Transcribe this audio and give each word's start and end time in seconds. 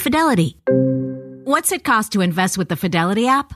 Fidelity. 0.00 0.56
What's 1.44 1.72
it 1.72 1.84
cost 1.84 2.12
to 2.12 2.22
invest 2.22 2.56
with 2.56 2.70
the 2.70 2.76
Fidelity 2.76 3.28
app? 3.28 3.52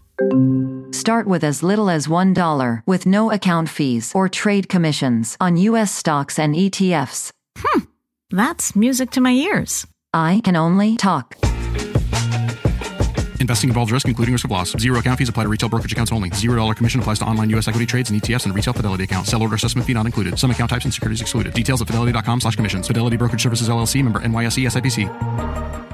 Start 0.92 1.26
with 1.26 1.42
as 1.42 1.62
little 1.62 1.88
as 1.88 2.06
$1 2.06 2.82
with 2.86 3.06
no 3.06 3.32
account 3.32 3.68
fees 3.70 4.12
or 4.14 4.28
trade 4.28 4.68
commissions 4.68 5.38
on 5.40 5.56
U.S. 5.56 5.90
stocks 5.90 6.38
and 6.38 6.54
ETFs. 6.54 7.30
Hmm, 7.56 7.84
that's 8.30 8.76
music 8.76 9.10
to 9.12 9.22
my 9.22 9.32
ears. 9.32 9.86
I 10.12 10.42
can 10.44 10.54
only 10.54 10.96
talk. 10.96 11.34
Investing 13.40 13.70
involves 13.70 13.90
risk, 13.90 14.06
including 14.06 14.32
risk 14.32 14.44
of 14.44 14.50
loss. 14.50 14.72
Zero 14.78 14.98
account 14.98 15.18
fees 15.18 15.30
apply 15.30 15.44
to 15.44 15.48
retail 15.48 15.70
brokerage 15.70 15.92
accounts 15.92 16.12
only. 16.12 16.28
Zero 16.30 16.56
dollar 16.56 16.74
commission 16.74 17.00
applies 17.00 17.18
to 17.20 17.24
online 17.24 17.48
U.S. 17.50 17.68
equity 17.68 17.86
trades 17.86 18.10
and 18.10 18.20
ETFs 18.20 18.44
and 18.44 18.54
retail 18.54 18.74
Fidelity 18.74 19.04
accounts. 19.04 19.30
Sell 19.30 19.42
order 19.42 19.54
assessment 19.54 19.86
fee 19.86 19.94
not 19.94 20.04
included. 20.06 20.38
Some 20.38 20.50
account 20.50 20.70
types 20.70 20.84
and 20.84 20.92
securities 20.92 21.20
excluded. 21.22 21.54
Details 21.54 21.80
at 21.80 21.86
fidelity.com 21.86 22.40
slash 22.40 22.56
commissions. 22.56 22.86
Fidelity 22.86 23.16
Brokerage 23.16 23.42
Services 23.42 23.68
LLC 23.68 24.02
member 24.02 24.20
NYSE 24.20 24.66
SIPC. 24.66 25.93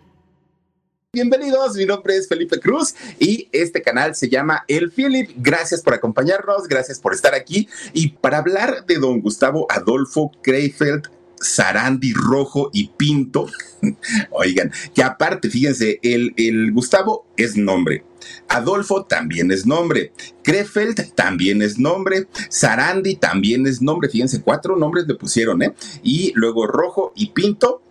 Bienvenidos, 1.13 1.75
mi 1.75 1.85
nombre 1.85 2.15
es 2.15 2.29
Felipe 2.29 2.57
Cruz 2.61 2.95
y 3.19 3.49
este 3.51 3.81
canal 3.81 4.15
se 4.15 4.29
llama 4.29 4.63
El 4.69 4.93
Philip. 4.93 5.29
Gracias 5.35 5.81
por 5.81 5.93
acompañarnos, 5.93 6.69
gracias 6.69 7.01
por 7.01 7.13
estar 7.13 7.35
aquí 7.35 7.67
y 7.91 8.11
para 8.11 8.37
hablar 8.37 8.85
de 8.85 8.95
don 8.95 9.19
Gustavo 9.19 9.67
Adolfo 9.69 10.31
Kreifeld 10.41 11.09
Sarandi 11.35 12.13
Rojo 12.13 12.69
y 12.71 12.91
Pinto. 12.95 13.47
Oigan, 14.31 14.71
que 14.95 15.03
aparte, 15.03 15.49
fíjense, 15.49 15.99
el, 16.01 16.33
el, 16.37 16.71
Gustavo 16.71 17.25
es 17.35 17.57
nombre. 17.57 18.05
Adolfo 18.47 19.03
también 19.03 19.51
es 19.51 19.65
nombre. 19.65 20.13
Krefeld 20.43 21.13
también 21.13 21.61
es 21.61 21.77
nombre. 21.77 22.27
Sarandi 22.47 23.17
también 23.17 23.67
es 23.67 23.81
nombre. 23.81 24.07
Fíjense, 24.07 24.41
cuatro 24.41 24.77
nombres 24.77 25.07
le 25.07 25.15
pusieron, 25.15 25.61
¿eh? 25.61 25.73
Y 26.03 26.31
luego 26.35 26.67
Rojo 26.67 27.11
y 27.17 27.31
Pinto 27.31 27.81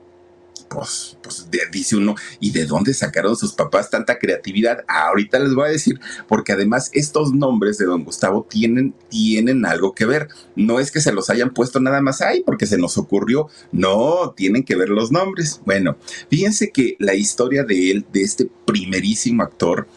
pues, 0.70 1.18
pues 1.20 1.48
dice 1.72 1.96
uno, 1.96 2.14
¿y 2.38 2.52
de 2.52 2.64
dónde 2.64 2.94
sacaron 2.94 3.36
sus 3.36 3.52
papás 3.52 3.90
tanta 3.90 4.18
creatividad? 4.18 4.84
ahorita 4.86 5.40
les 5.40 5.52
voy 5.52 5.68
a 5.68 5.72
decir, 5.72 5.98
porque 6.28 6.52
además 6.52 6.90
estos 6.92 7.32
nombres 7.34 7.76
de 7.76 7.86
don 7.86 8.04
Gustavo 8.04 8.46
tienen, 8.48 8.94
tienen 9.08 9.66
algo 9.66 9.94
que 9.94 10.06
ver. 10.06 10.28
No 10.54 10.78
es 10.78 10.92
que 10.92 11.00
se 11.00 11.12
los 11.12 11.28
hayan 11.28 11.50
puesto 11.50 11.80
nada 11.80 12.00
más 12.00 12.20
ahí 12.20 12.42
porque 12.46 12.66
se 12.66 12.78
nos 12.78 12.98
ocurrió, 12.98 13.48
no, 13.72 14.32
tienen 14.36 14.62
que 14.62 14.76
ver 14.76 14.90
los 14.90 15.10
nombres. 15.10 15.60
Bueno, 15.66 15.96
fíjense 16.30 16.70
que 16.70 16.94
la 17.00 17.14
historia 17.14 17.64
de 17.64 17.90
él, 17.90 18.06
de 18.12 18.22
este 18.22 18.48
primerísimo 18.64 19.42
actor, 19.42 19.88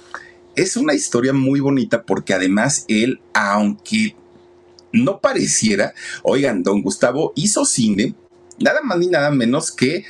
es 0.56 0.76
una 0.76 0.96
historia 0.96 1.34
muy 1.34 1.60
bonita 1.60 2.04
porque 2.04 2.34
además 2.34 2.86
él, 2.88 3.22
aunque 3.34 4.16
no 4.92 5.20
pareciera, 5.20 5.94
oigan, 6.24 6.64
don 6.64 6.82
Gustavo 6.82 7.32
hizo 7.36 7.64
cine, 7.64 8.16
nada 8.60 8.82
más 8.82 8.98
ni 8.98 9.08
nada 9.08 9.30
menos 9.32 9.72
que 9.72 10.04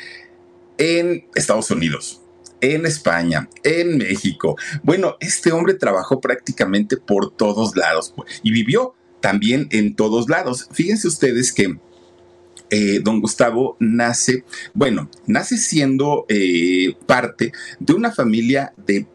en 0.77 1.25
Estados 1.35 1.69
Unidos, 1.71 2.21
en 2.61 2.85
España, 2.85 3.49
en 3.63 3.97
México. 3.97 4.55
Bueno, 4.83 5.17
este 5.19 5.51
hombre 5.51 5.73
trabajó 5.73 6.21
prácticamente 6.21 6.97
por 6.97 7.35
todos 7.35 7.75
lados 7.75 8.13
pues, 8.15 8.39
y 8.43 8.51
vivió 8.51 8.95
también 9.19 9.67
en 9.71 9.95
todos 9.95 10.29
lados. 10.29 10.67
Fíjense 10.71 11.07
ustedes 11.07 11.53
que 11.53 11.77
eh, 12.69 12.99
don 13.03 13.21
Gustavo 13.21 13.77
nace, 13.79 14.45
bueno, 14.73 15.09
nace 15.27 15.57
siendo 15.57 16.25
eh, 16.27 16.95
parte 17.05 17.51
de 17.79 17.93
una 17.93 18.11
familia 18.11 18.73
de 18.77 19.05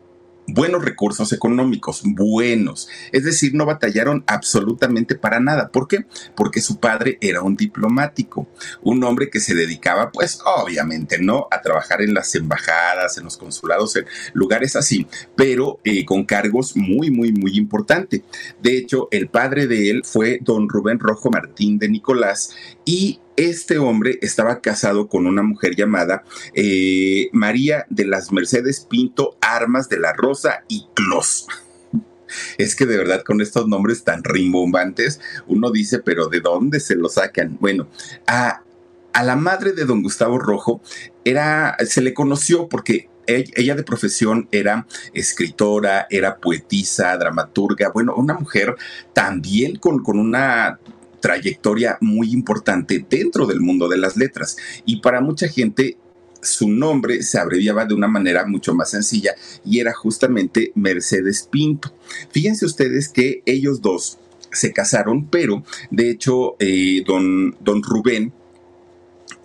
buenos 0.49 0.85
recursos 0.85 1.33
económicos, 1.33 2.03
buenos. 2.05 2.89
Es 3.13 3.25
decir, 3.25 3.55
no 3.55 3.67
batallaron 3.67 4.25
absolutamente 4.27 5.15
para 5.15 5.41
nada. 5.41 5.69
¿Por 5.69 5.87
qué? 5.87 6.07
Porque 6.35 6.61
su 6.61 6.79
padre 6.79 7.19
era 7.21 7.43
un 7.43 7.57
diplomático, 7.57 8.49
un 8.83 9.05
hombre 9.05 9.31
que 9.31 9.41
se 9.41 9.55
dedicaba, 9.55 10.11
pues 10.11 10.41
obviamente, 10.45 11.19
¿no? 11.19 11.47
A 11.51 11.61
trabajar 11.61 12.03
en 12.03 12.15
las 12.15 12.35
embajadas, 12.35 13.19
en 13.19 13.25
los 13.25 13.37
consulados, 13.37 13.97
en 13.97 14.07
lugares 14.33 14.75
así, 14.75 15.07
pero 15.37 15.81
eh, 15.85 16.05
con 16.05 16.25
cargos 16.25 16.77
muy, 16.77 17.11
muy, 17.11 17.33
muy 17.33 17.57
importantes. 17.57 18.23
De 18.63 18.77
hecho, 18.77 19.09
el 19.11 19.29
padre 19.29 19.67
de 19.67 19.91
él 19.91 20.03
fue 20.05 20.39
don 20.43 20.69
Rubén 20.69 20.99
Rojo 20.99 21.31
Martín 21.31 21.79
de 21.79 21.89
Nicolás 21.89 22.55
y 22.85 23.21
este 23.39 23.79
hombre 23.79 24.19
estaba 24.21 24.61
casado 24.61 25.07
con 25.07 25.25
una 25.25 25.45
mujer 25.45 25.77
llamada 25.77 26.25
eh, 26.55 27.29
María 27.33 27.87
de 27.89 28.05
las 28.05 28.33
Mercedes 28.33 28.81
Pinto 28.81 29.37
Armas 29.41 29.89
de 29.89 30.01
la 30.01 30.13
Rosa 30.13 30.65
y 30.69 30.87
Clos. 30.95 31.47
Es 32.59 32.75
que 32.75 32.85
de 32.85 32.99
verdad 32.99 33.23
con 33.25 33.41
estos 33.41 33.69
nombres 33.69 34.03
tan 34.03 34.25
rimbombantes, 34.25 35.21
uno 35.47 35.71
dice, 35.71 36.01
pero 36.01 36.27
¿de 36.27 36.41
dónde 36.41 36.81
se 36.81 36.97
lo 36.97 37.09
sacan? 37.09 37.57
Bueno, 37.61 37.89
a, 38.27 38.65
a 39.13 39.23
la 39.23 39.37
madre 39.37 39.73
de 39.73 39.85
don 39.85 40.03
Gustavo 40.03 40.39
Rojo 40.39 40.83
era, 41.25 41.77
se 41.87 42.03
le 42.03 42.13
conoció 42.13 42.69
porque 42.69 43.09
ella 43.29 43.75
de 43.77 43.83
profesión 43.83 44.49
era 44.51 44.87
escritora, 45.15 46.07
era 46.11 46.39
poetisa, 46.39 47.17
dramaturga, 47.17 47.91
bueno, 47.95 48.15
una 48.17 48.35
mujer 48.35 48.75
también 49.13 49.77
con, 49.77 50.03
con 50.03 50.19
una 50.19 50.81
trayectoria 51.21 51.99
muy 52.01 52.33
importante 52.33 53.05
dentro 53.09 53.47
del 53.47 53.61
mundo 53.61 53.89
de 53.89 53.99
las 53.99 54.17
letras. 54.17 54.57
Y 54.85 55.01
para 55.01 55.21
mucha 55.21 55.49
gente 55.49 55.97
su 56.41 56.69
nombre 56.69 57.23
se 57.23 57.39
abreviaba 57.39 57.85
de 57.85 57.95
una 57.95 58.09
manera 58.09 58.47
mucho 58.47 58.75
más 58.75 58.91
sencilla 58.91 59.35
y 59.65 59.81
era 59.81 59.93
justamente 59.93 60.73
Mercedes 60.75 61.49
Pinto. 61.51 61.93
Fíjense 62.31 62.65
ustedes 62.65 63.09
que 63.09 63.43
ellos 63.45 63.83
dos 63.83 64.19
se 64.51 64.73
casaron, 64.73 65.29
pero 65.29 65.65
de 65.91 66.11
hecho 66.11 66.57
eh, 66.59 67.03
don, 67.07 67.57
don 67.61 67.83
Rubén 67.83 68.33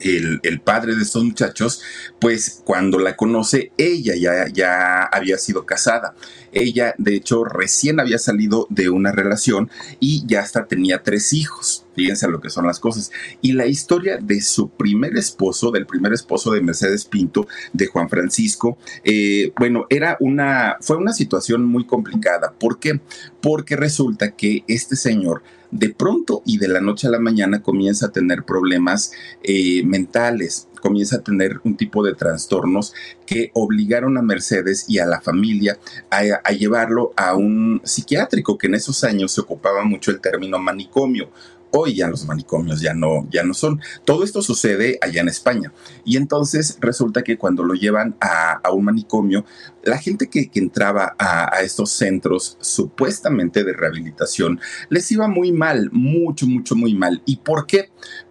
el, 0.03 0.61
padre 0.61 0.95
de 0.95 1.03
estos 1.03 1.23
muchachos, 1.23 1.81
pues 2.19 2.61
cuando 2.65 2.99
la 2.99 3.15
conoce, 3.15 3.71
ella 3.77 4.15
ya, 4.15 4.47
ya 4.51 5.03
había 5.03 5.37
sido 5.37 5.65
casada. 5.65 6.15
Ella, 6.51 6.93
de 6.97 7.15
hecho, 7.15 7.43
recién 7.43 7.99
había 7.99 8.19
salido 8.19 8.67
de 8.69 8.89
una 8.89 9.11
relación 9.11 9.69
y 9.99 10.25
ya 10.27 10.41
hasta 10.41 10.67
tenía 10.67 11.01
tres 11.01 11.33
hijos. 11.33 11.85
Fíjense 11.95 12.27
lo 12.27 12.41
que 12.41 12.49
son 12.49 12.67
las 12.67 12.79
cosas. 12.79 13.11
Y 13.41 13.53
la 13.53 13.65
historia 13.65 14.17
de 14.17 14.41
su 14.41 14.69
primer 14.69 15.17
esposo, 15.17 15.71
del 15.71 15.85
primer 15.85 16.13
esposo 16.13 16.51
de 16.51 16.61
Mercedes 16.61 17.05
Pinto, 17.05 17.47
de 17.71 17.87
Juan 17.87 18.09
Francisco, 18.09 18.77
eh, 19.03 19.51
bueno, 19.57 19.85
era 19.89 20.17
una, 20.19 20.77
fue 20.81 20.97
una 20.97 21.13
situación 21.13 21.65
muy 21.65 21.85
complicada. 21.85 22.53
¿Por 22.59 22.79
qué? 22.79 22.99
Porque 23.41 23.75
resulta 23.75 24.31
que 24.31 24.63
este 24.67 24.95
señor 24.95 25.43
de 25.73 25.89
pronto 25.89 26.43
y 26.45 26.59
de 26.59 26.67
la 26.67 26.81
noche 26.81 27.07
a 27.07 27.11
la 27.11 27.19
mañana 27.19 27.63
comienza 27.63 28.05
a 28.05 28.11
tener 28.11 28.43
problemas 28.43 29.11
eh, 29.41 29.83
mentales, 29.83 30.67
comienza 30.81 31.15
a 31.17 31.23
tener 31.23 31.59
un 31.63 31.75
tipo 31.75 32.03
de 32.03 32.13
trastornos 32.13 32.93
que 33.25 33.49
obligaron 33.53 34.17
a 34.17 34.21
Mercedes 34.21 34.85
y 34.87 34.99
a 34.99 35.07
la 35.07 35.19
familia 35.19 35.79
a, 36.11 36.51
llevarlo 36.51 37.11
a 37.17 37.35
un 37.35 37.81
psiquiátrico, 37.83 38.57
que 38.57 38.67
en 38.67 38.75
esos 38.75 39.03
años 39.03 39.31
se 39.31 39.41
ocupaba 39.41 39.83
mucho 39.83 40.11
el 40.11 40.21
término 40.21 40.59
manicomio 40.59 41.29
Hoy 41.75 41.95
ya 41.95 42.07
los 42.07 42.25
manicomios 42.25 42.81
ya 42.81 42.93
no, 42.93 43.27
ya 43.31 43.43
no 43.43 43.55
son. 43.55 43.81
Todo 44.05 44.23
esto 44.23 44.43
sucede 44.43 44.99
allá 45.01 45.21
en 45.21 45.27
España. 45.27 45.73
Y 46.05 46.17
entonces 46.17 46.77
resulta 46.79 47.23
que 47.23 47.37
cuando 47.37 47.63
lo 47.63 47.73
llevan 47.73 48.15
a, 48.21 48.61
un 48.71 48.85
manicomio, 48.85 49.43
la 49.83 49.97
gente 49.97 50.29
que, 50.29 50.51
entraba 50.53 51.15
a, 51.17 51.55
a, 51.55 51.61
estos 51.61 51.89
centros 51.89 52.57
supuestamente 52.61 53.63
de 53.63 53.73
rehabilitación 53.73 54.59
les 54.89 55.11
iba 55.11 55.27
muy 55.27 55.51
mal, 55.51 55.89
mucho, 55.91 56.45
mucho, 56.45 56.75
muy 56.75 56.93
mal. 56.93 57.23
¿Y 57.25 57.37
por 57.37 57.65
qué? 57.65 57.89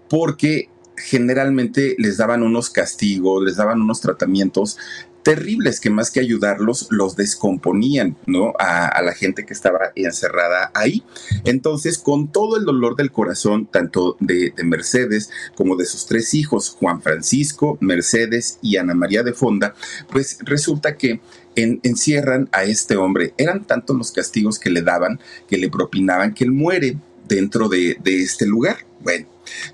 Porque 0.08 0.68
generalmente 0.96 1.96
les 1.98 2.16
daban 2.18 2.42
unos 2.42 2.70
castigos, 2.70 3.42
les 3.42 3.56
daban 3.56 3.80
unos 3.80 4.00
tratamientos 4.00 4.78
terribles 5.22 5.80
que 5.80 5.90
más 5.90 6.10
que 6.10 6.20
ayudarlos 6.20 6.88
los 6.90 7.16
descomponían, 7.16 8.16
¿no? 8.26 8.54
A, 8.58 9.00
la 9.02 9.14
gente 9.14 9.44
que 9.44 9.52
estaba 9.52 9.92
encerrada 9.94 10.70
ahí. 10.74 11.02
Entonces, 11.44 11.98
con 11.98 12.30
todo 12.30 12.56
el 12.56 12.64
dolor 12.64 12.96
del 12.96 13.10
corazón, 13.10 13.66
tanto 13.66 14.16
de, 14.20 14.52
Mercedes 14.64 15.30
como 15.54 15.76
de 15.76 15.86
sus 15.86 16.06
tres 16.06 16.34
hijos, 16.34 16.70
Juan 16.70 17.02
Francisco, 17.02 17.78
Mercedes 17.80 18.58
y 18.62 18.76
Ana 18.76 18.94
María 18.94 19.22
de 19.22 19.32
Fonda, 19.32 19.74
pues 20.10 20.38
resulta 20.42 20.96
que 20.96 21.20
encierran 21.54 22.48
a 22.52 22.64
este 22.64 22.96
hombre. 22.96 23.34
Eran 23.36 23.64
tantos 23.64 23.96
los 23.96 24.12
castigos 24.12 24.58
que 24.58 24.70
le 24.70 24.82
daban, 24.82 25.20
que 25.48 25.58
le 25.58 25.68
propinaban, 25.68 26.34
que 26.34 26.44
él 26.44 26.52
muere 26.52 26.96
dentro 27.28 27.68
de, 27.68 27.96
de 28.02 28.22
este 28.22 28.46
lugar. 28.46 28.78
Bueno, 29.00 29.26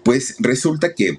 pues 0.03 0.37
resulta 0.39 0.95
que 0.95 1.19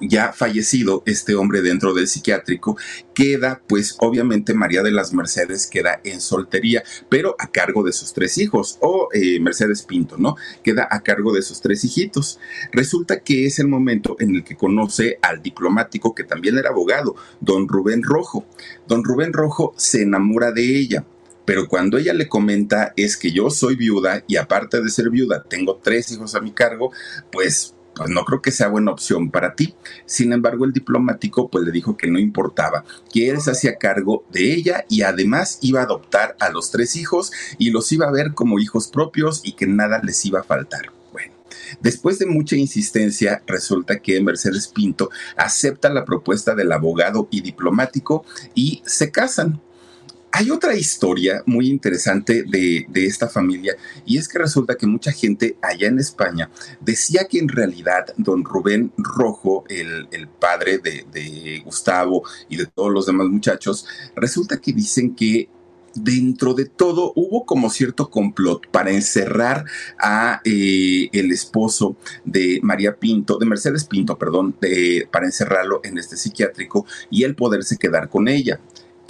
ya 0.00 0.32
fallecido 0.32 1.02
este 1.06 1.34
hombre 1.34 1.62
dentro 1.62 1.94
del 1.94 2.08
psiquiátrico, 2.08 2.76
queda 3.14 3.62
pues 3.66 3.96
obviamente 3.98 4.54
María 4.54 4.82
de 4.82 4.90
las 4.90 5.12
Mercedes 5.12 5.66
queda 5.66 6.00
en 6.04 6.20
soltería, 6.20 6.82
pero 7.08 7.36
a 7.38 7.50
cargo 7.50 7.82
de 7.82 7.92
sus 7.92 8.12
tres 8.12 8.38
hijos, 8.38 8.78
o 8.80 9.08
eh, 9.12 9.40
Mercedes 9.40 9.82
Pinto, 9.82 10.16
¿no? 10.18 10.36
Queda 10.62 10.88
a 10.90 11.00
cargo 11.00 11.32
de 11.32 11.42
sus 11.42 11.60
tres 11.60 11.84
hijitos. 11.84 12.38
Resulta 12.72 13.20
que 13.20 13.46
es 13.46 13.58
el 13.58 13.68
momento 13.68 14.16
en 14.18 14.34
el 14.34 14.44
que 14.44 14.56
conoce 14.56 15.18
al 15.22 15.42
diplomático 15.42 16.14
que 16.14 16.24
también 16.24 16.58
era 16.58 16.70
abogado, 16.70 17.16
don 17.40 17.68
Rubén 17.68 18.02
Rojo. 18.02 18.46
Don 18.86 19.04
Rubén 19.04 19.32
Rojo 19.32 19.74
se 19.76 20.02
enamora 20.02 20.52
de 20.52 20.78
ella 20.78 21.04
pero 21.50 21.66
cuando 21.66 21.98
ella 21.98 22.14
le 22.14 22.28
comenta 22.28 22.92
es 22.96 23.16
que 23.16 23.32
yo 23.32 23.50
soy 23.50 23.74
viuda 23.74 24.22
y 24.28 24.36
aparte 24.36 24.80
de 24.80 24.88
ser 24.88 25.10
viuda 25.10 25.42
tengo 25.42 25.80
tres 25.82 26.12
hijos 26.12 26.36
a 26.36 26.40
mi 26.40 26.52
cargo, 26.52 26.92
pues 27.32 27.74
pues 28.00 28.08
no 28.08 28.24
creo 28.24 28.40
que 28.40 28.50
sea 28.50 28.68
buena 28.68 28.92
opción 28.92 29.30
para 29.30 29.54
ti. 29.54 29.74
Sin 30.06 30.32
embargo, 30.32 30.64
el 30.64 30.72
diplomático 30.72 31.50
pues 31.50 31.66
le 31.66 31.70
dijo 31.70 31.98
que 31.98 32.10
no 32.10 32.18
importaba, 32.18 32.82
que 33.12 33.28
él 33.28 33.42
se 33.42 33.50
hacía 33.50 33.76
cargo 33.76 34.24
de 34.32 34.54
ella 34.54 34.86
y 34.88 35.02
además 35.02 35.58
iba 35.60 35.80
a 35.80 35.84
adoptar 35.84 36.34
a 36.40 36.48
los 36.48 36.70
tres 36.70 36.96
hijos 36.96 37.30
y 37.58 37.72
los 37.72 37.92
iba 37.92 38.08
a 38.08 38.10
ver 38.10 38.32
como 38.32 38.58
hijos 38.58 38.88
propios 38.88 39.42
y 39.44 39.52
que 39.52 39.66
nada 39.66 40.00
les 40.02 40.24
iba 40.24 40.40
a 40.40 40.44
faltar. 40.44 40.92
Bueno, 41.12 41.34
Después 41.82 42.18
de 42.18 42.24
mucha 42.24 42.56
insistencia, 42.56 43.42
resulta 43.46 43.98
que 43.98 44.18
Mercedes 44.22 44.68
Pinto 44.68 45.10
acepta 45.36 45.90
la 45.90 46.06
propuesta 46.06 46.54
del 46.54 46.72
abogado 46.72 47.28
y 47.30 47.42
diplomático 47.42 48.24
y 48.54 48.82
se 48.86 49.10
casan. 49.10 49.60
Hay 50.32 50.50
otra 50.50 50.74
historia 50.74 51.42
muy 51.46 51.68
interesante 51.68 52.44
de, 52.44 52.86
esta 52.94 53.28
familia 53.28 53.76
y 54.06 54.18
es 54.18 54.28
que 54.28 54.38
resulta 54.38 54.76
que 54.76 54.86
mucha 54.86 55.10
gente 55.10 55.56
allá 55.60 55.88
en 55.88 55.98
España 55.98 56.50
decía 56.80 57.26
que 57.28 57.38
en 57.38 57.48
realidad 57.48 58.14
don 58.16 58.44
Rubén 58.44 58.92
Rojo, 58.96 59.64
el, 59.68 60.28
padre 60.38 60.78
de, 60.78 61.04
de, 61.12 61.60
Gustavo 61.64 62.22
y 62.48 62.56
de 62.56 62.66
todos 62.66 62.92
los 62.92 63.06
demás 63.06 63.28
muchachos, 63.28 63.86
resulta 64.14 64.60
que 64.60 64.72
dicen 64.72 65.14
que 65.14 65.48
dentro 65.94 66.54
de 66.54 66.66
todo 66.66 67.12
hubo 67.16 67.44
como 67.44 67.70
cierto 67.70 68.10
complot 68.10 68.68
para 68.70 68.90
encerrar 68.90 69.64
a 69.98 70.40
eh, 70.44 71.08
el 71.12 71.32
esposo 71.32 71.96
de 72.24 72.60
María 72.62 72.96
Pinto, 72.96 73.38
de 73.38 73.46
Mercedes 73.46 73.84
Pinto, 73.84 74.18
perdón, 74.18 74.54
para 75.10 75.26
encerrarlo 75.26 75.80
en 75.84 75.98
este 75.98 76.16
psiquiátrico 76.16 76.86
y 77.10 77.24
él 77.24 77.34
poderse 77.34 77.76
quedar 77.76 78.08
con 78.08 78.28
ella. 78.28 78.60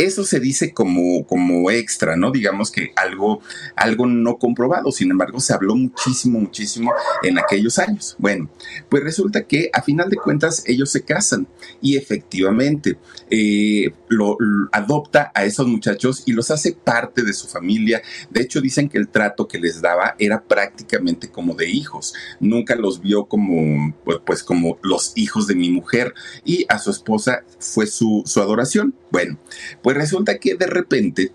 Eso 0.00 0.24
se 0.24 0.40
dice 0.40 0.72
como, 0.72 1.26
como 1.26 1.70
extra, 1.70 2.16
¿no? 2.16 2.30
Digamos 2.30 2.70
que 2.70 2.90
algo, 2.96 3.42
algo 3.76 4.06
no 4.06 4.38
comprobado. 4.38 4.90
Sin 4.92 5.10
embargo, 5.10 5.40
se 5.40 5.52
habló 5.52 5.76
muchísimo, 5.76 6.40
muchísimo 6.40 6.90
en 7.22 7.38
aquellos 7.38 7.78
años. 7.78 8.16
Bueno, 8.18 8.48
pues 8.88 9.04
resulta 9.04 9.46
que 9.46 9.68
a 9.74 9.82
final 9.82 10.08
de 10.08 10.16
cuentas 10.16 10.64
ellos 10.66 10.90
se 10.90 11.04
casan 11.04 11.46
y 11.82 11.98
efectivamente 11.98 12.96
eh, 13.28 13.92
lo, 14.08 14.38
adopta 14.72 15.32
a 15.34 15.44
esos 15.44 15.66
muchachos 15.66 16.22
y 16.24 16.32
los 16.32 16.50
hace 16.50 16.72
parte 16.72 17.22
de 17.22 17.34
su 17.34 17.46
familia. 17.46 18.00
De 18.30 18.40
hecho, 18.40 18.62
dicen 18.62 18.88
que 18.88 18.96
el 18.96 19.08
trato 19.08 19.48
que 19.48 19.58
les 19.58 19.82
daba 19.82 20.14
era 20.18 20.42
prácticamente 20.42 21.30
como 21.30 21.52
de 21.54 21.68
hijos. 21.68 22.14
Nunca 22.40 22.74
los 22.74 23.02
vio 23.02 23.26
como, 23.26 23.94
pues, 24.24 24.42
como 24.42 24.78
los 24.82 25.12
hijos 25.16 25.46
de 25.46 25.56
mi 25.56 25.68
mujer 25.68 26.14
y 26.42 26.64
a 26.70 26.78
su 26.78 26.90
esposa 26.90 27.44
fue 27.58 27.86
su, 27.86 28.22
su 28.24 28.40
adoración. 28.40 28.94
Bueno, 29.10 29.38
pues 29.82 29.96
resulta 29.96 30.38
que 30.38 30.54
de 30.54 30.66
repente 30.66 31.32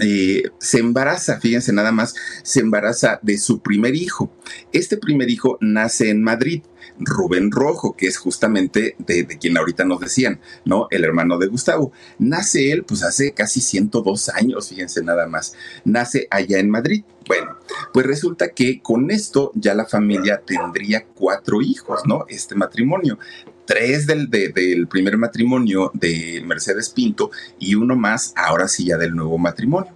eh, 0.00 0.44
se 0.58 0.78
embaraza, 0.78 1.40
fíjense 1.40 1.72
nada 1.72 1.92
más, 1.92 2.14
se 2.42 2.60
embaraza 2.60 3.18
de 3.22 3.36
su 3.36 3.60
primer 3.60 3.94
hijo. 3.94 4.32
Este 4.72 4.96
primer 4.96 5.28
hijo 5.28 5.58
nace 5.60 6.08
en 6.08 6.22
Madrid, 6.22 6.62
Rubén 6.98 7.50
Rojo, 7.50 7.94
que 7.96 8.06
es 8.06 8.16
justamente 8.16 8.96
de, 8.98 9.26
quien 9.26 9.58
ahorita 9.58 9.84
nos 9.84 10.00
decían, 10.00 10.40
¿no? 10.64 10.88
El 10.90 11.04
hermano 11.04 11.38
de 11.38 11.48
Gustavo. 11.48 11.92
Nace 12.18 12.72
él, 12.72 12.84
pues 12.84 13.02
hace 13.02 13.32
casi 13.32 13.60
102 13.60 14.30
años, 14.30 14.68
fíjense 14.68 15.02
nada 15.02 15.26
más. 15.26 15.54
Nace 15.84 16.26
allá 16.30 16.58
en 16.58 16.70
Madrid. 16.70 17.04
Bueno, 17.26 17.56
pues 17.92 18.06
resulta 18.06 18.48
que 18.48 18.80
con 18.80 19.10
esto 19.10 19.52
ya 19.54 19.74
la 19.74 19.84
familia 19.84 20.42
tendría 20.44 21.04
cuatro 21.06 21.60
hijos, 21.60 22.00
¿no? 22.06 22.24
Este 22.28 22.54
matrimonio 22.54 23.18
tres 23.70 24.04
del, 24.04 24.28
del, 24.28 24.88
primer 24.88 25.16
matrimonio 25.16 25.92
de 25.94 26.42
Mercedes 26.44 26.88
Pinto 26.88 27.30
y 27.60 27.76
uno 27.76 27.94
más, 27.94 28.32
ahora 28.34 28.66
sí 28.66 28.86
ya 28.86 28.98
del 28.98 29.14
nuevo 29.14 29.38
matrimonio. 29.38 29.92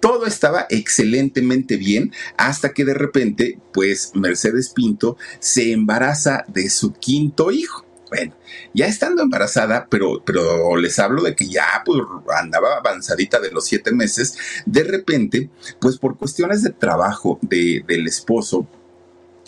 Todo 0.00 0.24
estaba 0.24 0.64
excelentemente 0.70 1.76
bien 1.76 2.14
hasta 2.38 2.72
que 2.72 2.86
de 2.86 2.94
repente, 2.94 3.58
pues 3.74 4.12
Mercedes 4.14 4.70
Pinto 4.70 5.18
se 5.38 5.72
embaraza 5.72 6.46
de 6.48 6.70
su 6.70 6.94
quinto 6.94 7.50
hijo. 7.50 7.84
Bueno, 8.08 8.34
ya 8.72 8.86
estando 8.86 9.22
embarazada, 9.22 9.86
pero, 9.90 10.22
pero 10.24 10.78
les 10.78 10.98
hablo 10.98 11.22
de 11.22 11.36
que 11.36 11.46
ya 11.46 11.82
pues, 11.84 12.00
andaba 12.40 12.78
avanzadita 12.78 13.38
de 13.38 13.50
los 13.50 13.66
siete 13.66 13.92
meses, 13.92 14.38
de 14.64 14.82
repente, 14.82 15.50
pues 15.78 15.98
por 15.98 16.16
cuestiones 16.16 16.62
de 16.62 16.70
trabajo 16.70 17.38
de, 17.42 17.84
del 17.86 18.06
esposo, 18.06 18.66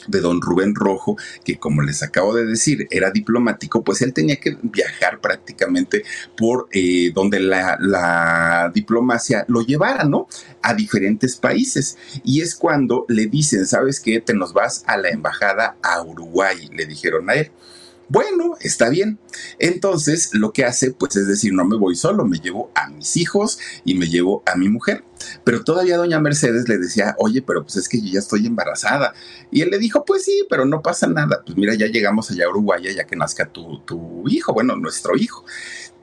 de 0.08 0.20
don 0.20 0.40
Rubén 0.40 0.74
Rojo, 0.74 1.16
que 1.44 1.58
como 1.58 1.82
les 1.82 2.02
acabo 2.02 2.34
de 2.34 2.44
decir, 2.44 2.86
era 2.90 3.10
diplomático, 3.10 3.82
pues 3.82 4.02
él 4.02 4.12
tenía 4.12 4.36
que 4.36 4.56
viajar 4.62 5.20
prácticamente 5.20 6.04
por 6.36 6.68
eh, 6.72 7.12
donde 7.14 7.40
la, 7.40 7.76
la, 7.80 8.70
diplomacia 8.74 9.44
lo 9.48 9.62
llevara, 9.62 10.04
¿no? 10.04 10.28
A 10.62 10.74
diferentes 10.74 11.36
países. 11.36 11.96
Y 12.24 12.40
es 12.40 12.54
cuando 12.54 13.04
le 13.08 13.26
dicen, 13.26 13.66
¿sabes 13.66 14.00
qué? 14.00 14.20
Te 14.20 14.34
nos 14.34 14.52
vas 14.52 14.84
a 14.86 14.96
la 14.96 15.10
embajada 15.10 15.76
a 15.82 16.02
Uruguay, 16.02 16.68
le 16.72 16.86
dijeron 16.86 17.30
a 17.30 17.34
él. 17.34 17.50
Bueno, 18.12 18.56
está 18.60 18.90
bien. 18.90 19.18
Entonces, 19.58 20.34
lo 20.34 20.52
que 20.52 20.66
hace, 20.66 20.92
pues 20.92 21.16
es 21.16 21.26
decir, 21.26 21.54
no 21.54 21.64
me 21.64 21.78
voy 21.78 21.96
solo, 21.96 22.26
me 22.26 22.40
llevo 22.40 22.70
a 22.74 22.90
mis 22.90 23.16
hijos 23.16 23.58
y 23.86 23.94
me 23.94 24.06
llevo 24.06 24.42
a 24.44 24.54
mi 24.54 24.68
mujer. 24.68 25.02
Pero 25.44 25.64
todavía 25.64 25.96
doña 25.96 26.20
Mercedes 26.20 26.68
le 26.68 26.76
decía, 26.76 27.14
oye, 27.16 27.40
pero 27.40 27.62
pues 27.62 27.76
es 27.76 27.88
que 27.88 28.02
yo 28.02 28.12
ya 28.12 28.18
estoy 28.18 28.46
embarazada. 28.46 29.14
Y 29.50 29.62
él 29.62 29.70
le 29.70 29.78
dijo, 29.78 30.04
pues 30.04 30.26
sí, 30.26 30.44
pero 30.50 30.66
no 30.66 30.82
pasa 30.82 31.06
nada. 31.06 31.42
Pues 31.46 31.56
mira, 31.56 31.74
ya 31.74 31.86
llegamos 31.86 32.30
allá 32.30 32.44
a 32.44 32.50
Uruguay, 32.50 32.82
ya 32.94 33.04
que 33.04 33.16
nazca 33.16 33.46
tu, 33.46 33.80
tu 33.86 34.28
hijo, 34.28 34.52
bueno, 34.52 34.76
nuestro 34.76 35.16
hijo. 35.16 35.46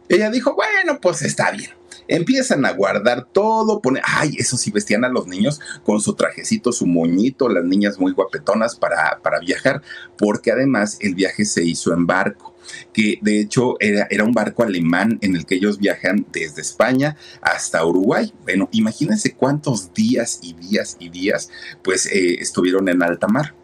Ella 0.08 0.32
dijo, 0.32 0.56
bueno, 0.56 1.00
pues 1.00 1.22
está 1.22 1.52
bien. 1.52 1.79
Empiezan 2.10 2.66
a 2.66 2.74
guardar 2.74 3.28
todo, 3.32 3.82
pone, 3.82 4.02
ay, 4.04 4.36
eso 4.38 4.58
sí, 4.58 4.72
vestían 4.72 5.06
a 5.06 5.10
los 5.10 5.28
niños 5.28 5.62
con 5.84 6.02
su 6.02 6.16
trajecito, 6.16 6.72
su 6.72 6.88
moñito, 6.88 7.48
las 7.48 7.64
niñas 7.64 8.00
muy 8.00 8.14
guapetonas 8.14 8.76
para, 8.76 9.20
para 9.22 9.40
viajar, 9.40 9.82
porque 10.18 10.52
además 10.52 10.98
el 11.02 11.14
viaje 11.14 11.46
se 11.46 11.64
hizo 11.64 11.94
en 11.94 12.08
barco 12.08 12.56
que 12.94 13.18
de 13.22 13.40
hecho 13.40 13.76
era, 13.80 14.08
era, 14.10 14.24
un 14.24 14.34
barco 14.34 14.64
alemán 14.64 15.18
en 15.22 15.36
el 15.36 15.46
que 15.46 15.56
ellos 15.56 15.80
viajan 15.80 16.28
desde 16.32 16.62
España 16.62 17.16
hasta 17.42 17.84
Uruguay. 17.86 18.32
Bueno, 18.44 18.70
imagínense 18.72 19.34
cuántos 19.34 19.94
días 19.94 20.40
y 20.44 20.54
días 20.54 20.98
y 21.00 21.10
días 21.10 21.50
pues 21.84 22.06
eh, 22.06 22.36
estuvieron 22.40 22.90
en 22.90 23.02
alta 23.02 23.28
mar. 23.28 23.56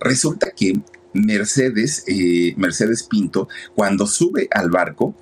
Resulta 0.00 0.50
que 0.50 0.74
Mercedes, 1.12 2.04
eh, 2.06 2.54
Mercedes 2.56 3.02
Pinto, 3.02 3.48
cuando 3.74 4.06
sube 4.06 4.48
al 4.50 4.70
barco, 4.70 5.14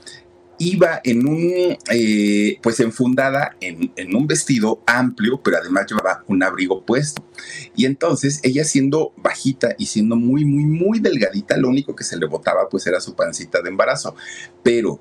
iba 0.58 1.00
en 1.04 1.28
un, 1.28 1.76
eh, 1.90 2.58
pues 2.62 2.80
enfundada 2.80 3.56
en, 3.60 3.92
en, 3.96 4.14
un 4.14 4.26
vestido 4.26 4.82
amplio, 4.86 5.40
pero 5.42 5.58
además 5.58 5.86
llevaba 5.88 6.24
un 6.26 6.42
abrigo 6.42 6.84
puesto. 6.84 7.24
Y 7.74 7.84
entonces 7.84 8.40
ella 8.42 8.64
siendo 8.64 9.12
bajita 9.16 9.74
y 9.78 9.86
siendo 9.86 10.16
muy, 10.16 10.44
muy, 10.44 10.64
muy 10.64 11.00
delgadita, 11.00 11.56
lo 11.56 11.68
único 11.68 11.94
que 11.94 12.04
se 12.04 12.16
le 12.16 12.26
botaba 12.26 12.68
pues 12.68 12.86
era 12.86 13.00
su 13.00 13.14
pancita 13.14 13.62
de 13.62 13.68
embarazo. 13.68 14.14
Pero 14.62 15.00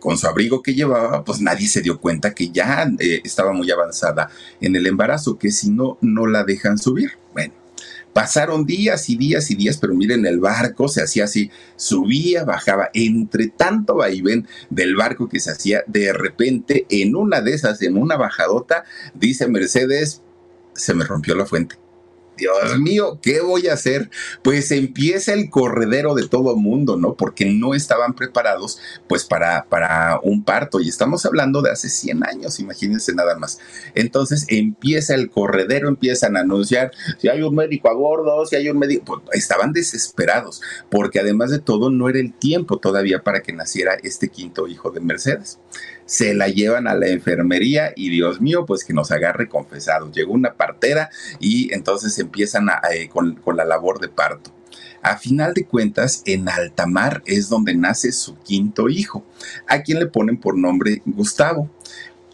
con 0.00 0.16
su 0.18 0.26
abrigo 0.26 0.62
que 0.62 0.74
llevaba, 0.74 1.24
pues 1.24 1.40
nadie 1.40 1.68
se 1.68 1.82
dio 1.82 2.00
cuenta 2.00 2.34
que 2.34 2.50
ya 2.50 2.88
eh, 2.98 3.20
estaba 3.24 3.52
muy 3.52 3.70
avanzada 3.70 4.30
en 4.60 4.76
el 4.76 4.86
embarazo, 4.86 5.38
que 5.38 5.50
si 5.50 5.70
no, 5.70 5.98
no 6.00 6.26
la 6.26 6.44
dejan 6.44 6.78
subir. 6.78 7.12
Bueno 7.32 7.65
Pasaron 8.16 8.64
días 8.64 9.10
y 9.10 9.16
días 9.16 9.50
y 9.50 9.56
días, 9.56 9.76
pero 9.76 9.92
miren, 9.92 10.24
el 10.24 10.40
barco 10.40 10.88
se 10.88 11.02
hacía 11.02 11.24
así, 11.24 11.50
subía, 11.76 12.44
bajaba, 12.44 12.88
entre 12.94 13.48
tanto 13.48 13.96
vaivén 13.96 14.48
del 14.70 14.96
barco 14.96 15.28
que 15.28 15.38
se 15.38 15.50
hacía, 15.50 15.84
de 15.86 16.14
repente, 16.14 16.86
en 16.88 17.14
una 17.14 17.42
de 17.42 17.52
esas, 17.52 17.82
en 17.82 17.98
una 17.98 18.16
bajadota, 18.16 18.84
dice 19.12 19.48
Mercedes, 19.48 20.22
se 20.72 20.94
me 20.94 21.04
rompió 21.04 21.34
la 21.34 21.44
fuente. 21.44 21.76
Dios 22.36 22.78
mío, 22.78 23.18
¿qué 23.22 23.40
voy 23.40 23.68
a 23.68 23.74
hacer? 23.74 24.10
Pues 24.42 24.70
empieza 24.70 25.32
el 25.32 25.50
corredero 25.50 26.14
de 26.14 26.28
todo 26.28 26.56
mundo, 26.56 26.96
¿no? 26.96 27.14
Porque 27.14 27.46
no 27.46 27.74
estaban 27.74 28.14
preparados, 28.14 28.78
pues, 29.08 29.24
para, 29.24 29.64
para 29.68 30.20
un 30.22 30.44
parto. 30.44 30.80
Y 30.80 30.88
estamos 30.88 31.24
hablando 31.26 31.62
de 31.62 31.70
hace 31.70 31.88
100 31.88 32.24
años, 32.24 32.60
imagínense 32.60 33.14
nada 33.14 33.36
más. 33.38 33.58
Entonces 33.94 34.46
empieza 34.48 35.14
el 35.14 35.30
corredero, 35.30 35.88
empiezan 35.88 36.36
a 36.36 36.40
anunciar 36.40 36.90
si 37.18 37.28
hay 37.28 37.42
un 37.42 37.54
médico 37.54 37.88
a 37.88 37.94
bordo, 37.94 38.44
si 38.46 38.56
hay 38.56 38.68
un 38.68 38.78
médico. 38.78 39.22
Pues, 39.24 39.38
estaban 39.38 39.72
desesperados, 39.72 40.60
porque 40.90 41.20
además 41.20 41.50
de 41.50 41.58
todo, 41.58 41.90
no 41.90 42.08
era 42.08 42.18
el 42.18 42.32
tiempo 42.32 42.78
todavía 42.78 43.22
para 43.22 43.42
que 43.42 43.52
naciera 43.52 43.94
este 44.02 44.28
quinto 44.28 44.68
hijo 44.68 44.90
de 44.90 45.00
Mercedes 45.00 45.58
se 46.06 46.34
la 46.34 46.48
llevan 46.48 46.86
a 46.86 46.94
la 46.94 47.08
enfermería 47.08 47.92
y 47.94 48.08
Dios 48.08 48.40
mío, 48.40 48.64
pues 48.64 48.84
que 48.84 48.94
nos 48.94 49.10
agarre 49.10 49.48
confesados. 49.48 50.12
Llegó 50.12 50.32
una 50.32 50.54
partera 50.54 51.10
y 51.38 51.72
entonces 51.74 52.18
empiezan 52.18 52.68
eh, 52.90 53.08
con, 53.08 53.38
la 53.54 53.64
labor 53.64 54.00
de 54.00 54.08
parto. 54.08 54.52
A 55.02 55.18
final 55.18 55.54
de 55.54 55.64
cuentas, 55.64 56.22
en 56.24 56.48
alta 56.48 56.86
mar 56.86 57.22
es 57.26 57.48
donde 57.48 57.74
nace 57.76 58.10
su 58.12 58.36
quinto 58.38 58.88
hijo, 58.88 59.24
a 59.68 59.82
quien 59.82 60.00
le 60.00 60.06
ponen 60.06 60.38
por 60.38 60.56
nombre 60.56 61.02
Gustavo 61.04 61.70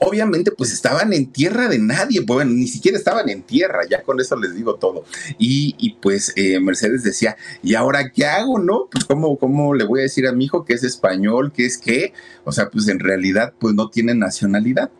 obviamente 0.02 0.50
pues 0.50 0.73
estaban 0.73 1.12
en 1.12 1.26
tierra 1.32 1.68
de 1.68 1.78
nadie, 1.78 2.21
bueno, 2.21 2.50
ni 2.52 2.66
siquiera 2.66 2.99
estaban 2.99 3.28
en 3.28 3.42
tierra, 3.42 3.80
ya 3.88 4.02
con 4.02 4.21
eso 4.21 4.37
les 4.37 4.54
digo 4.54 4.76
todo. 4.76 5.04
Y, 5.38 5.97
pues 6.00 6.32
eh, 6.37 6.61
Mercedes 6.61 7.02
decía, 7.02 7.37
¿y 7.62 7.75
ahora 7.75 8.11
qué 8.11 8.26
hago, 8.26 8.59
no? 8.59 8.88
Pues 8.90 9.04
¿cómo, 9.04 9.37
¿cómo 9.38 9.75
le 9.75 9.85
voy 9.85 10.00
a 10.00 10.02
decir 10.02 10.26
a 10.26 10.32
mi 10.32 10.47
hijo 10.47 10.64
que 10.64 10.75
es 10.75 10.85
español, 10.85 11.52
que 11.52 11.66
es 11.66 11.78
qué? 11.78 12.12
O 12.44 12.52
sea, 12.52 12.71
pues 12.71 12.88
en 12.88 12.99
realidad 12.99 13.54
pues 13.59 13.75
no 13.75 13.90
tiene 13.90 14.14
nacionalidad. 14.14 14.90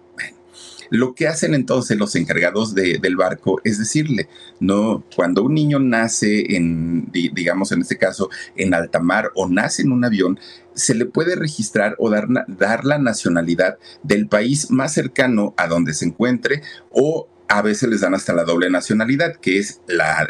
Lo 0.93 1.15
que 1.15 1.27
hacen 1.27 1.55
entonces 1.55 1.97
los 1.97 2.15
encargados 2.17 2.75
del 2.75 3.17
barco 3.17 3.63
es 3.65 3.79
decirle, 3.79 4.29
no, 4.61 5.03
cuando 5.17 5.43
un 5.43 5.55
niño 5.55 5.79
nace 5.79 6.55
en, 6.55 7.11
digamos 7.11 7.73
en 7.73 7.81
este 7.81 7.97
caso, 7.97 8.29
en 8.57 8.75
alta 8.75 9.01
mar 9.01 9.31
o 9.35 9.49
nace 9.49 9.81
en 9.81 9.91
un 9.91 10.05
avión, 10.05 10.39
se 10.75 10.95
le 10.95 11.07
puede 11.07 11.35
registrar 11.35 11.97
o 11.99 12.11
dar, 12.11 12.29
dar 12.47 12.85
la 12.85 12.99
nacionalidad 12.99 13.79
del 14.03 14.29
país 14.29 14.71
más 14.71 14.93
cercano 14.93 15.55
a 15.57 15.67
donde 15.67 15.95
se 15.95 16.05
encuentre 16.05 16.61
o 16.91 17.27
a 17.49 17.63
veces 17.63 17.89
les 17.89 18.01
dan 18.01 18.15
hasta 18.15 18.33
la 18.33 18.45
doble 18.45 18.71
nacionalidad, 18.71 19.37
que 19.37 19.59
es 19.59 19.81
la, 19.87 20.27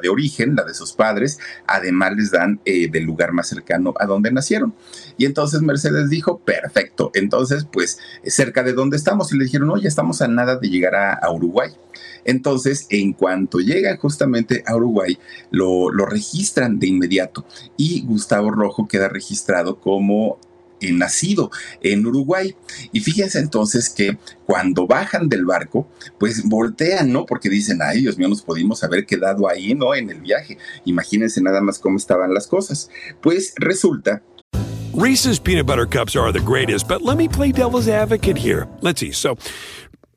de 0.00 0.08
origen, 0.08 0.54
la 0.54 0.64
de 0.64 0.74
sus 0.74 0.92
padres, 0.92 1.38
además 1.66 2.12
les 2.16 2.30
dan 2.30 2.60
eh, 2.64 2.88
del 2.90 3.04
lugar 3.04 3.32
más 3.32 3.48
cercano 3.48 3.94
a 3.98 4.06
donde 4.06 4.30
nacieron. 4.30 4.74
Y 5.16 5.24
entonces 5.24 5.62
Mercedes 5.62 6.10
dijo, 6.10 6.38
perfecto, 6.38 7.10
entonces 7.14 7.66
pues 7.70 7.98
cerca 8.24 8.62
de 8.62 8.72
donde 8.72 8.96
estamos, 8.96 9.32
y 9.32 9.38
le 9.38 9.44
dijeron, 9.44 9.68
no, 9.68 9.78
ya 9.78 9.88
estamos 9.88 10.22
a 10.22 10.28
nada 10.28 10.56
de 10.56 10.68
llegar 10.68 10.94
a, 10.94 11.30
Uruguay. 11.30 11.70
Entonces, 12.24 12.86
en 12.90 13.12
cuanto 13.12 13.60
llegan 13.60 13.96
justamente 13.96 14.62
a 14.66 14.76
Uruguay, 14.76 15.18
lo, 15.50 15.90
lo 15.90 16.06
registran 16.06 16.78
de 16.78 16.88
inmediato 16.88 17.46
y 17.76 18.02
Gustavo 18.02 18.50
Rojo 18.50 18.86
queda 18.86 19.08
registrado 19.08 19.80
como 19.80 20.38
nacido 20.80 21.50
en 21.82 22.06
Uruguay. 22.06 22.54
Y 22.92 23.00
fíjense 23.00 23.38
entonces 23.38 23.88
que 23.88 24.18
cuando 24.46 24.86
bajan 24.86 25.28
del 25.28 25.44
barco, 25.44 25.88
pues 26.18 26.42
voltean, 26.44 27.12
¿no? 27.12 27.26
Porque 27.26 27.48
dicen, 27.48 27.80
ay, 27.82 28.00
Dios 28.00 28.18
mío, 28.18 28.28
nos 28.28 28.42
pudimos 28.42 28.82
haber 28.82 29.06
quedado 29.06 29.48
ahí, 29.48 29.74
¿no? 29.74 29.94
En 29.94 30.10
el 30.10 30.20
viaje. 30.20 30.58
Imagínense 30.84 31.40
nada 31.40 31.60
más 31.60 31.78
cómo 31.78 31.96
estaban 31.96 32.34
las 32.34 32.46
cosas. 32.46 32.90
Pues 33.20 33.54
resulta 33.56 34.22
Reese's 34.92 35.38
peanut 35.38 35.66
butter 35.66 35.86
cups 35.86 36.16
are 36.16 36.32
the 36.32 36.40
greatest, 36.40 36.88
but 36.88 37.00
let 37.00 37.16
me 37.16 37.28
play 37.28 37.52
devil's 37.52 37.86
advocate 37.86 38.36
here. 38.36 38.66
Let's 38.80 39.00
see. 39.00 39.12
So, 39.12 39.38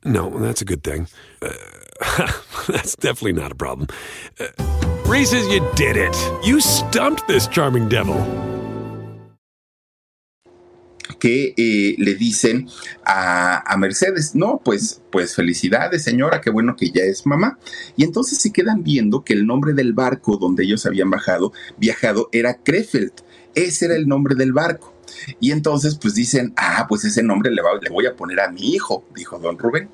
no, 0.04 0.30
that's 0.30 0.62
a 0.62 0.64
good 0.64 0.82
thing. 0.82 1.06
Uh, 1.40 1.52
that's 2.68 2.96
definitely 2.96 3.34
not 3.34 3.52
a 3.52 3.54
problem. 3.54 3.88
Uh, 4.40 4.48
Reese's, 5.06 5.46
you 5.48 5.66
did 5.76 5.96
it. 5.96 6.14
You 6.44 6.60
stumped 6.60 7.26
this 7.28 7.46
charming 7.46 7.88
devil. 7.88 8.53
Que 11.24 11.54
eh, 11.56 11.94
le 11.96 12.16
dicen 12.16 12.68
a, 13.02 13.74
Mercedes, 13.78 14.34
no, 14.34 14.60
pues, 14.62 15.00
pues 15.10 15.34
felicidades 15.34 16.02
señora, 16.02 16.42
qué 16.42 16.50
bueno 16.50 16.76
que 16.76 16.90
ya 16.90 17.02
es 17.02 17.24
mamá. 17.24 17.58
Y 17.96 18.04
entonces 18.04 18.42
se 18.42 18.52
quedan 18.52 18.82
viendo 18.82 19.24
que 19.24 19.32
el 19.32 19.46
nombre 19.46 19.72
del 19.72 19.94
barco 19.94 20.36
donde 20.36 20.64
ellos 20.64 20.84
habían 20.84 21.08
bajado, 21.08 21.54
viajado 21.78 22.28
era 22.30 22.58
Krefeld. 22.58 23.12
Ese 23.54 23.86
era 23.86 23.96
el 23.96 24.06
nombre 24.06 24.34
del 24.34 24.52
barco. 24.52 24.92
Y 25.40 25.52
entonces 25.52 25.94
pues 25.94 26.12
dicen, 26.14 26.52
ah, 26.58 26.84
pues 26.90 27.06
ese 27.06 27.22
nombre 27.22 27.50
le 27.50 27.62
voy 27.90 28.04
a 28.04 28.16
poner 28.16 28.40
a 28.40 28.50
mi 28.50 28.74
hijo, 28.74 29.06
dijo 29.14 29.38
don 29.38 29.58
Rubén. 29.58 29.88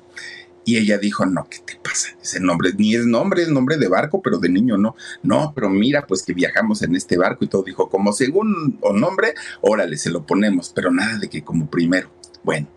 Y 0.63 0.77
ella 0.77 0.97
dijo, 0.97 1.25
no, 1.25 1.47
¿qué 1.49 1.59
te 1.59 1.79
pasa? 1.81 2.09
Ese 2.21 2.39
nombre, 2.39 2.71
ni 2.77 2.95
es 2.95 3.05
nombre, 3.05 3.43
es 3.43 3.49
nombre 3.49 3.77
de 3.77 3.87
barco, 3.87 4.21
pero 4.21 4.37
de 4.37 4.49
niño 4.49 4.77
no. 4.77 4.95
No, 5.23 5.53
pero 5.55 5.69
mira, 5.69 6.05
pues 6.05 6.23
que 6.23 6.33
viajamos 6.33 6.81
en 6.83 6.95
este 6.95 7.17
barco 7.17 7.45
y 7.45 7.47
todo. 7.47 7.63
Dijo, 7.63 7.89
como 7.89 8.13
según 8.13 8.77
o 8.81 8.93
nombre, 8.93 9.33
órale, 9.61 9.97
se 9.97 10.11
lo 10.11 10.25
ponemos, 10.25 10.71
pero 10.73 10.91
nada 10.91 11.17
de 11.17 11.29
que 11.29 11.43
como 11.43 11.69
primero. 11.69 12.11
Bueno, 12.43 12.67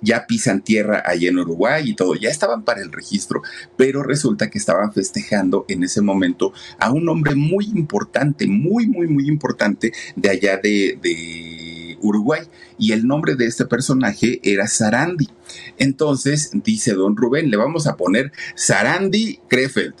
ya 0.00 0.26
pisan 0.26 0.62
tierra 0.62 1.02
allá 1.04 1.28
en 1.28 1.38
Uruguay 1.38 1.90
y 1.90 1.94
todo, 1.94 2.14
ya 2.14 2.28
estaban 2.28 2.64
para 2.64 2.82
el 2.82 2.92
registro, 2.92 3.42
pero 3.76 4.02
resulta 4.02 4.50
que 4.50 4.58
estaban 4.58 4.92
festejando 4.92 5.64
en 5.68 5.84
ese 5.84 6.00
momento 6.00 6.52
a 6.78 6.92
un 6.92 7.08
hombre 7.08 7.34
muy 7.34 7.66
importante, 7.74 8.46
muy, 8.46 8.86
muy, 8.86 9.08
muy 9.08 9.28
importante 9.28 9.92
de 10.14 10.30
allá 10.30 10.58
de, 10.58 10.98
de 11.02 11.98
Uruguay. 12.00 12.42
Y 12.78 12.92
el 12.92 13.06
nombre 13.06 13.36
de 13.36 13.46
este 13.46 13.64
personaje 13.64 14.40
era 14.42 14.66
Sarandi. 14.66 15.28
Entonces 15.78 16.50
dice 16.52 16.92
don 16.92 17.16
Rubén, 17.16 17.50
le 17.50 17.56
vamos 17.56 17.86
a 17.86 17.96
poner 17.96 18.32
Sarandi 18.54 19.40
Krefeld. 19.48 19.94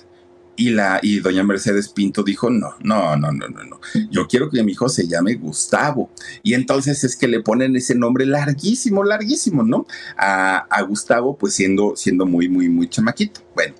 Y, 0.56 0.70
la, 0.70 0.98
y 1.02 1.20
doña 1.20 1.42
Mercedes 1.44 1.88
Pinto 1.88 2.22
dijo, 2.22 2.50
no, 2.50 2.74
no, 2.82 3.16
no, 3.16 3.30
no, 3.30 3.48
no, 3.48 3.64
no. 3.64 3.80
Yo 4.10 4.26
quiero 4.26 4.50
que 4.50 4.62
mi 4.62 4.72
hijo 4.72 4.88
se 4.88 5.06
llame 5.06 5.34
Gustavo. 5.34 6.10
Y 6.42 6.54
entonces 6.54 7.04
es 7.04 7.16
que 7.16 7.28
le 7.28 7.40
ponen 7.40 7.76
ese 7.76 7.94
nombre 7.94 8.26
larguísimo, 8.26 9.04
larguísimo, 9.04 9.62
¿no? 9.62 9.86
A, 10.16 10.66
a 10.70 10.82
Gustavo, 10.82 11.36
pues 11.36 11.54
siendo, 11.54 11.94
siendo 11.96 12.26
muy, 12.26 12.48
muy, 12.48 12.68
muy 12.68 12.88
chamaquito. 12.88 13.42
Bueno, 13.54 13.74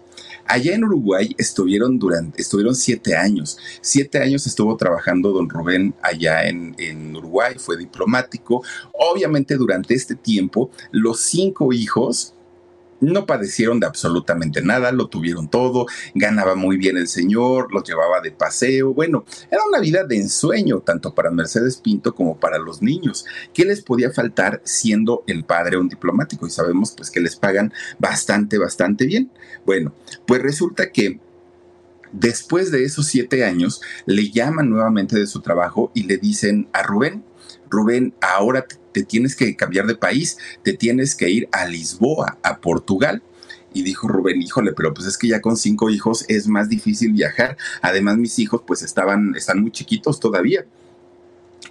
Allá 0.49 0.75
en 0.75 0.85
Uruguay 0.85 1.35
estuvieron 1.38 1.99
durante, 1.99 2.40
estuvieron 2.40 2.75
siete 2.75 3.16
años. 3.16 3.59
Siete 3.80 4.18
años 4.18 4.47
estuvo 4.47 4.76
trabajando 4.76 5.33
don 5.33 5.49
Rubén 5.49 5.95
allá 6.02 6.47
en, 6.49 6.75
en 6.78 7.16
Uruguay, 7.16 7.56
fue 7.59 7.76
diplomático. 7.76 8.62
Obviamente 8.92 9.56
durante 9.56 9.95
este 9.95 10.14
tiempo, 10.14 10.71
los 10.92 11.21
cinco 11.21 11.73
hijos 11.73 12.36
no 13.00 13.26
padecieron 13.26 13.81
de 13.81 13.87
absolutamente 13.87 14.62
nada, 14.62 14.93
lo 14.93 15.09
tuvieron 15.09 15.49
todo, 15.49 15.87
ganaba 16.15 16.55
muy 16.55 16.76
bien 16.76 16.97
el 16.97 17.09
señor, 17.09 17.73
los 17.73 17.85
llevaba 17.85 18.21
de 18.21 18.33
paseo, 18.33 18.95
bueno, 18.95 19.25
era 19.50 19.62
una 19.69 19.81
vida 19.81 20.05
de 20.05 20.17
ensueño 20.17 20.81
tanto 20.81 21.15
para 21.15 21.31
Mercedes 21.31 21.76
Pinto 21.76 22.15
como 22.15 22.38
para 22.38 22.59
los 22.59 22.83
niños. 22.83 23.26
¿Qué 23.53 23.65
les 23.65 23.83
podía 23.83 24.11
faltar 24.11 24.61
siendo 24.65 25.25
el 25.26 25.45
padre 25.45 25.79
un 25.79 25.88
diplomático? 25.88 26.47
Y 26.47 26.50
sabemos 26.50 26.93
pues 26.97 27.11
que 27.11 27.21
les 27.21 27.37
pagan 27.37 27.73
bastante, 27.99 28.59
bastante 28.59 29.07
bien. 29.07 29.31
Bueno, 29.65 29.93
pues 30.26 30.43
resulta 30.43 30.91
que 30.91 31.21
después 32.12 32.71
de 32.71 32.85
esos 32.85 33.07
siete 33.07 33.45
años 33.45 33.81
le 34.07 34.31
llaman 34.31 34.71
nuevamente 34.71 35.19
de 35.19 35.26
su 35.26 35.41
trabajo 35.41 35.91
y 35.95 36.05
le 36.05 36.17
dicen 36.17 36.69
a 36.73 36.83
Rubén, 36.83 37.25
Rubén, 37.76 38.14
ahora 38.21 38.66
te 38.92 39.02
tienes 39.02 39.37
que 39.37 39.54
cambiar 39.54 39.87
de 39.87 39.95
país, 39.95 40.38
te 40.62 40.73
tienes 40.73 41.14
que 41.14 41.28
ir 41.28 41.49
a 41.52 41.66
Lisboa, 41.66 42.38
a 42.42 42.61
Portugal. 42.61 43.23
Y 43.75 43.83
dijo 43.83 44.09
Rubén, 44.09 44.40
híjole, 44.40 44.73
pero 44.73 44.95
pues 44.95 45.06
es 45.06 45.18
que 45.18 45.28
ya 45.28 45.42
con 45.42 45.59
cinco 45.59 45.90
hijos 45.90 46.25
es 46.28 46.49
más 46.49 46.71
difícil 46.71 47.12
viajar. 47.12 47.59
Además, 47.83 48.16
mis 48.16 48.38
hijos 48.38 48.62
pues 48.66 48.80
estaban, 48.83 49.35
están 49.37 49.61
muy 49.61 49.71
chiquitos 49.71 50.18
todavía. 50.18 50.64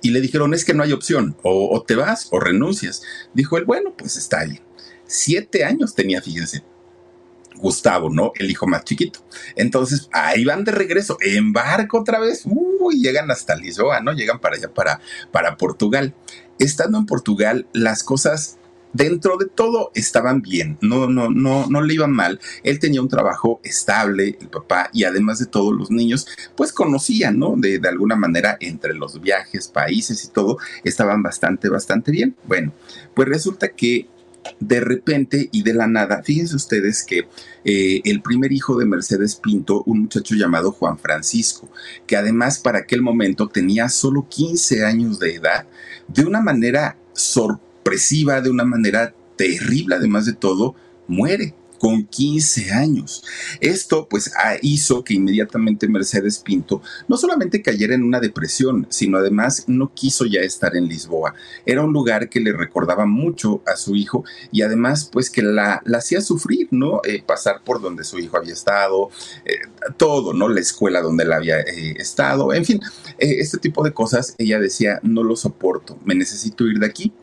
Y 0.03 0.11
le 0.11 0.21
dijeron, 0.21 0.53
es 0.53 0.63
que 0.63 0.75
no 0.75 0.83
hay 0.83 0.91
opción, 0.91 1.35
o, 1.41 1.75
o 1.75 1.81
te 1.81 1.95
vas 1.95 2.27
o 2.31 2.39
renuncias. 2.39 3.01
Dijo 3.33 3.57
él, 3.57 3.65
bueno, 3.65 3.95
pues 3.97 4.17
está 4.17 4.43
bien. 4.43 4.61
Siete 5.07 5.63
años 5.63 5.95
tenía, 5.95 6.21
fíjense. 6.21 6.63
Gustavo, 7.57 8.09
¿no? 8.09 8.31
El 8.35 8.49
hijo 8.51 8.67
más 8.67 8.83
chiquito. 8.83 9.19
Entonces, 9.55 10.09
ahí 10.11 10.45
van 10.45 10.63
de 10.63 10.71
regreso, 10.71 11.17
en 11.21 11.53
barco 11.53 11.99
otra 11.99 12.19
vez, 12.19 12.43
uy, 12.45 13.01
llegan 13.01 13.31
hasta 13.31 13.55
Lisboa, 13.55 14.01
¿no? 14.01 14.13
Llegan 14.13 14.39
para 14.39 14.55
allá, 14.55 14.73
para, 14.73 14.99
para 15.31 15.57
Portugal. 15.57 16.13
Estando 16.59 16.97
en 16.97 17.05
Portugal, 17.05 17.67
las 17.73 18.03
cosas 18.03 18.57
dentro 18.95 19.35
de 19.37 19.47
todo 19.47 19.91
estaban 19.93 20.41
bien, 20.41 20.77
no, 20.79 21.07
no, 21.07 21.29
no, 21.29 21.67
no 21.67 21.81
le 21.81 21.93
iban 21.93 22.11
mal. 22.11 22.39
Él 22.63 22.79
tenía 22.79 23.01
un 23.01 23.09
trabajo 23.09 23.59
estable, 23.63 24.37
el 24.39 24.47
papá, 24.47 24.89
y 24.93 25.03
además 25.03 25.39
de 25.39 25.47
todo, 25.47 25.73
los 25.73 25.91
niños, 25.91 26.27
pues 26.55 26.71
conocían, 26.71 27.37
¿no? 27.37 27.55
De, 27.57 27.79
de 27.79 27.89
alguna 27.89 28.15
manera, 28.15 28.57
entre 28.61 28.93
los 28.93 29.19
viajes, 29.19 29.67
países 29.67 30.23
y 30.23 30.29
todo, 30.29 30.59
estaban 30.85 31.21
bastante, 31.21 31.67
bastante 31.67 32.11
bien. 32.11 32.37
Bueno, 32.47 32.71
pues 33.13 33.27
resulta 33.27 33.69
que 33.69 34.07
de 34.59 34.79
repente 34.79 35.49
y 35.51 35.63
de 35.63 35.73
la 35.73 35.87
nada, 35.87 36.21
fíjense 36.23 36.55
ustedes 36.55 37.03
que 37.03 37.27
eh, 37.63 38.01
el 38.03 38.21
primer 38.21 38.51
hijo 38.51 38.77
de 38.77 38.85
Mercedes 38.85 39.35
Pinto, 39.35 39.83
un 39.85 40.03
muchacho 40.03 40.35
llamado 40.35 40.71
Juan 40.71 40.97
Francisco, 40.97 41.69
que 42.05 42.17
además 42.17 42.59
para 42.59 42.79
aquel 42.79 43.01
momento 43.01 43.47
tenía 43.47 43.89
solo 43.89 44.27
15 44.29 44.85
años 44.85 45.19
de 45.19 45.35
edad, 45.35 45.67
de 46.07 46.25
una 46.25 46.41
manera 46.41 46.97
sorpresiva, 47.13 48.41
de 48.41 48.49
una 48.49 48.65
manera 48.65 49.13
terrible, 49.35 49.95
además 49.95 50.25
de 50.25 50.33
todo, 50.33 50.75
muere 51.07 51.53
con 51.79 52.05
15 52.05 52.71
años. 52.71 53.23
Esto 53.59 54.07
pues 54.09 54.31
hizo 54.61 55.03
que 55.03 55.13
inmediatamente 55.13 55.87
Mercedes 55.87 56.39
Pinto 56.39 56.81
no 57.07 57.17
solamente 57.17 57.61
cayera 57.61 57.95
en 57.95 58.03
una 58.03 58.19
depresión, 58.19 58.87
sino 58.89 59.17
además 59.17 59.65
no 59.67 59.93
quiso 59.93 60.25
ya 60.25 60.41
estar 60.41 60.75
en 60.75 60.87
Lisboa. 60.87 61.33
Era 61.65 61.83
un 61.83 61.93
lugar 61.93 62.29
que 62.29 62.39
le 62.39 62.53
recordaba 62.53 63.05
mucho 63.05 63.61
a 63.65 63.75
su 63.75 63.95
hijo 63.95 64.23
y 64.51 64.61
además 64.61 65.09
pues 65.11 65.29
que 65.29 65.41
la, 65.41 65.81
hacía 65.95 66.21
sufrir, 66.21 66.67
¿no? 66.71 67.01
Eh, 67.03 67.23
pasar 67.25 67.63
por 67.63 67.81
donde 67.81 68.03
su 68.03 68.19
hijo 68.19 68.37
había 68.37 68.53
estado, 68.53 69.09
eh, 69.45 69.59
todo, 69.97 70.33
¿no? 70.33 70.49
La 70.49 70.59
escuela 70.59 71.01
donde 71.01 71.23
él 71.23 71.33
había 71.33 71.59
eh, 71.59 71.95
estado, 71.97 72.53
en 72.53 72.65
fin, 72.65 72.79
este 73.17 73.57
tipo 73.57 73.83
de 73.83 73.93
cosas. 73.93 74.35
Ella 74.37 74.59
decía, 74.59 74.99
no 75.03 75.23
lo 75.23 75.35
soporto, 75.35 75.97
me 76.05 76.15
necesito 76.15 76.65
ir 76.65 76.79
de 76.79 76.85
aquí. 76.85 77.13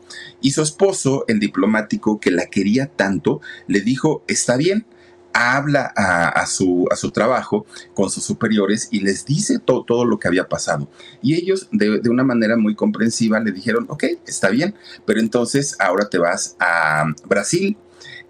Y 0.41 0.51
su 0.51 0.61
esposo, 0.61 1.25
el 1.27 1.39
diplomático 1.39 2.19
que 2.19 2.31
la 2.31 2.47
quería 2.47 2.87
tanto, 2.87 3.41
le 3.67 3.81
dijo, 3.81 4.23
está 4.43 4.57
bien, 4.57 4.85
habla 5.33 5.91
a, 5.95 6.45
su, 6.45 6.85
a 6.91 6.95
su 6.95 7.11
trabajo 7.11 7.65
con 7.95 8.11
sus 8.11 8.23
superiores 8.23 8.89
y 8.91 8.99
les 8.99 9.25
dice 9.25 9.57
todo 9.59 10.05
lo 10.05 10.19
que 10.19 10.27
había 10.27 10.47
pasado. 10.47 10.89
Y 11.21 11.35
ellos, 11.35 11.69
de, 11.71 11.99
de, 12.01 12.09
una 12.09 12.23
manera 12.23 12.55
muy 12.55 12.75
comprensiva, 12.75 13.39
le 13.39 13.51
dijeron, 13.51 13.85
ok, 13.89 14.03
está 14.27 14.49
bien, 14.49 14.75
pero 15.05 15.19
entonces 15.19 15.75
ahora 15.79 16.09
te 16.09 16.19
vas 16.19 16.55
a 16.59 17.05
Brasil 17.25 17.77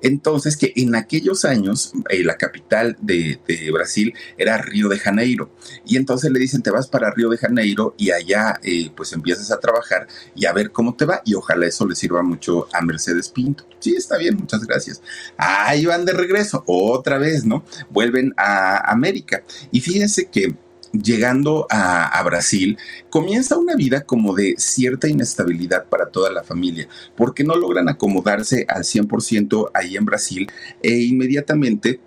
entonces, 0.03 0.57
que 0.57 0.74
en 0.75 0.95
aquellos 0.95 1.45
años 1.45 1.93
eh, 2.10 2.24
la 2.25 2.36
capital 2.36 2.98
de, 3.01 3.39
Brasil 3.72 4.13
era 4.38 4.57
Río 4.57 4.89
de 4.89 5.00
Janeiro. 5.00 5.50
Y 5.86 5.95
entonces 5.95 6.29
le 6.29 6.39
dicen, 6.39 6.62
te 6.62 6.69
vas 6.69 6.88
para 6.88 7.12
Río 7.12 7.29
de 7.29 7.38
Janeiro 7.38 7.95
y 7.98 8.12
allá 8.12 8.60
eh, 8.62 8.91
pues 8.95 9.13
empiezas 9.13 9.50
a 9.50 9.60
trabajar 9.60 10.07
y 10.36 10.45
a 10.45 10.53
ver 10.53 10.72
cómo 10.72 10.95
te 10.95 11.05
va. 11.05 11.22
Y 11.24 11.36
ojalá 11.36 11.65
eso 11.65 11.88
le 11.88 11.95
sirva 11.95 12.22
mucho 12.22 12.67
a 12.74 12.81
Mercedes 12.81 13.29
Pinto. 13.29 13.65
Sí, 13.79 13.95
está 13.95 14.17
bien, 14.17 14.36
muchas 14.36 14.65
gracias. 14.67 15.01
Ahí 15.38 15.86
van 15.86 16.03
de 16.05 16.12
regreso, 16.12 16.63
otra 16.67 17.17
vez, 17.17 17.45
¿no? 17.45 17.63
Vuelven 17.89 18.33
a 18.36 18.91
América. 18.91 19.43
Y 19.72 19.79
fíjense 19.79 20.25
que 20.25 20.53
llegando 20.93 21.67
a, 21.69 22.21
Brasil, 22.23 22.77
comienza 23.09 23.57
una 23.57 23.75
vida 23.75 24.01
como 24.01 24.33
de 24.33 24.55
cierta 24.57 25.09
inestabilidad 25.09 25.85
para 25.89 26.07
toda 26.07 26.31
la 26.31 26.43
familia, 26.43 26.88
porque 27.17 27.43
no 27.43 27.55
logran 27.55 27.89
acomodarse 27.89 28.65
al 28.69 28.83
100% 28.83 29.71
ahí 29.73 29.97
en 29.97 30.05
Brasil 30.05 30.51
e 30.81 31.00
inmediatamente 31.00 32.00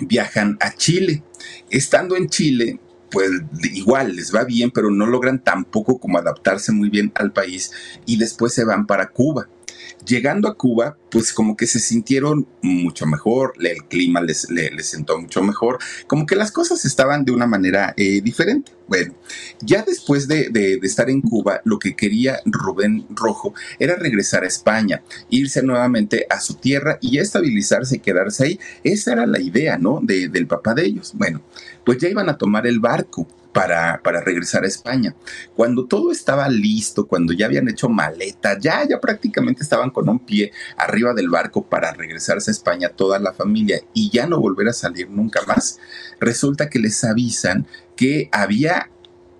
viajan 0.00 0.56
a 0.60 0.72
Chile. 0.74 1.22
Estando 1.68 2.16
en 2.16 2.28
Chile, 2.28 2.80
pues 3.10 3.30
igual 3.74 4.16
les 4.16 4.34
va 4.34 4.44
bien, 4.44 4.70
pero 4.70 4.90
no 4.90 5.06
logran 5.06 5.42
tampoco 5.42 5.98
como 5.98 6.18
adaptarse 6.18 6.72
muy 6.72 6.88
bien 6.88 7.12
al 7.14 7.32
país 7.32 7.72
y 8.06 8.16
después 8.16 8.54
se 8.54 8.64
van 8.64 8.86
para 8.86 9.08
Cuba. 9.08 9.48
Llegando 10.06 10.48
a 10.48 10.56
Cuba, 10.56 10.96
pues 11.10 11.32
como 11.32 11.56
que 11.56 11.66
se 11.66 11.80
sintieron 11.80 12.46
mucho 12.62 13.06
mejor, 13.06 13.54
el 13.60 13.84
clima 13.84 14.20
les, 14.20 14.48
les, 14.50 14.86
sentó 14.86 15.18
mucho 15.18 15.42
mejor, 15.42 15.78
como 16.06 16.26
que 16.26 16.36
las 16.36 16.52
cosas 16.52 16.84
estaban 16.84 17.24
de 17.24 17.32
una 17.32 17.46
manera 17.46 17.92
eh, 17.96 18.20
diferente. 18.20 18.72
Bueno, 18.86 19.14
ya 19.60 19.82
después 19.82 20.28
de, 20.28 20.48
de, 20.50 20.78
estar 20.82 21.10
en 21.10 21.20
Cuba, 21.20 21.60
lo 21.64 21.78
que 21.80 21.96
quería 21.96 22.40
Rubén 22.44 23.04
Rojo 23.10 23.52
era 23.80 23.96
regresar 23.96 24.44
a 24.44 24.48
España, 24.48 25.02
irse 25.28 25.62
nuevamente 25.62 26.26
a 26.30 26.40
su 26.40 26.54
tierra 26.54 26.98
y 27.00 27.18
estabilizarse 27.18 27.96
y 27.96 28.00
quedarse 28.00 28.44
ahí. 28.44 28.60
Esa 28.84 29.12
era 29.12 29.26
la 29.26 29.40
idea, 29.40 29.76
¿no? 29.76 30.00
De, 30.02 30.28
del 30.28 30.46
papá 30.46 30.74
de 30.74 30.84
ellos. 30.84 31.12
Bueno, 31.14 31.42
pues 31.84 31.98
ya 31.98 32.08
iban 32.08 32.28
a 32.28 32.38
tomar 32.38 32.66
el 32.66 32.78
barco 32.78 33.26
para, 33.56 34.20
regresar 34.20 34.64
a 34.64 34.66
España. 34.66 35.14
Cuando 35.54 35.86
todo 35.86 36.12
estaba 36.12 36.48
listo, 36.48 37.06
cuando 37.06 37.32
ya 37.32 37.46
habían 37.46 37.68
hecho 37.68 37.88
maleta, 37.88 38.58
ya, 38.58 38.86
ya 38.86 39.00
prácticamente 39.00 39.62
estaban 39.62 39.90
con 39.90 40.08
un 40.08 40.18
pie 40.18 40.52
arriba 40.76 41.14
del 41.14 41.30
barco 41.30 41.64
para 41.66 41.92
regresarse 41.92 42.50
a 42.50 42.52
España 42.52 42.90
toda 42.90 43.18
la 43.18 43.32
familia 43.32 43.80
y 43.94 44.10
ya 44.10 44.26
no 44.26 44.40
volver 44.40 44.68
a 44.68 44.72
salir 44.74 45.08
nunca 45.08 45.40
más, 45.46 45.78
resulta 46.20 46.68
que 46.68 46.78
les 46.78 47.02
avisan 47.02 47.66
que 47.96 48.28
había 48.30 48.90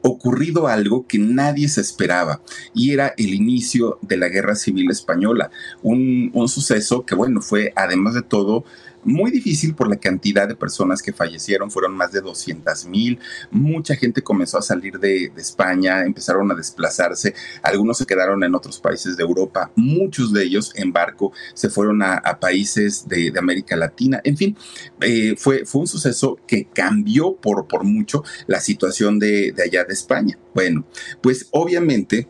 ocurrido 0.00 0.68
algo 0.68 1.06
que 1.06 1.18
nadie 1.18 1.68
se 1.68 1.80
esperaba 1.80 2.40
y 2.72 2.92
era 2.92 3.12
el 3.18 3.34
inicio 3.34 3.98
de 4.02 4.16
la 4.16 4.28
Guerra 4.28 4.54
Civil 4.54 4.90
Española, 4.90 5.50
un, 5.82 6.30
un 6.32 6.48
suceso 6.48 7.04
que 7.04 7.14
bueno, 7.14 7.42
fue 7.42 7.72
además 7.76 8.14
de 8.14 8.22
todo 8.22 8.64
muy 9.04 9.30
difícil 9.30 9.74
por 9.74 9.88
la 9.88 9.96
cantidad 9.96 10.48
de 10.48 10.56
personas 10.56 11.02
que 11.02 11.12
fallecieron, 11.12 11.70
fueron 11.70 11.96
más 11.96 12.12
de 12.12 12.20
200 12.20 12.86
mil, 12.86 13.18
mucha 13.50 13.96
gente 13.96 14.22
comenzó 14.22 14.58
a 14.58 14.62
salir 14.62 14.98
de, 14.98 15.32
España, 15.36 16.02
empezaron 16.02 16.50
a 16.50 16.54
desplazarse, 16.54 17.34
algunos 17.62 17.98
se 17.98 18.06
quedaron 18.06 18.42
en 18.44 18.54
otros 18.54 18.80
países 18.80 19.16
de 19.16 19.22
Europa, 19.22 19.70
muchos 19.76 20.32
de 20.32 20.44
ellos 20.44 20.72
en 20.74 20.92
barco 20.92 21.32
se 21.54 21.68
fueron 21.68 22.02
a, 22.02 22.20
países 22.40 23.06
de, 23.08 23.32
América 23.36 23.76
Latina, 23.76 24.20
en 24.24 24.36
fin, 24.36 24.56
eh, 25.00 25.34
fue, 25.36 25.64
fue 25.64 25.82
un 25.82 25.86
suceso 25.86 26.38
que 26.46 26.66
cambió 26.66 27.36
por, 27.36 27.66
por 27.66 27.84
mucho 27.84 28.24
la 28.46 28.60
situación 28.60 29.18
de, 29.18 29.52
de 29.52 29.62
allá 29.62 29.84
de 29.84 29.92
España. 29.92 30.38
Bueno, 30.54 30.86
pues 31.20 31.48
obviamente 31.50 32.28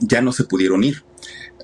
ya 0.00 0.20
no 0.20 0.32
se 0.32 0.44
pudieron 0.44 0.84
ir 0.84 1.04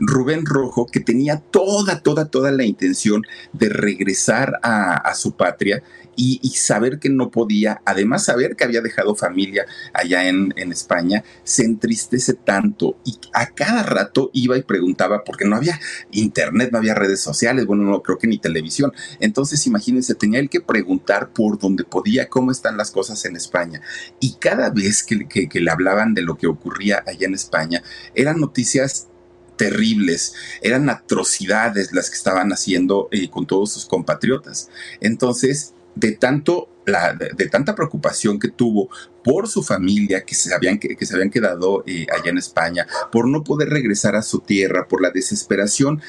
Rubén 0.01 0.45
Rojo, 0.45 0.87
que 0.87 1.01
tenía 1.01 1.39
toda, 1.39 2.01
toda, 2.01 2.27
toda 2.27 2.51
la 2.51 2.65
intención 2.65 3.23
de 3.53 3.69
regresar 3.69 4.59
a, 4.63 5.15
su 5.15 5.37
patria 5.37 5.83
y, 6.17 6.39
saber 6.57 6.99
que 6.99 7.09
no 7.09 7.31
podía, 7.31 7.83
además 7.85 8.25
saber 8.25 8.57
que 8.57 8.65
había 8.65 8.81
dejado 8.81 9.15
familia 9.15 9.67
allá 9.93 10.29
en, 10.29 10.53
España, 10.57 11.23
se 11.45 11.65
entristece 11.65 12.35
tanto 12.35 12.99
y 13.05 13.19
a 13.33 13.47
cada 13.51 13.83
rato 13.83 14.31
iba 14.33 14.57
y 14.57 14.63
preguntaba, 14.63 15.23
porque 15.25 15.45
no 15.45 15.57
había 15.57 15.79
internet, 16.11 16.71
no 16.73 16.79
había 16.79 16.95
redes 16.95 17.21
sociales, 17.21 17.67
bueno, 17.67 17.85
no 17.85 18.03
creo 18.03 18.19
que 18.19 18.27
ni 18.27 18.39
televisión. 18.39 18.93
Entonces, 19.21 19.67
imagínense, 19.67 20.15
tenía 20.15 20.41
él 20.41 20.51
que 20.51 20.61
preguntar 20.61 21.31
por 21.33 21.59
donde 21.59 21.85
podía 21.85 22.29
cómo 22.29 22.51
están 22.51 22.77
las 22.77 22.91
cosas 22.91 23.25
en 23.25 23.37
España. 23.37 23.83
Y 24.21 24.35
cada 24.35 24.71
vez 24.71 25.05
que, 25.05 25.29
que 25.29 25.61
le 25.61 25.71
hablaban 25.71 26.15
de 26.15 26.23
lo 26.23 26.37
que 26.37 26.47
ocurría 26.47 27.05
allá 27.07 27.27
en 27.27 27.35
España, 27.35 27.83
eran 28.15 28.41
noticias 28.41 29.09
terribles, 29.57 30.35
eran 30.63 30.89
atrocidades 30.91 31.93
las 31.93 32.11
que 32.11 32.17
estaban 32.17 32.51
haciendo 32.51 33.09
eh, 33.11 33.31
con 33.31 33.47
todos 33.47 33.73
sus 33.73 33.87
compatriotas. 33.87 34.69
Entonces, 35.01 35.75
de 35.95 36.13
tanto 36.13 36.69
la, 36.87 37.15
de, 37.15 37.49
tanta 37.49 37.75
preocupación 37.75 38.39
que 38.39 38.49
tuvo 38.49 38.91
por 39.23 39.49
su 39.49 39.63
familia 39.63 40.25
que 40.25 40.35
se 40.35 40.53
habían, 40.53 40.79
que, 40.79 40.97
se 41.07 41.15
habían 41.15 41.31
quedado 41.31 41.83
eh, 41.87 42.07
allá 42.13 42.31
en 42.31 42.39
España, 42.39 42.87
por 43.11 43.29
no 43.29 43.43
poder 43.43 43.71
regresar 43.71 44.17
a 44.17 44.23
su 44.23 44.41
tierra, 44.41 44.87
por 44.87 45.01
la 45.01 45.11
desesperación 45.11 46.03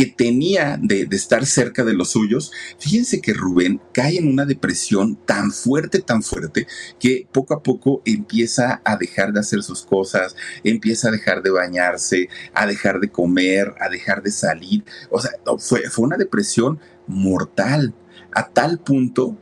que 0.00 0.06
tenía 0.06 0.78
de, 0.80 1.06
estar 1.10 1.44
cerca 1.44 1.84
de 1.84 1.92
los 1.92 2.12
suyos, 2.12 2.52
fíjense 2.78 3.20
que 3.20 3.34
Rubén 3.34 3.82
cae 3.92 4.16
en 4.16 4.28
una 4.28 4.46
depresión 4.46 5.16
tan 5.26 5.52
fuerte, 5.52 5.98
tan 5.98 6.22
fuerte, 6.22 6.66
que 6.98 7.28
poco 7.30 7.52
a 7.52 7.62
poco 7.62 8.00
empieza 8.06 8.80
a 8.82 8.96
dejar 8.96 9.34
de 9.34 9.40
hacer 9.40 9.62
sus 9.62 9.82
cosas, 9.82 10.36
empieza 10.64 11.08
a 11.08 11.10
dejar 11.10 11.42
de 11.42 11.50
bañarse, 11.50 12.30
a 12.54 12.66
dejar 12.66 13.00
de 13.00 13.10
comer, 13.10 13.74
a 13.78 13.90
dejar 13.90 14.22
de 14.22 14.30
salir. 14.30 14.84
O 15.10 15.20
sea, 15.20 15.32
fue, 15.58 15.82
fue 15.90 16.06
una 16.06 16.16
depresión 16.16 16.80
mortal, 17.06 17.92
a 18.32 18.48
tal 18.48 18.78
punto 18.78 19.36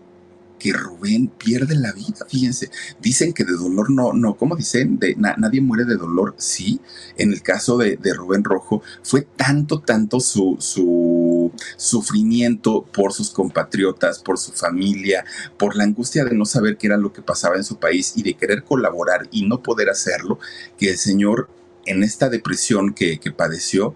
que 0.58 0.72
Rubén 0.72 1.28
pierde 1.28 1.76
la 1.76 1.92
vida, 1.92 2.26
fíjense. 2.28 2.70
Dicen 3.00 3.32
que 3.32 3.44
de 3.44 3.52
dolor 3.52 3.90
no, 3.90 4.12
no, 4.12 4.36
¿cómo 4.36 4.56
dicen? 4.56 4.98
De, 4.98 5.14
nadie 5.16 5.60
muere 5.60 5.84
de 5.84 5.96
dolor, 5.96 6.34
sí. 6.38 6.80
En 7.16 7.32
el 7.32 7.42
caso 7.42 7.78
de, 7.78 7.98
Rubén 8.14 8.44
Rojo 8.44 8.82
fue 9.02 9.22
tanto, 9.22 9.80
tanto 9.80 10.20
su, 10.20 10.56
su 10.58 11.52
sufrimiento 11.76 12.84
por 12.92 13.12
sus 13.12 13.30
compatriotas, 13.30 14.18
por 14.18 14.38
su 14.38 14.52
familia, 14.52 15.24
por 15.56 15.76
la 15.76 15.84
angustia 15.84 16.24
de 16.24 16.34
no 16.34 16.44
saber 16.44 16.76
qué 16.76 16.88
era 16.88 16.96
lo 16.96 17.12
que 17.12 17.22
pasaba 17.22 17.56
en 17.56 17.64
su 17.64 17.78
país 17.78 18.14
y 18.16 18.22
de 18.22 18.34
querer 18.34 18.64
colaborar 18.64 19.28
y 19.30 19.46
no 19.46 19.62
poder 19.62 19.90
hacerlo, 19.90 20.38
que 20.76 20.90
el 20.90 20.98
Señor 20.98 21.48
en 21.86 22.02
esta 22.02 22.28
depresión 22.28 22.92
que, 22.92 23.18
que 23.18 23.32
padeció, 23.32 23.94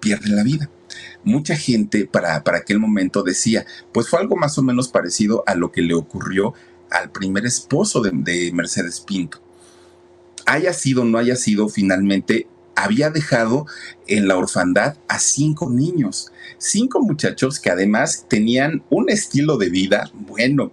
pierde 0.00 0.30
la 0.30 0.42
vida 0.42 0.68
mucha 1.24 1.56
gente 1.56 2.06
para, 2.06 2.44
para 2.44 2.58
aquel 2.58 2.78
momento 2.78 3.22
decía, 3.22 3.66
pues 3.92 4.08
fue 4.08 4.20
algo 4.20 4.36
más 4.36 4.58
o 4.58 4.62
menos 4.62 4.88
parecido 4.88 5.42
a 5.46 5.54
lo 5.54 5.72
que 5.72 5.82
le 5.82 5.94
ocurrió 5.94 6.54
al 6.90 7.10
primer 7.10 7.44
esposo 7.44 8.00
de, 8.00 8.52
Mercedes 8.52 9.00
Pinto. 9.00 9.40
Haya 10.46 10.72
sido 10.72 11.02
o 11.02 11.04
no 11.04 11.18
haya 11.18 11.36
sido, 11.36 11.68
finalmente 11.68 12.46
había 12.76 13.10
dejado 13.10 13.66
en 14.06 14.28
la 14.28 14.36
orfandad 14.36 14.96
a 15.08 15.18
cinco 15.18 15.70
niños, 15.70 16.32
cinco 16.58 17.00
muchachos 17.00 17.60
que 17.60 17.70
además 17.70 18.26
tenían 18.28 18.82
un 18.90 19.10
estilo 19.10 19.56
de 19.56 19.70
vida, 19.70 20.10
bueno, 20.12 20.72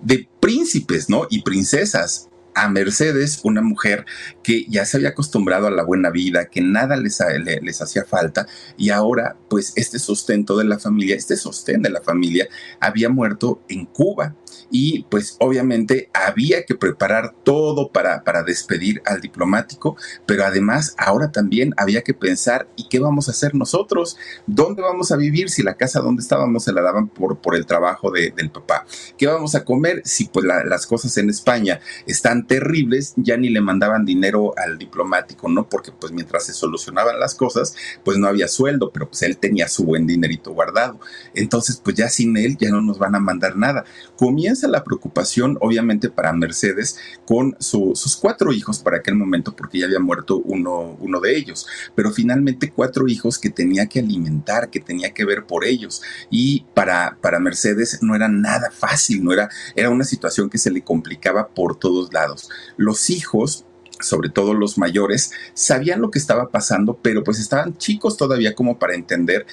de 0.00 0.28
príncipes, 0.40 1.10
¿no? 1.10 1.26
Y 1.28 1.42
princesas 1.42 2.29
a 2.60 2.68
Mercedes, 2.68 3.40
una 3.42 3.62
mujer 3.62 4.04
que 4.42 4.66
ya 4.68 4.84
se 4.84 4.98
había 4.98 5.10
acostumbrado 5.10 5.66
a 5.66 5.70
la 5.70 5.82
buena 5.82 6.10
vida, 6.10 6.46
que 6.46 6.60
nada 6.60 6.96
les, 6.96 7.18
les 7.62 7.80
hacía 7.80 8.04
falta, 8.04 8.46
y 8.76 8.90
ahora 8.90 9.36
pues 9.48 9.72
este 9.76 9.98
sustento 9.98 10.56
de 10.56 10.64
la 10.64 10.78
familia, 10.78 11.16
este 11.16 11.36
sostén 11.36 11.80
de 11.82 11.90
la 11.90 12.02
familia, 12.02 12.48
había 12.80 13.08
muerto 13.08 13.62
en 13.68 13.86
Cuba 13.86 14.34
y 14.70 15.04
pues 15.04 15.36
obviamente 15.40 16.10
había 16.12 16.64
que 16.64 16.74
preparar 16.74 17.34
todo 17.44 17.90
para, 17.90 18.22
para 18.24 18.42
despedir 18.42 19.02
al 19.06 19.20
diplomático, 19.20 19.96
pero 20.26 20.44
además 20.44 20.94
ahora 20.98 21.32
también 21.32 21.74
había 21.76 22.02
que 22.02 22.14
pensar, 22.14 22.68
¿y 22.76 22.88
qué 22.88 22.98
vamos 22.98 23.28
a 23.28 23.32
hacer 23.32 23.54
nosotros? 23.54 24.16
¿Dónde 24.46 24.82
vamos 24.82 25.12
a 25.12 25.16
vivir 25.16 25.50
si 25.50 25.62
la 25.62 25.74
casa 25.74 26.00
donde 26.00 26.22
estábamos 26.22 26.64
se 26.64 26.72
la 26.72 26.82
daban 26.82 27.08
por, 27.08 27.40
por 27.40 27.56
el 27.56 27.66
trabajo 27.66 28.10
del 28.10 28.50
papá? 28.50 28.86
¿Qué 29.16 29.26
vamos 29.26 29.54
a 29.54 29.64
comer 29.64 30.02
si 30.04 30.26
pues 30.26 30.46
las 30.46 30.86
cosas 30.86 31.16
en 31.16 31.30
España 31.30 31.80
están 32.06 32.46
terribles, 32.50 33.14
ya 33.14 33.36
ni 33.36 33.48
le 33.48 33.60
mandaban 33.60 34.04
dinero 34.04 34.52
al 34.58 34.76
diplomático, 34.76 35.48
¿no? 35.48 35.68
Porque 35.68 35.92
pues 35.92 36.10
mientras 36.10 36.46
se 36.46 36.52
solucionaban 36.52 37.20
las 37.20 37.36
cosas, 37.36 37.76
pues 38.04 38.18
no 38.18 38.26
había 38.26 38.48
sueldo, 38.48 38.90
pero 38.90 39.08
pues 39.08 39.22
él 39.22 39.38
tenía 39.38 39.68
su 39.68 39.84
buen 39.84 40.04
dinerito 40.04 40.50
guardado. 40.50 40.98
Entonces, 41.32 41.80
pues 41.80 41.94
ya 41.94 42.08
sin 42.08 42.36
él 42.36 42.56
ya 42.58 42.70
no 42.70 42.80
nos 42.80 42.98
van 42.98 43.14
a 43.14 43.20
mandar 43.20 43.56
nada. 43.56 43.84
Comienza 44.16 44.66
la 44.66 44.82
preocupación, 44.82 45.58
obviamente, 45.60 46.10
para 46.10 46.32
Mercedes 46.32 46.98
con 47.24 47.54
sus 47.60 48.16
cuatro 48.16 48.52
hijos 48.52 48.80
para 48.80 48.96
aquel 48.96 49.14
momento, 49.14 49.54
porque 49.54 49.78
ya 49.78 49.86
había 49.86 50.00
muerto 50.00 50.42
uno, 50.44 50.96
uno 50.98 51.20
de 51.20 51.36
ellos, 51.36 51.68
pero 51.94 52.10
finalmente 52.10 52.72
cuatro 52.72 53.06
hijos 53.06 53.38
que 53.38 53.50
tenía 53.50 53.86
que 53.86 54.00
alimentar, 54.00 54.70
que 54.70 54.80
tenía 54.80 55.14
que 55.14 55.24
ver 55.24 55.46
por 55.46 55.64
ellos. 55.64 56.02
Y 56.30 56.66
para, 56.74 57.16
para 57.20 57.38
Mercedes 57.38 58.02
no 58.02 58.16
era 58.16 58.26
nada 58.26 58.72
fácil, 58.72 59.22
no 59.22 59.32
era, 59.32 59.48
era 59.76 59.88
una 59.88 60.02
situación 60.02 60.50
que 60.50 60.58
se 60.58 60.72
le 60.72 60.82
complicaba 60.82 61.46
por 61.46 61.78
todos 61.78 62.12
lados. 62.12 62.29
Los 62.76 63.10
hijos 63.10 63.64
sobre 64.00 64.30
todo 64.30 64.54
los 64.54 64.78
mayores, 64.78 65.32
sabían 65.54 66.00
lo 66.00 66.10
que 66.10 66.18
estaba 66.18 66.48
pasando, 66.48 66.98
pero 67.02 67.22
pues 67.22 67.38
estaban 67.38 67.76
chicos 67.76 68.16
todavía 68.16 68.54
como 68.54 68.78
para 68.78 68.94
entender 68.94 69.46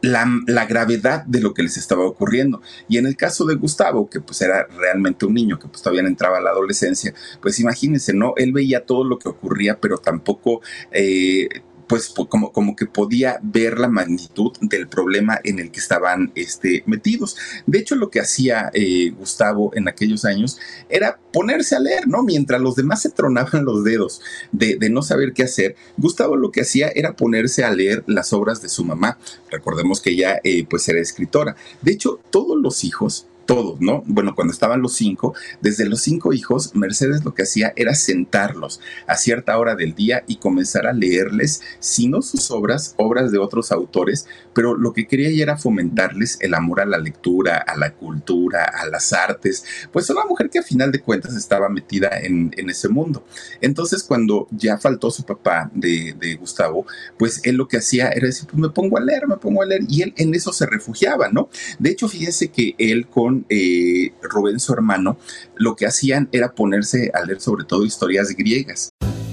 la, 0.00 0.26
la, 0.46 0.66
gravedad 0.66 1.24
de 1.24 1.40
lo 1.40 1.54
que 1.54 1.62
les 1.62 1.76
estaba 1.76 2.04
ocurriendo. 2.04 2.60
Y 2.88 2.98
en 2.98 3.06
el 3.06 3.16
caso 3.16 3.44
de 3.46 3.54
Gustavo, 3.54 4.08
que 4.10 4.20
pues 4.20 4.42
era 4.42 4.66
realmente 4.66 5.24
un 5.24 5.34
niño 5.34 5.58
que 5.58 5.68
pues 5.68 5.82
todavía 5.82 6.06
entraba 6.06 6.38
a 6.38 6.40
la 6.42 6.50
adolescencia, 6.50 7.14
pues 7.40 7.58
imagínense, 7.58 8.12
¿no? 8.12 8.34
Él 8.36 8.52
veía 8.52 8.84
todo 8.84 9.04
lo 9.04 9.18
que 9.18 9.28
ocurría, 9.28 9.80
pero 9.80 9.98
tampoco... 9.98 10.60
Eh, 10.92 11.48
pues 11.86 12.12
como, 12.28 12.52
como 12.52 12.76
que 12.76 12.86
podía 12.86 13.38
ver 13.42 13.78
la 13.78 13.88
magnitud 13.88 14.52
del 14.60 14.88
problema 14.88 15.40
en 15.44 15.58
el 15.58 15.70
que 15.70 15.80
estaban 15.80 16.32
este, 16.34 16.82
metidos. 16.86 17.36
De 17.66 17.78
hecho, 17.78 17.94
lo 17.94 18.10
que 18.10 18.20
hacía 18.20 18.70
eh, 18.74 19.10
Gustavo 19.10 19.72
en 19.74 19.88
aquellos 19.88 20.24
años 20.24 20.58
era 20.88 21.18
ponerse 21.32 21.76
a 21.76 21.80
leer, 21.80 22.08
¿no? 22.08 22.22
Mientras 22.22 22.60
los 22.60 22.76
demás 22.76 23.02
se 23.02 23.10
tronaban 23.10 23.64
los 23.64 23.84
dedos 23.84 24.20
de, 24.52 24.78
no 24.90 25.02
saber 25.02 25.32
qué 25.32 25.42
hacer, 25.44 25.76
Gustavo 25.96 26.36
lo 26.36 26.50
que 26.50 26.60
hacía 26.60 26.88
era 26.94 27.16
ponerse 27.16 27.64
a 27.64 27.72
leer 27.72 28.04
las 28.06 28.32
obras 28.32 28.62
de 28.62 28.68
su 28.68 28.84
mamá. 28.84 29.18
Recordemos 29.50 30.00
que 30.00 30.10
ella 30.10 30.40
eh, 30.44 30.66
pues 30.68 30.88
era 30.88 31.00
escritora. 31.00 31.56
De 31.82 31.92
hecho, 31.92 32.20
todos 32.30 32.60
los 32.60 32.84
hijos 32.84 33.26
todos, 33.46 33.80
¿no? 33.80 34.02
Bueno, 34.06 34.34
cuando 34.34 34.52
estaban 34.52 34.82
los 34.82 34.94
cinco, 34.94 35.34
desde 35.60 35.86
los 35.86 36.00
cinco 36.00 36.32
hijos, 36.32 36.74
Mercedes 36.74 37.24
lo 37.24 37.34
que 37.34 37.42
hacía 37.42 37.72
era 37.76 37.94
sentarlos 37.94 38.80
a 39.06 39.16
cierta 39.16 39.58
hora 39.58 39.74
del 39.74 39.94
día 39.94 40.24
y 40.26 40.36
comenzar 40.36 40.86
a 40.86 40.92
leerles, 40.92 41.62
si 41.78 42.08
no 42.08 42.22
sus 42.22 42.50
obras, 42.50 42.94
obras 42.96 43.32
de 43.32 43.38
otros 43.38 43.72
autores, 43.72 44.26
pero 44.54 44.76
lo 44.76 44.92
que 44.92 45.06
quería 45.06 45.30
era 45.42 45.56
fomentarles 45.56 46.38
el 46.40 46.54
amor 46.54 46.80
a 46.80 46.86
la 46.86 46.98
lectura, 46.98 47.58
a 47.58 47.76
la 47.76 47.94
cultura, 47.94 48.64
a 48.64 48.86
las 48.86 49.12
artes, 49.12 49.64
pues 49.92 50.08
una 50.10 50.24
mujer 50.24 50.50
que 50.50 50.58
a 50.58 50.62
final 50.62 50.92
de 50.92 51.00
cuentas 51.00 51.36
estaba 51.36 51.68
metida 51.68 52.10
en, 52.20 52.52
ese 52.54 52.88
mundo. 52.88 53.24
Entonces, 53.60 54.02
cuando 54.02 54.48
ya 54.50 54.78
faltó 54.78 55.10
su 55.10 55.24
papá 55.24 55.70
de, 55.74 56.14
de, 56.18 56.34
Gustavo, 56.36 56.86
pues 57.18 57.40
él 57.44 57.56
lo 57.56 57.68
que 57.68 57.76
hacía 57.76 58.08
era 58.08 58.26
decir, 58.26 58.46
pues 58.46 58.58
me 58.58 58.70
pongo 58.70 58.96
a 58.96 59.00
leer, 59.00 59.28
me 59.28 59.36
pongo 59.36 59.62
a 59.62 59.66
leer, 59.66 59.82
y 59.88 60.02
él 60.02 60.14
en 60.16 60.34
eso 60.34 60.52
se 60.52 60.66
refugiaba, 60.66 61.28
¿no? 61.28 61.48
De 61.78 61.90
hecho, 61.90 62.08
fíjese 62.08 62.48
que 62.48 62.74
él 62.78 63.06
con 63.06 63.33
eh, 63.48 64.12
Rubén, 64.22 64.60
su 64.60 64.72
hermano, 64.72 65.18
lo 65.56 65.74
que 65.74 65.86
hacían 65.86 66.28
era 66.32 66.52
ponerse 66.54 67.10
a 67.14 67.24
leer 67.24 67.40
sobre 67.40 67.64
todo 67.64 67.84
historias 67.84 68.28
griegas. 68.36 68.90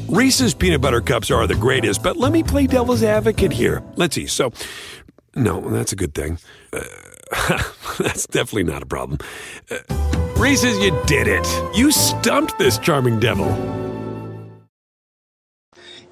Reese's 0.10 0.54
peanut 0.54 0.82
butter 0.82 1.00
cups 1.00 1.32
are 1.32 1.48
the 1.48 1.56
greatest, 1.56 2.04
but 2.04 2.18
let 2.18 2.34
me 2.34 2.44
play 2.44 2.68
devil's 2.68 3.02
advocate 3.02 3.54
here. 3.54 3.82
Let's 3.96 4.16
see. 4.16 4.28
So, 4.28 4.52
no, 5.36 5.62
that's 5.70 5.94
a 5.94 5.96
good 5.96 6.14
thing. 6.14 6.38
Uh, 6.74 6.84
that's 8.00 8.28
definitely 8.28 8.64
not 8.64 8.84
a 8.84 8.86
problem. 8.86 9.20
Uh, 9.70 9.78
Reese's, 10.36 10.78
you 10.80 10.92
did 11.06 11.28
it. 11.28 11.48
You 11.74 11.92
stumped 11.92 12.58
this 12.58 12.78
charming 12.78 13.20
devil. 13.20 13.48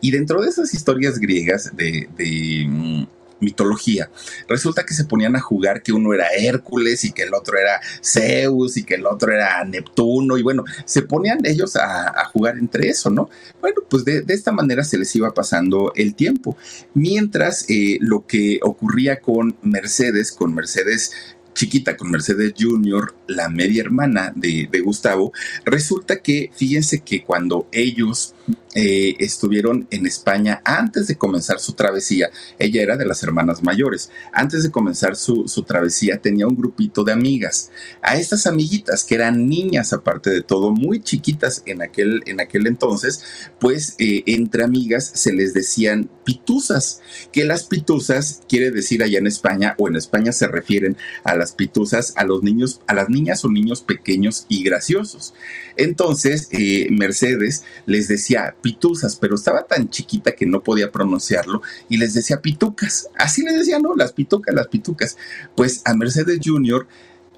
Y 0.01 0.11
dentro 0.11 0.41
de 0.41 0.47
esas 0.47 0.73
historias 0.73 1.19
griegas 1.19 1.75
de, 1.75 2.07
de 2.15 2.65
mm, 2.65 3.07
mitología. 3.39 4.09
Resulta 4.47 4.85
que 4.85 4.93
se 4.93 5.05
ponían 5.05 5.35
a 5.35 5.41
jugar 5.41 5.81
que 5.81 5.93
uno 5.93 6.13
era 6.13 6.27
Hércules 6.29 7.03
y 7.05 7.11
que 7.11 7.23
el 7.23 7.33
otro 7.33 7.57
era 7.57 7.79
Zeus 8.03 8.77
y 8.77 8.83
que 8.83 8.95
el 8.95 9.05
otro 9.05 9.31
era 9.31 9.63
Neptuno 9.65 10.37
y 10.37 10.43
bueno, 10.43 10.63
se 10.85 11.01
ponían 11.01 11.39
ellos 11.45 11.75
a, 11.75 12.25
jugar 12.31 12.57
entre 12.57 12.89
eso, 12.89 13.09
¿no? 13.09 13.29
Bueno, 13.59 13.81
pues 13.89 14.05
de, 14.05 14.23
esta 14.27 14.51
manera 14.51 14.83
se 14.83 14.97
les 14.97 15.15
iba 15.15 15.33
pasando 15.33 15.91
el 15.95 16.13
tiempo. 16.13 16.57
Mientras 16.93 17.65
eh, 17.69 17.97
lo 18.01 18.27
que 18.27 18.59
ocurría 18.61 19.19
con 19.19 19.57
Mercedes, 19.61 20.31
con 20.31 20.53
Mercedes 20.53 21.11
chiquita 21.53 21.97
con 21.97 22.09
Mercedes 22.09 22.53
Junior, 22.57 23.15
la 23.27 23.49
media 23.49 23.81
hermana 23.81 24.31
de, 24.33 24.69
de, 24.71 24.79
Gustavo, 24.79 25.33
resulta 25.65 26.21
que 26.21 26.51
fíjense 26.55 26.99
que 26.99 27.25
cuando 27.25 27.67
ellos 27.73 28.33
eh, 28.75 29.15
estuvieron 29.17 29.87
en 29.89 30.05
España 30.05 30.61
antes 30.63 31.07
de 31.07 31.17
comenzar 31.17 31.59
su 31.59 31.73
travesía. 31.73 32.29
Ella 32.59 32.83
era 32.83 32.97
de 32.97 33.05
las 33.05 33.23
hermanas 33.23 33.63
mayores. 33.63 34.11
Antes 34.31 34.61
de 34.61 34.69
comenzar 34.69 35.15
su, 35.15 35.45
travesía 35.67 36.21
tenía 36.21 36.47
un 36.47 36.55
grupito 36.55 37.03
de 37.03 37.11
amigas. 37.11 37.71
A 38.01 38.17
estas 38.17 38.45
amiguitas, 38.45 39.03
que 39.03 39.15
eran 39.15 39.49
niñas 39.49 39.91
aparte 39.91 40.29
de 40.29 40.43
todo, 40.43 40.71
muy 40.71 41.01
chiquitas 41.01 41.63
en 41.65 41.81
aquel, 41.81 42.21
en 42.27 42.41
aquel 42.41 42.67
entonces, 42.67 43.23
pues 43.59 43.95
eh, 43.97 44.23
entre 44.27 44.63
amigas 44.63 45.11
se 45.15 45.33
les 45.33 45.53
decían 45.53 46.09
pituzas, 46.23 47.01
que 47.31 47.45
las 47.45 47.63
pituzas 47.63 48.43
quiere 48.47 48.69
decir 48.69 49.01
allá 49.01 49.17
en 49.17 49.25
España 49.25 49.73
o 49.79 49.87
en 49.87 49.95
España 49.95 50.31
se 50.31 50.47
refieren 50.47 50.95
a 51.23 51.35
las 51.35 51.53
pituzas, 51.53 52.13
a 52.17 52.23
los 52.23 52.43
niños, 52.43 52.81
a 52.85 52.93
las 52.93 53.09
niñas 53.09 53.43
o 53.45 53.49
niños 53.49 53.81
pequeños 53.81 54.45
y 54.47 54.63
graciosos. 54.63 55.33
Entonces, 55.79 56.49
eh, 56.51 56.87
Mercedes 56.91 57.63
les 57.85 58.09
decía 58.09 58.55
pituzas, 58.61 59.15
pero 59.15 59.35
estaba 59.35 59.63
tan 59.63 59.89
chiquita 59.89 60.33
que 60.33 60.45
no 60.45 60.61
podía 60.61 60.91
pronunciarlo 60.91 61.61
y 61.87 61.97
les 61.97 62.13
decía 62.13 62.41
pitucas. 62.41 63.07
Así 63.17 63.43
les 63.43 63.55
decía, 63.55 63.79
no, 63.79 63.95
las 63.95 64.11
pitucas, 64.11 64.53
las 64.53 64.67
pitucas. 64.67 65.17
Pues 65.55 65.81
a 65.85 65.93
Mercedes 65.93 66.39
Junior 66.43 66.85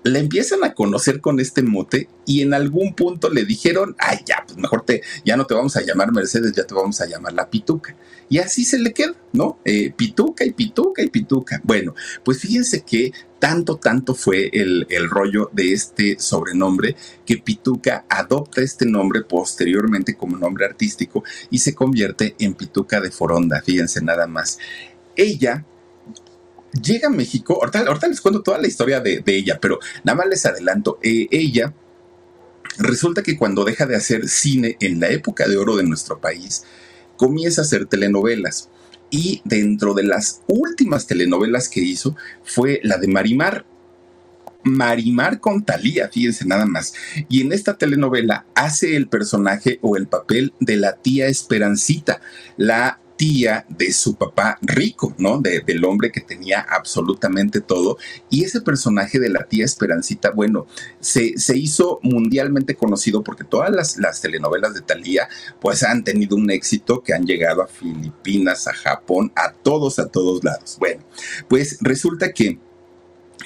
le 0.04 0.20
empiezan 0.20 0.64
a 0.64 0.74
conocer 0.74 1.22
con 1.22 1.40
este 1.40 1.62
mote 1.62 2.10
y 2.26 2.42
en 2.42 2.54
algún 2.54 2.96
punto 2.96 3.30
le 3.30 3.46
dijeron, 3.46 3.96
ay, 4.00 4.20
ya, 4.26 4.44
pues 4.46 4.58
mejor 4.58 4.84
te, 4.84 5.02
ya 5.26 5.38
no 5.38 5.46
te 5.46 5.54
vamos 5.54 5.76
a 5.78 5.82
llamar 5.82 6.12
Mercedes, 6.12 6.54
ya 6.54 6.66
te 6.66 6.74
vamos 6.74 7.02
a 7.02 7.06
llamar 7.06 7.34
la 7.34 7.50
pituca. 7.50 7.96
Y 8.30 8.40
así 8.40 8.64
se 8.64 8.80
le 8.80 8.94
queda, 8.94 9.14
¿no? 9.34 9.60
Eh, 9.66 9.92
pituca 9.96 10.46
y 10.46 10.54
pituca 10.54 11.02
y 11.04 11.10
pituca. 11.10 11.62
Bueno, 11.64 11.94
pues 12.24 12.40
fíjense 12.40 12.82
que 12.82 13.12
tanto, 13.40 13.78
tanto 13.78 14.14
fue 14.14 14.50
el, 14.54 14.86
el, 14.90 15.10
rollo 15.10 15.50
de 15.52 15.74
este 15.74 16.18
sobrenombre 16.20 16.96
que 17.26 17.38
Pituca 17.38 18.06
adopta 18.08 18.62
este 18.62 18.86
nombre 18.86 19.24
posteriormente 19.24 20.16
como 20.16 20.38
nombre 20.38 20.64
artístico 20.66 21.24
y 21.50 21.58
se 21.58 21.74
convierte 21.74 22.36
en 22.38 22.54
Pituca 22.54 23.02
de 23.02 23.10
Foronda, 23.10 23.60
fíjense 23.64 24.00
nada 24.00 24.28
más. 24.28 24.60
Ella 25.16 25.66
llega 26.74 27.08
a 27.08 27.12
México, 27.12 27.60
ahorita, 27.62 28.08
les 28.08 28.22
cuento 28.22 28.42
toda 28.42 28.58
la 28.58 28.68
historia 28.68 29.00
de, 29.00 29.24
ella, 29.26 29.60
pero 29.60 29.80
nada 30.04 30.18
más 30.18 30.28
les 30.28 30.46
adelanto, 30.46 31.00
eh, 31.02 31.28
ella 31.32 31.74
resulta 32.78 33.24
que 33.24 33.38
cuando 33.38 33.64
deja 33.64 33.86
de 33.86 33.96
hacer 33.96 34.28
cine 34.30 34.78
en 34.80 35.00
la 35.00 35.10
época 35.10 35.48
de 35.48 35.58
oro 35.58 35.76
de 35.76 35.84
nuestro 35.84 36.20
país, 36.20 36.64
comienza 37.18 37.62
a 37.62 37.66
hacer 37.66 37.86
telenovelas. 37.86 38.70
Y 39.10 39.42
dentro 39.44 39.94
de 39.94 40.04
las 40.04 40.42
últimas 40.48 41.06
telenovelas 41.06 41.68
que 41.68 41.82
hizo 41.82 42.16
fue 42.44 42.80
la 42.84 42.98
de 42.98 43.08
Marimar. 43.08 43.66
Marimar 44.64 45.40
con 45.42 45.66
Talía, 45.66 46.08
fíjense 46.08 46.46
nada 46.46 46.66
más. 46.66 46.94
Y 47.28 47.42
en 47.42 47.52
esta 47.52 47.78
telenovela 47.78 48.46
hace 48.56 48.96
el 48.96 49.10
personaje 49.10 49.80
o 49.82 49.98
el 49.98 50.08
papel 50.08 50.54
de 50.60 50.78
la 50.78 50.96
tía 50.96 51.28
Esperancita, 51.28 52.22
la 52.56 53.02
tía 53.22 53.68
de 53.70 53.94
su 53.94 54.16
papá 54.16 54.58
rico, 54.64 55.14
¿no? 55.20 55.40
del 55.42 55.86
hombre 55.86 56.12
que 56.12 56.22
tenía 56.22 56.60
absolutamente 56.62 57.62
todo. 57.62 58.00
Y 58.32 58.46
ese 58.46 58.62
personaje 58.62 59.20
de 59.20 59.30
la 59.30 59.44
tía 59.44 59.64
Esperancita, 59.64 60.32
bueno, 60.32 60.66
se, 61.00 61.38
se 61.38 61.56
hizo 61.56 62.00
mundialmente 62.02 62.74
conocido 62.74 63.24
porque 63.24 63.44
todas 63.44 63.70
las, 63.70 63.98
las 63.98 64.22
telenovelas 64.22 64.74
de 64.74 64.82
Talía, 64.82 65.30
pues 65.60 65.84
han 65.84 66.04
tenido 66.04 66.36
un 66.36 66.50
éxito 66.50 67.04
que 67.04 67.14
han 67.14 67.28
llegado 67.28 67.62
a 67.62 67.68
Filipinas, 67.68 68.68
a 68.68 68.74
Japón, 68.74 69.32
a 69.36 69.54
todos, 69.54 70.00
a 70.00 70.08
todos 70.08 70.44
lados. 70.44 70.78
Bueno, 70.80 71.04
pues 71.48 71.78
resulta 71.80 72.34
que 72.34 72.58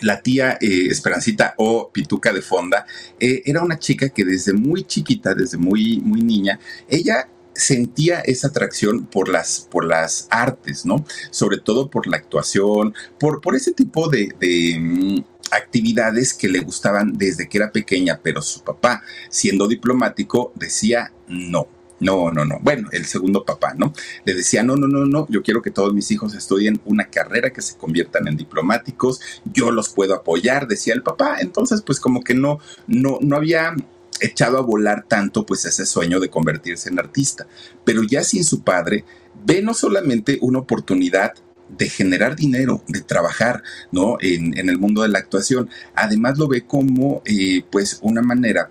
la 0.02 0.22
tía 0.22 0.58
eh, 0.62 0.88
Esperancita 0.90 1.54
o 1.58 1.90
Pituca 1.92 2.32
de 2.32 2.42
Fonda 2.42 2.86
eh, 3.20 3.42
era 3.44 3.62
una 3.62 3.78
chica 3.78 4.08
que 4.08 4.24
desde 4.24 4.54
muy 4.54 4.86
chiquita, 4.86 5.34
desde 5.34 5.58
muy, 5.58 6.00
muy 6.00 6.22
niña, 6.22 6.62
ella 6.88 7.28
sentía 7.56 8.20
esa 8.20 8.48
atracción 8.48 9.06
por 9.06 9.30
las, 9.30 9.68
por 9.72 9.86
las 9.86 10.28
artes, 10.30 10.86
¿no? 10.86 11.06
Sobre 11.32 11.58
todo 11.58 11.90
por 11.90 12.08
la 12.08 12.18
actuación, 12.18 12.94
por, 13.20 13.42
por 13.42 13.56
ese 13.56 13.72
tipo 13.72 14.10
de, 14.10 14.34
mm, 14.80 15.36
actividades 15.52 16.34
que 16.34 16.50
le 16.50 16.60
gustaban 16.60 17.14
desde 17.14 17.48
que 17.48 17.60
era 17.60 17.72
pequeña, 17.72 18.20
pero 18.22 18.42
su 18.42 18.64
papá, 18.64 19.04
siendo 19.30 19.68
diplomático, 19.68 20.52
decía 20.56 21.12
no. 21.28 21.68
No, 21.98 22.30
no, 22.30 22.44
no. 22.44 22.60
Bueno, 22.62 22.90
el 22.92 23.06
segundo 23.06 23.46
papá, 23.46 23.74
¿no? 23.74 23.94
Le 24.26 24.34
decía, 24.34 24.64
no, 24.64 24.76
no, 24.76 24.86
no, 24.86 25.06
no, 25.06 25.26
yo 25.30 25.42
quiero 25.42 25.62
que 25.62 25.72
todos 25.72 25.94
mis 25.94 26.12
hijos 26.12 26.36
estudien 26.36 26.82
una 26.84 27.10
carrera, 27.10 27.52
que 27.52 27.62
se 27.62 27.78
conviertan 27.78 28.28
en 28.28 28.36
diplomáticos, 28.36 29.22
yo 29.46 29.72
los 29.72 29.88
puedo 29.88 30.14
apoyar, 30.14 30.68
decía 30.68 30.94
el 30.94 31.04
papá. 31.04 31.38
Entonces, 31.40 31.82
pues 31.82 32.02
como 32.02 32.22
que 32.22 32.34
no, 32.34 32.60
no, 32.88 33.20
no 33.22 33.38
había 33.38 33.74
echado 34.22 34.58
a 34.58 34.62
volar 34.62 35.06
tanto 35.08 35.46
pues 35.46 35.66
ese 35.66 35.86
sueño 35.86 36.20
de 36.20 36.30
convertirse 36.30 36.90
en 36.90 37.00
artista. 37.00 37.48
Pero 37.84 38.04
ya 38.04 38.24
sin 38.24 38.44
su 38.44 38.62
padre, 38.62 39.06
ve 39.46 39.62
no 39.62 39.74
solamente 39.74 40.38
una 40.42 40.60
oportunidad 40.60 41.34
de 41.70 41.90
generar 41.90 42.36
dinero, 42.36 42.84
de 42.88 43.02
trabajar, 43.02 43.64
¿no? 43.92 44.18
En, 44.22 44.58
el 44.58 44.78
mundo 44.78 45.02
de 45.02 45.10
la 45.10 45.20
actuación. 45.20 45.70
Además 45.96 46.38
lo 46.38 46.48
ve 46.48 46.66
como, 46.66 47.22
eh, 47.26 47.64
pues, 47.72 48.00
una 48.02 48.22
manera 48.22 48.70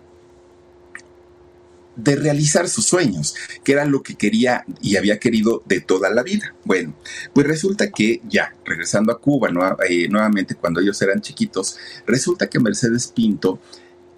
de 1.96 2.16
realizar 2.16 2.68
sus 2.68 2.86
sueños, 2.86 3.34
que 3.62 3.72
era 3.72 3.84
lo 3.84 4.02
que 4.02 4.16
quería 4.16 4.64
y 4.80 4.96
había 4.96 5.18
querido 5.18 5.62
de 5.66 5.80
toda 5.80 6.10
la 6.10 6.22
vida. 6.22 6.54
Bueno, 6.64 6.94
pues 7.32 7.46
resulta 7.46 7.90
que 7.90 8.20
ya, 8.28 8.54
regresando 8.64 9.12
a 9.12 9.20
Cuba 9.20 9.48
eh, 9.88 10.08
nuevamente 10.08 10.54
cuando 10.54 10.80
ellos 10.80 11.00
eran 11.02 11.20
chiquitos, 11.20 11.76
resulta 12.06 12.48
que 12.48 12.58
Mercedes 12.58 13.08
Pinto 13.08 13.60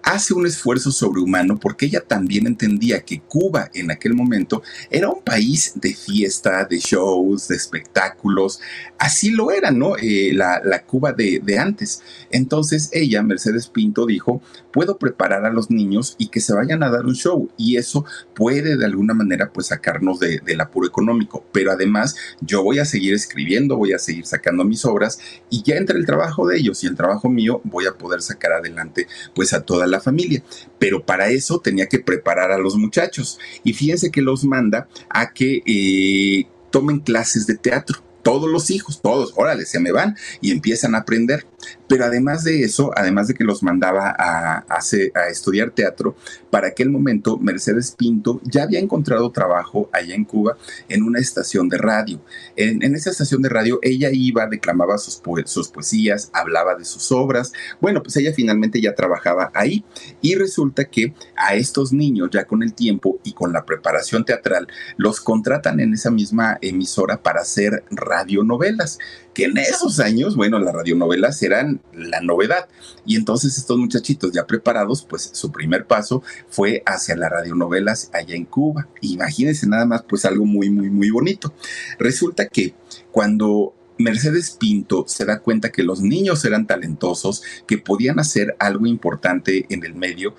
hace 0.07 0.33
un 0.33 0.47
esfuerzo 0.47 0.89
sobrehumano 0.89 1.59
porque 1.59 1.87
ella 1.87 1.99
también 1.99 2.47
entendía 2.47 3.01
que 3.01 3.19
Cuba 3.19 3.69
en 3.73 3.91
aquel 3.91 4.13
momento 4.13 4.63
era 4.89 5.09
un 5.09 5.21
país 5.21 5.73
de 5.75 5.93
fiesta, 5.93 6.63
de 6.63 6.79
shows, 6.79 7.49
de 7.49 7.57
espectáculos. 7.57 8.61
Así 8.97 9.31
lo 9.31 9.51
era, 9.51 9.71
¿no? 9.71 9.97
Eh, 9.97 10.31
la, 10.33 10.83
Cuba 10.85 11.11
de, 11.11 11.41
antes. 11.59 12.01
Entonces 12.31 12.89
ella, 12.93 13.21
Mercedes 13.21 13.67
Pinto, 13.67 14.05
dijo, 14.05 14.41
puedo 14.71 14.97
preparar 14.97 15.43
a 15.43 15.51
los 15.51 15.69
niños 15.69 16.15
y 16.17 16.29
que 16.29 16.39
se 16.39 16.53
vayan 16.53 16.83
a 16.83 16.89
dar 16.89 17.05
un 17.05 17.15
show. 17.15 17.49
Y 17.57 17.75
eso 17.75 18.05
puede 18.33 18.77
de 18.77 18.85
alguna 18.85 19.13
manera 19.13 19.51
pues 19.51 19.67
sacarnos 19.67 20.21
de, 20.21 20.39
del 20.39 20.61
apuro 20.61 20.87
económico. 20.87 21.45
Pero 21.51 21.73
además 21.73 22.15
yo 22.39 22.63
voy 22.63 22.79
a 22.79 22.85
seguir 22.85 23.13
escribiendo, 23.13 23.75
voy 23.75 23.91
a 23.91 23.99
seguir 23.99 24.25
sacando 24.25 24.63
mis 24.63 24.85
obras 24.85 25.19
y 25.49 25.63
ya 25.63 25.75
entre 25.75 25.97
el 25.99 26.05
trabajo 26.05 26.47
de 26.47 26.57
ellos 26.57 26.81
y 26.85 26.87
el 26.87 26.95
trabajo 26.95 27.27
mío 27.29 27.59
voy 27.65 27.87
a 27.87 27.97
poder 27.97 28.21
sacar 28.21 28.53
adelante 28.53 29.07
pues 29.35 29.51
a 29.51 29.63
toda 29.63 29.85
la 29.85 29.96
familia. 29.99 30.43
Pero 30.79 31.03
para 31.05 31.29
eso 31.29 31.59
tenía 31.59 31.87
que 31.87 31.99
preparar 31.99 32.51
a 32.51 32.57
los 32.57 32.75
muchachos. 32.75 33.39
Y 33.63 33.73
fíjense 33.73 34.11
que 34.11 34.21
los 34.21 34.43
manda 34.43 34.87
a 35.09 35.31
que 35.33 35.61
eh, 35.65 36.47
tomen 36.71 36.99
clases 36.99 37.47
de 37.47 37.55
teatro 37.55 38.03
todos 38.27 38.49
los 38.49 38.71
hijos, 38.71 39.01
todos, 39.01 39.31
órale, 39.37 39.65
se 39.65 39.79
me 39.79 39.93
van 39.93 40.17
y 40.41 40.51
empiezan 40.51 40.95
a 40.95 40.97
aprender. 40.97 41.45
Pero 41.87 42.05
además 42.05 42.43
de 42.43 42.63
eso, 42.63 42.91
además 42.95 43.27
de 43.27 43.33
que 43.33 43.43
los 43.43 43.63
mandaba 43.63 44.15
a, 44.17 44.65
a, 44.67 45.27
estudiar 45.29 45.71
teatro, 45.71 46.15
para 46.49 46.67
aquel 46.67 46.89
momento 46.89 47.37
Mercedes 47.37 47.91
Pinto 47.91 48.41
ya 48.43 48.63
había 48.63 48.79
encontrado 48.79 49.31
trabajo 49.31 49.89
allá 49.93 50.15
en 50.15 50.25
Cuba 50.25 50.57
en 50.89 51.03
una 51.03 51.19
estación 51.19 51.69
de 51.69 51.77
radio. 51.77 52.19
En, 52.55 52.83
esa 52.95 53.11
estación 53.11 53.41
de 53.41 53.49
radio 53.49 53.79
ella 53.81 54.09
iba, 54.11 54.47
declamaba 54.47 54.97
sus, 54.97 55.21
sus 55.45 55.69
poesías, 55.69 56.29
hablaba 56.33 56.75
de 56.75 56.85
sus 56.85 57.11
obras. 57.11 57.53
Bueno, 57.79 58.01
pues 58.01 58.15
ella 58.17 58.33
finalmente 58.33 58.81
ya 58.81 58.95
trabajaba 58.95 59.51
ahí 59.53 59.83
y 60.21 60.35
resulta 60.35 60.85
que 60.85 61.13
a 61.35 61.55
estos 61.55 61.93
niños 61.93 62.29
ya 62.31 62.45
con 62.45 62.63
el 62.63 62.73
tiempo 62.73 63.19
y 63.23 63.33
con 63.33 63.53
la 63.53 63.65
preparación 63.65 64.25
teatral 64.25 64.67
los 64.97 65.21
contratan 65.21 65.79
en 65.79 65.93
esa 65.93 66.11
misma 66.11 66.57
emisora 66.61 67.21
para 67.21 67.41
hacer 67.41 67.83
radionovelas 67.91 68.99
que 69.37 69.43
en 69.43 69.55
esos 69.59 69.99
años, 69.99 70.35
bueno, 70.35 70.57
las 70.57 70.73
radionovelas 70.73 71.43
eran 71.43 71.79
la 71.93 72.21
novedad. 72.21 72.67
Y 73.05 73.17
entonces 73.17 73.55
estos 73.59 73.77
muchachitos 73.77 74.31
ya 74.31 74.47
preparados, 74.47 75.05
pues 75.07 75.29
su 75.31 75.51
primer 75.51 75.85
paso 75.85 76.23
fue 76.49 76.81
hacia 76.87 77.15
las 77.15 77.29
radionovelas 77.29 78.09
allá 78.13 78.33
en 78.33 78.45
Cuba. 78.45 78.87
Imagínense 79.01 79.67
nada 79.67 79.85
más, 79.85 80.01
pues 80.09 80.25
algo 80.25 80.43
muy, 80.43 80.71
muy, 80.71 80.89
muy 80.89 81.11
bonito. 81.11 81.53
Resulta 81.99 82.47
que 82.47 82.73
cuando 83.11 83.75
Mercedes 83.99 84.49
Pinto 84.49 85.05
se 85.07 85.23
da 85.23 85.37
cuenta 85.37 85.71
que 85.71 85.83
los 85.83 86.01
niños 86.01 86.43
eran 86.43 86.65
talentosos, 86.65 87.43
que 87.67 87.77
podían 87.77 88.17
hacer 88.17 88.55
algo 88.57 88.87
importante 88.87 89.67
en 89.69 89.85
el 89.85 89.93
medio, 89.93 90.33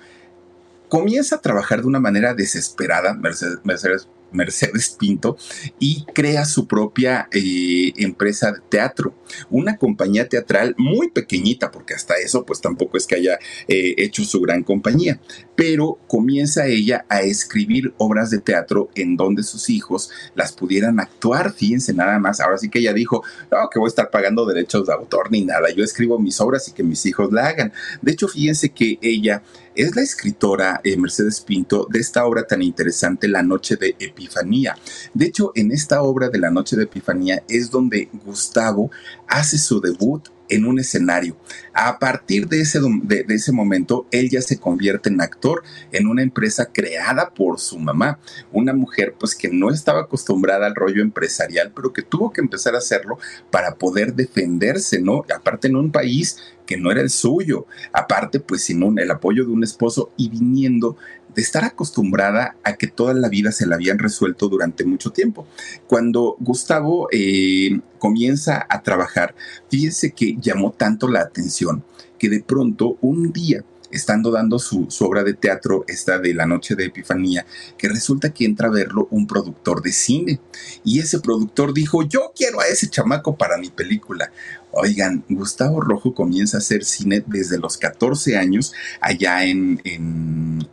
comienza 0.89 1.37
a 1.37 1.41
trabajar 1.41 1.79
de 1.79 1.87
una 1.87 2.01
manera 2.01 2.33
desesperada, 2.33 3.13
Mercedes, 3.13 3.59
Mercedes 3.63 4.09
Mercedes 4.31 4.95
Pinto 4.99 5.37
y 5.79 6.05
crea 6.13 6.45
su 6.45 6.67
propia 6.67 7.27
eh, 7.31 7.93
empresa 7.97 8.51
de 8.51 8.59
teatro, 8.69 9.13
una 9.49 9.77
compañía 9.77 10.27
teatral 10.27 10.75
muy 10.77 11.09
pequeñita, 11.09 11.71
porque 11.71 11.93
hasta 11.93 12.15
eso 12.15 12.45
pues 12.45 12.61
tampoco 12.61 12.97
es 12.97 13.07
que 13.07 13.15
haya 13.15 13.39
eh, 13.67 13.95
hecho 13.97 14.23
su 14.23 14.41
gran 14.41 14.63
compañía, 14.63 15.19
pero 15.55 15.99
comienza 16.07 16.67
ella 16.67 17.05
a 17.09 17.21
escribir 17.21 17.93
obras 17.97 18.29
de 18.29 18.39
teatro 18.39 18.89
en 18.95 19.17
donde 19.17 19.43
sus 19.43 19.69
hijos 19.69 20.09
las 20.35 20.51
pudieran 20.51 20.99
actuar, 20.99 21.53
fíjense 21.53 21.93
nada 21.93 22.19
más, 22.19 22.39
ahora 22.39 22.57
sí 22.57 22.69
que 22.69 22.79
ella 22.79 22.93
dijo, 22.93 23.23
no, 23.51 23.69
que 23.69 23.79
voy 23.79 23.87
a 23.87 23.89
estar 23.89 24.09
pagando 24.09 24.45
derechos 24.45 24.87
de 24.87 24.93
autor 24.93 25.31
ni 25.31 25.43
nada, 25.43 25.69
yo 25.71 25.83
escribo 25.83 26.19
mis 26.19 26.39
obras 26.41 26.67
y 26.67 26.71
que 26.73 26.83
mis 26.83 27.05
hijos 27.05 27.31
la 27.31 27.47
hagan. 27.47 27.73
De 28.01 28.11
hecho, 28.11 28.27
fíjense 28.27 28.69
que 28.69 28.97
ella 29.01 29.43
es 29.79 29.95
la 29.95 30.01
escritora 30.01 30.81
eh, 30.83 30.97
Mercedes 30.97 31.39
Pinto 31.39 31.87
de 31.89 31.99
esta 31.99 32.25
obra 32.25 32.45
tan 32.45 32.61
interesante, 32.61 33.29
La 33.29 33.41
Noche 33.41 33.77
de 33.77 33.95
Epifanía. 33.97 34.75
De 35.13 35.27
hecho, 35.27 35.53
en 35.55 35.71
esta 35.71 36.01
obra 36.01 36.27
de 36.27 36.37
La 36.37 36.51
Noche 36.51 36.75
de 36.75 36.83
Epifanía 36.83 37.43
es 37.47 37.71
donde 37.71 38.09
Gustavo 38.25 38.91
hace 39.25 39.57
su 39.57 39.79
debut 39.79 40.27
en 40.49 40.65
un 40.65 40.79
escenario. 40.79 41.37
A 41.73 41.99
partir 41.99 42.47
de 42.47 42.61
ese, 42.61 42.79
de, 43.03 43.25
ese 43.29 43.51
momento, 43.51 44.07
él 44.11 44.29
ya 44.29 44.41
se 44.41 44.59
convierte 44.59 45.09
en 45.09 45.21
actor 45.21 45.63
en 45.91 46.07
una 46.07 46.23
empresa 46.23 46.65
creada 46.71 47.33
por 47.33 47.59
su 47.59 47.79
mamá, 47.79 48.19
una 48.51 48.73
mujer 48.73 49.15
pues 49.19 49.35
que 49.35 49.49
no 49.49 49.69
estaba 49.69 50.01
acostumbrada 50.01 50.67
al 50.67 50.75
rollo 50.75 51.01
empresarial, 51.01 51.71
pero 51.75 51.93
que 51.93 52.01
tuvo 52.01 52.31
que 52.31 52.41
empezar 52.41 52.75
a 52.75 52.79
hacerlo 52.79 53.17
para 53.51 53.75
poder 53.75 54.13
defenderse, 54.13 55.01
¿no? 55.01 55.23
Aparte 55.33 55.67
en 55.67 55.75
un 55.75 55.91
país 55.91 56.37
que 56.65 56.77
no 56.77 56.91
era 56.91 57.01
el 57.01 57.09
suyo, 57.09 57.65
aparte 57.93 58.39
pues 58.39 58.63
sin 58.63 58.99
el 58.99 59.11
apoyo 59.11 59.43
de 59.43 59.51
un 59.51 59.63
esposo 59.63 60.11
y 60.17 60.29
viniendo 60.29 60.97
de 61.35 61.41
estar 61.41 61.63
acostumbrada 61.63 62.55
a 62.63 62.73
que 62.73 62.87
toda 62.87 63.13
la 63.13 63.29
vida 63.29 63.51
se 63.51 63.65
la 63.65 63.75
habían 63.75 63.99
resuelto 63.99 64.49
durante 64.49 64.85
mucho 64.85 65.11
tiempo. 65.11 65.47
Cuando 65.87 66.35
Gustavo 66.39 67.07
eh, 67.11 67.79
comienza 67.97 68.65
a 68.69 68.81
trabajar, 68.81 69.35
fíjense 69.69 70.11
que 70.11 70.37
llamó 70.39 70.71
tanto 70.71 71.07
la 71.07 71.21
atención 71.21 71.83
que 72.17 72.29
de 72.29 72.41
pronto 72.41 72.97
un 73.01 73.31
día 73.31 73.63
estando 73.91 74.31
dando 74.31 74.59
su, 74.59 74.87
obra 74.99 75.23
de 75.23 75.33
teatro, 75.33 75.83
esta 75.87 76.19
de 76.19 76.33
la 76.33 76.45
noche 76.45 76.75
de 76.75 76.85
Epifanía, 76.85 77.45
que 77.77 77.89
resulta 77.89 78.31
que 78.31 78.45
entra 78.45 78.67
a 78.67 78.71
verlo 78.71 79.07
un 79.11 79.27
productor 79.27 79.81
de 79.81 79.91
cine. 79.91 80.39
Y 80.83 80.99
ese 80.99 81.19
productor 81.19 81.73
dijo, 81.73 82.03
yo 82.03 82.31
quiero 82.35 82.59
a 82.59 82.67
ese 82.67 82.89
chamaco 82.89 83.35
para 83.35 83.57
mi 83.57 83.69
película. 83.69 84.31
Oigan, 84.71 85.23
Gustavo 85.29 85.81
Rojo 85.81 86.13
comienza 86.13 86.57
a 86.57 86.59
hacer 86.59 86.83
cine 86.83 87.23
desde 87.25 87.57
los 87.57 87.77
14 87.77 88.37
años 88.37 88.73
allá 89.01 89.43
en, 89.45 89.79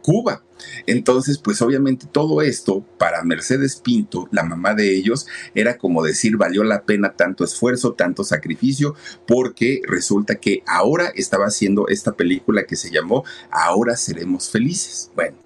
Cuba. 0.03 0.43
Entonces, 0.87 1.39
pues 1.39 1.63
obviamente 1.63 2.07
todo 2.11 2.43
esto 2.43 2.85
para 2.99 3.23
Mercedes 3.25 3.77
Pinto, 3.77 4.29
la 4.31 4.43
mamá 4.43 4.75
de 4.75 4.95
ellos, 4.95 5.27
era 5.55 5.79
como 5.79 6.03
decir, 6.03 6.37
valió 6.37 6.65
la 6.65 6.83
pena 6.83 7.15
tanto 7.15 7.45
esfuerzo, 7.45 7.95
tanto 7.95 8.25
sacrificio, 8.25 8.95
porque 9.27 9.81
resulta 9.87 10.37
que 10.37 10.63
ahora 10.67 11.13
estaba 11.15 11.47
haciendo 11.47 11.89
esta 11.89 12.13
película 12.13 12.65
que 12.65 12.77
se 12.77 12.91
llamó 12.91 13.25
Ahora 13.51 13.97
seremos 13.97 14.51
felices. 14.51 15.11
Bueno, 15.15 15.37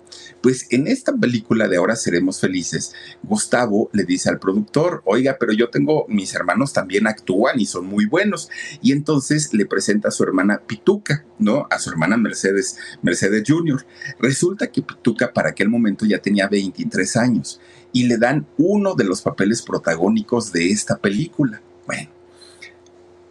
pues 0.42 0.66
en 0.70 0.86
esta 0.86 1.12
película 1.14 1.68
de 1.68 1.76
Ahora 1.76 1.96
Seremos 1.96 2.40
Felices, 2.40 2.94
Gustavo 3.22 3.90
le 3.92 4.04
dice 4.04 4.30
al 4.30 4.38
productor, 4.38 5.02
oiga, 5.04 5.36
pero 5.38 5.52
yo 5.52 5.70
tengo, 5.70 6.06
mis 6.08 6.34
hermanos 6.34 6.72
también 6.72 7.06
actúan 7.06 7.60
y 7.60 7.66
son 7.66 7.86
muy 7.86 8.06
buenos. 8.06 8.48
Y 8.82 8.92
entonces 8.92 9.52
le 9.52 9.66
presenta 9.66 10.08
a 10.08 10.12
su 10.12 10.22
hermana 10.22 10.62
Pituca, 10.66 11.24
¿no? 11.38 11.66
A 11.70 11.78
su 11.78 11.90
hermana 11.90 12.16
Mercedes, 12.16 12.76
Mercedes 13.02 13.44
Jr. 13.46 13.84
Resulta 14.18 14.70
que 14.70 14.82
Pituca 14.82 15.32
para 15.32 15.50
aquel 15.50 15.68
momento 15.68 16.06
ya 16.06 16.18
tenía 16.18 16.48
23 16.48 17.16
años 17.16 17.60
y 17.92 18.04
le 18.04 18.16
dan 18.16 18.46
uno 18.56 18.94
de 18.94 19.04
los 19.04 19.22
papeles 19.22 19.62
protagónicos 19.62 20.52
de 20.52 20.70
esta 20.70 20.96
película. 20.98 21.60
Bueno, 21.86 22.10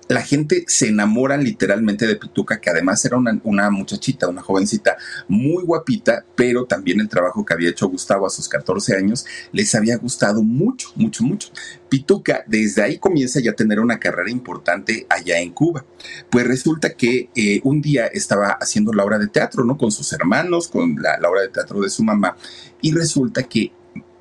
la 0.09 0.23
gente 0.23 0.63
se 0.67 0.87
enamora 0.87 1.37
literalmente 1.37 2.07
de 2.07 2.15
Pituca, 2.15 2.59
que 2.59 2.71
además 2.71 3.05
era 3.05 3.15
una, 3.15 3.69
muchachita, 3.69 4.27
una 4.27 4.41
jovencita 4.41 4.97
muy 5.27 5.63
guapita, 5.63 6.25
pero 6.35 6.65
también 6.65 6.99
el 6.99 7.07
trabajo 7.07 7.45
que 7.45 7.53
había 7.53 7.69
hecho 7.69 7.87
Gustavo 7.87 8.25
a 8.25 8.31
sus 8.31 8.49
14 8.49 8.95
años 8.95 9.23
les 9.51 9.75
había 9.75 9.97
gustado 9.97 10.41
mucho, 10.41 10.89
mucho, 10.95 11.23
mucho. 11.23 11.49
Pituca 11.89 12.43
desde 12.47 12.81
ahí 12.81 12.97
comienza 12.97 13.39
ya 13.39 13.51
a 13.51 13.55
tener 13.55 13.79
una 13.79 13.99
carrera 13.99 14.31
importante 14.31 15.05
allá 15.09 15.39
en 15.39 15.51
Cuba. 15.51 15.85
Pues 16.31 16.47
resulta 16.47 16.95
que 16.95 17.29
eh, 17.35 17.61
un 17.63 17.79
día 17.79 18.07
estaba 18.07 18.57
haciendo 18.59 18.91
la 18.93 19.05
obra 19.05 19.19
de 19.19 19.27
teatro, 19.27 19.63
¿no? 19.63 19.77
Con 19.77 19.91
sus 19.91 20.11
hermanos, 20.11 20.69
con 20.69 20.95
la, 20.99 21.19
obra 21.29 21.41
de 21.41 21.49
teatro 21.49 21.81
de 21.81 21.89
su 21.91 22.03
mamá, 22.03 22.35
y 22.81 22.93
resulta 22.93 23.43
que 23.43 23.71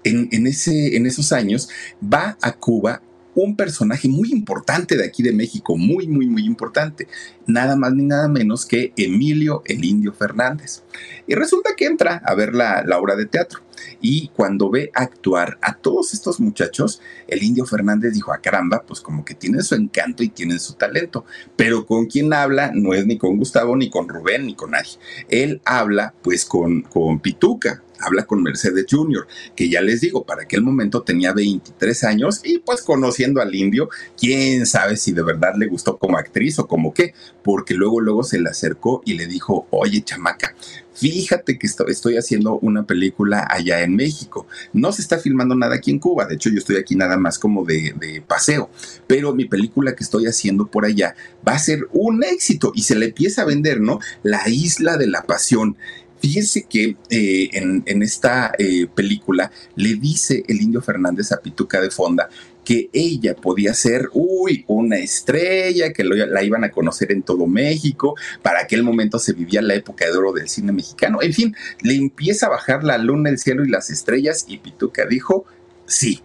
en, 0.05 0.47
ese, 0.47 0.97
en 0.97 1.07
esos 1.07 1.33
años 1.33 1.71
va 2.03 2.37
a 2.43 2.53
Cuba 2.53 3.03
un 3.43 3.55
personaje 3.57 4.09
muy 4.09 4.33
importante 4.33 4.97
de 4.97 5.05
aquí 5.05 5.23
de 5.23 5.33
México, 5.33 5.77
muy, 5.77 6.09
muy, 6.09 6.27
muy 6.27 6.45
importante. 6.45 7.07
Nada 7.47 7.77
más 7.77 7.93
ni 7.93 8.05
nada 8.05 8.29
menos 8.29 8.67
que 8.67 8.93
Emilio 8.97 9.63
el 9.67 9.85
Indio 9.85 10.13
Fernández. 10.13 10.83
Y 11.27 11.35
resulta 11.35 11.77
que 11.77 11.87
entra 11.87 12.21
a 12.25 12.35
ver 12.35 12.55
la, 12.55 12.83
la 12.85 12.99
obra 12.99 13.15
de 13.15 13.27
teatro. 13.27 13.61
Y 14.01 14.29
cuando 14.35 14.71
ve 14.71 14.91
actuar 14.93 15.59
a 15.63 15.75
todos 15.75 16.15
estos 16.15 16.41
muchachos, 16.41 17.01
el 17.29 17.45
Indio 17.45 17.65
Fernández 17.65 18.13
dijo, 18.13 18.33
a 18.33 18.37
ah, 18.37 18.41
caramba, 18.41 18.83
pues 18.87 19.01
como 19.01 19.25
que 19.25 19.35
tienen 19.35 19.63
su 19.63 19.77
encanto 19.77 20.25
y 20.25 20.29
tienen 20.29 20.59
su 20.59 20.75
talento. 20.75 21.25
Pero 21.55 21.87
con 21.87 22.07
quien 22.07 22.33
habla 22.33 22.73
no 22.75 22.93
es 22.93 23.07
ni 23.07 23.19
con 23.19 23.37
Gustavo, 23.37 23.77
ni 23.77 23.89
con 23.89 24.09
Rubén, 24.09 24.47
ni 24.47 24.57
con 24.57 24.73
nadie. 24.73 24.99
Él 25.29 25.61
habla 25.65 26.13
pues 26.23 26.45
con, 26.45 26.83
con 26.83 27.21
Pituca, 27.21 27.85
habla 28.01 28.27
con 28.27 28.43
Mercedes 28.43 28.87
Jr., 28.91 29.27
que 29.55 29.69
ya 29.69 29.81
les 29.81 30.01
digo, 30.01 30.25
para 30.25 30.43
aquel 30.43 30.63
momento 30.63 31.03
tenía 31.03 31.33
23 31.33 32.05
años 32.05 32.41
y 32.45 32.59
pues 32.59 32.83
conociendo 32.83 33.41
al 33.41 33.55
indio, 33.55 33.89
quién 34.19 34.67
sabe 34.67 34.97
si 34.97 35.13
de 35.13 35.23
verdad 35.23 35.55
le 35.57 35.67
gustó 35.67 35.99
como 35.99 36.19
actriz 36.19 36.59
o 36.59 36.67
como 36.67 36.93
qué, 36.95 37.15
porque 37.43 37.75
luego, 37.75 38.01
luego 38.01 38.23
se 38.23 38.41
le 38.41 38.49
acercó 38.49 39.03
y 39.05 39.15
le 39.15 39.27
dijo, 39.27 39.67
oye, 39.71 40.03
chamaca, 40.03 40.55
fíjate 40.99 41.59
que 41.59 41.67
estoy 41.67 42.17
haciendo 42.17 42.59
una 42.59 42.85
película 42.85 43.47
allá 43.49 43.83
en 43.83 43.95
México. 43.95 44.47
No 44.73 44.93
se 44.93 45.03
está 45.03 45.19
filmando 45.19 45.55
nada 45.55 45.77
aquí 45.77 45.91
en 45.91 45.99
Cuba, 45.99 46.27
de 46.27 46.35
hecho 46.35 46.51
yo 46.51 46.59
estoy 46.59 46.77
aquí 46.77 46.97
nada 46.97 47.17
más 47.17 47.39
como 47.39 47.65
de, 47.65 47.95
de, 47.99 48.21
paseo, 48.21 48.71
pero 49.07 49.35
mi 49.35 49.45
película 49.45 49.95
que 49.95 50.05
estoy 50.05 50.27
haciendo 50.27 50.67
por 50.67 50.85
allá 50.85 51.15
va 51.47 51.53
a 51.53 51.59
ser 51.59 51.89
un 51.93 52.25
éxito 52.25 52.73
y 52.75 52.83
se 52.83 52.97
le 52.97 53.07
empieza 53.07 53.43
a 53.43 53.47
vender, 53.47 53.81
¿no? 53.81 54.01
La 54.23 54.49
isla 54.49 54.97
de 54.97 55.07
la 55.07 55.23
pasión. 55.23 55.77
Fíjense 56.21 56.67
que 56.69 56.97
eh, 57.11 57.51
en, 57.53 58.03
esta 58.03 58.53
eh, 58.59 58.87
película 58.93 59.51
le 59.77 59.95
dice 59.95 60.43
el 60.49 60.61
indio 60.61 60.83
Fernández 60.83 61.33
a 61.33 61.41
Pituca 61.41 61.81
de 61.81 61.91
Fonda 61.91 62.29
que 62.65 62.91
ella 62.93 63.35
podía 63.35 63.73
ser, 63.73 64.11
uy, 64.13 64.63
una 64.67 64.99
estrella, 64.99 65.91
que 65.95 66.05
la 66.05 66.43
iban 66.43 66.65
a 66.65 66.71
conocer 66.71 67.13
en 67.13 67.23
todo 67.23 67.47
México, 67.47 68.15
para 68.43 68.61
aquel 68.61 68.83
momento 68.83 69.19
se 69.19 69.33
vivía 69.33 69.63
la 69.63 69.75
época 69.75 70.05
de 70.05 70.15
oro 70.15 70.35
del 70.35 70.51
cine 70.51 70.73
mexicano, 70.73 71.23
en 71.23 71.33
fin, 71.33 71.57
le 71.81 71.95
empieza 71.95 72.45
a 72.45 72.51
bajar 72.51 72.85
la 72.85 72.99
luna, 72.99 73.31
el 73.31 73.39
cielo 73.39 73.65
y 73.65 73.71
las 73.71 73.89
estrellas 73.89 74.45
y 74.49 74.59
Pituca 74.59 75.07
dijo, 75.07 75.47
sí, 75.87 76.21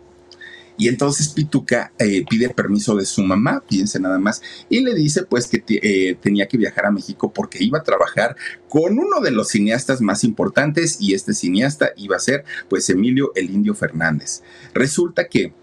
y 0.78 0.88
entonces 0.88 1.30
Pituca 1.30 1.94
eh, 2.00 2.26
pide 2.30 2.50
permiso 2.50 2.96
de 2.96 3.06
su 3.06 3.24
mamá, 3.24 3.64
fíjense 3.70 4.00
nada 4.00 4.18
más, 4.18 4.42
y 4.70 4.82
le 4.82 4.94
dice 4.96 5.24
pues 5.24 5.48
que 5.48 5.64
eh, 5.68 6.18
tenía 6.22 6.48
que 6.48 6.58
viajar 6.58 6.86
a 6.86 6.92
México 6.92 7.32
porque 7.32 7.64
iba 7.64 7.80
a 7.80 7.84
trabajar 7.84 8.36
con 8.70 8.98
uno 8.98 9.20
de 9.22 9.32
los 9.32 9.50
cineastas 9.50 10.02
más 10.02 10.24
importantes 10.24 10.98
y 11.00 11.14
este 11.14 11.34
cineasta 11.34 11.92
iba 11.96 12.16
a 12.16 12.20
ser 12.20 12.44
pues 12.70 12.90
Emilio 12.90 13.32
el 13.36 13.52
Indio 13.52 13.76
Fernández. 13.76 14.42
Resulta 14.74 15.28
que 15.28 15.54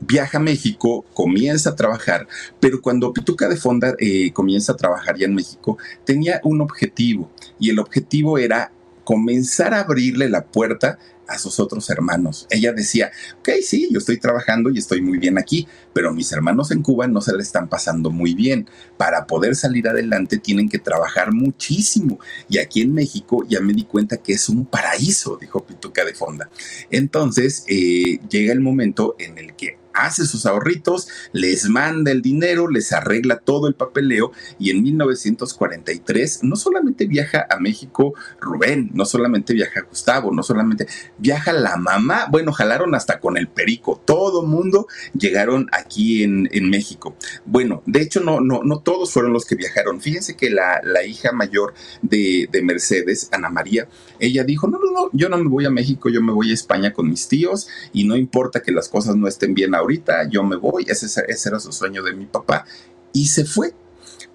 viaja 0.00 0.38
a 0.38 0.42
México, 0.42 1.04
comienza 1.14 1.70
a 1.70 1.76
trabajar, 1.76 2.28
pero 2.60 2.80
cuando 2.80 3.12
Pituca 3.12 3.48
de 3.48 3.56
Fonda 3.56 3.94
eh, 3.98 4.30
comienza 4.32 4.72
a 4.72 4.76
trabajar 4.76 5.16
ya 5.16 5.26
en 5.26 5.34
México, 5.34 5.78
tenía 6.04 6.40
un 6.44 6.60
objetivo 6.60 7.30
y 7.58 7.70
el 7.70 7.78
objetivo 7.78 8.38
era 8.38 8.70
comenzar 9.04 9.72
a 9.72 9.80
abrirle 9.80 10.28
la 10.28 10.44
puerta 10.44 10.98
a 11.28 11.38
sus 11.38 11.60
otros 11.60 11.88
hermanos. 11.90 12.46
Ella 12.50 12.72
decía, 12.72 13.10
ok, 13.40 13.50
sí, 13.62 13.88
yo 13.90 13.98
estoy 13.98 14.18
trabajando 14.18 14.70
y 14.70 14.78
estoy 14.78 15.02
muy 15.02 15.18
bien 15.18 15.38
aquí, 15.38 15.66
pero 15.92 16.12
mis 16.12 16.30
hermanos 16.32 16.70
en 16.70 16.82
Cuba 16.82 17.06
no 17.06 17.20
se 17.20 17.34
le 17.36 17.42
están 17.42 17.68
pasando 17.68 18.10
muy 18.10 18.34
bien. 18.34 18.68
Para 18.96 19.26
poder 19.26 19.56
salir 19.56 19.88
adelante 19.88 20.38
tienen 20.38 20.68
que 20.68 20.78
trabajar 20.78 21.32
muchísimo. 21.32 22.18
Y 22.48 22.58
aquí 22.58 22.82
en 22.82 22.94
México 22.94 23.44
ya 23.48 23.60
me 23.60 23.72
di 23.72 23.84
cuenta 23.84 24.18
que 24.18 24.32
es 24.34 24.48
un 24.48 24.66
paraíso, 24.66 25.36
dijo 25.40 25.64
Pituca 25.64 26.04
de 26.04 26.14
Fonda. 26.14 26.50
Entonces 26.90 27.64
eh, 27.68 28.18
llega 28.28 28.52
el 28.52 28.60
momento 28.60 29.16
en 29.18 29.38
el 29.38 29.54
que 29.54 29.78
hace 29.96 30.26
sus 30.26 30.46
ahorritos, 30.46 31.08
les 31.32 31.68
manda 31.68 32.10
el 32.10 32.22
dinero, 32.22 32.68
les 32.68 32.92
arregla 32.92 33.38
todo 33.38 33.68
el 33.68 33.74
papeleo 33.74 34.32
y 34.58 34.70
en 34.70 34.82
1943 34.82 36.40
no 36.42 36.56
solamente 36.56 37.06
viaja 37.06 37.46
a 37.48 37.58
México 37.58 38.14
Rubén, 38.40 38.90
no 38.94 39.04
solamente 39.04 39.54
viaja 39.54 39.82
Gustavo, 39.82 40.32
no 40.32 40.42
solamente 40.42 40.86
viaja 41.18 41.52
la 41.52 41.76
mamá, 41.76 42.26
bueno, 42.30 42.52
jalaron 42.52 42.94
hasta 42.94 43.20
con 43.20 43.36
el 43.36 43.48
perico, 43.48 44.00
todo 44.04 44.42
mundo 44.42 44.86
llegaron 45.14 45.68
aquí 45.72 46.22
en, 46.22 46.46
México. 46.66 47.16
Bueno, 47.44 47.82
de 47.86 48.00
hecho 48.02 48.20
no, 48.20 48.40
no, 48.40 48.62
no 48.64 48.80
todos 48.80 49.12
fueron 49.12 49.32
los 49.32 49.44
que 49.44 49.54
viajaron. 49.54 50.00
Fíjense 50.00 50.36
que 50.36 50.50
la, 50.50 50.80
hija 51.06 51.30
mayor 51.30 51.74
de, 52.02 52.48
de 52.50 52.62
Mercedes, 52.62 53.28
Ana 53.30 53.48
María, 53.48 53.88
ella 54.18 54.42
dijo, 54.42 54.66
no, 54.66 54.78
no, 54.78 54.90
no, 54.90 55.10
yo 55.12 55.28
no 55.28 55.38
me 55.38 55.48
voy 55.48 55.64
a 55.64 55.70
México, 55.70 56.08
yo 56.08 56.20
me 56.20 56.32
voy 56.32 56.50
a 56.50 56.54
España 56.54 56.92
con 56.92 57.08
mis 57.08 57.28
tíos 57.28 57.68
y 57.92 58.04
no 58.04 58.16
importa 58.16 58.62
que 58.62 58.72
las 58.72 58.88
cosas 58.88 59.16
no 59.16 59.28
estén 59.28 59.54
bien 59.54 59.74
ahorita, 59.86 60.28
yo 60.28 60.42
me 60.42 60.56
voy, 60.56 60.84
ese, 60.88 61.06
ese 61.06 61.48
era 61.48 61.60
su 61.60 61.72
sueño 61.72 62.02
de 62.02 62.12
mi 62.12 62.26
papá. 62.26 62.64
Y 63.12 63.28
se 63.28 63.44
fue, 63.44 63.72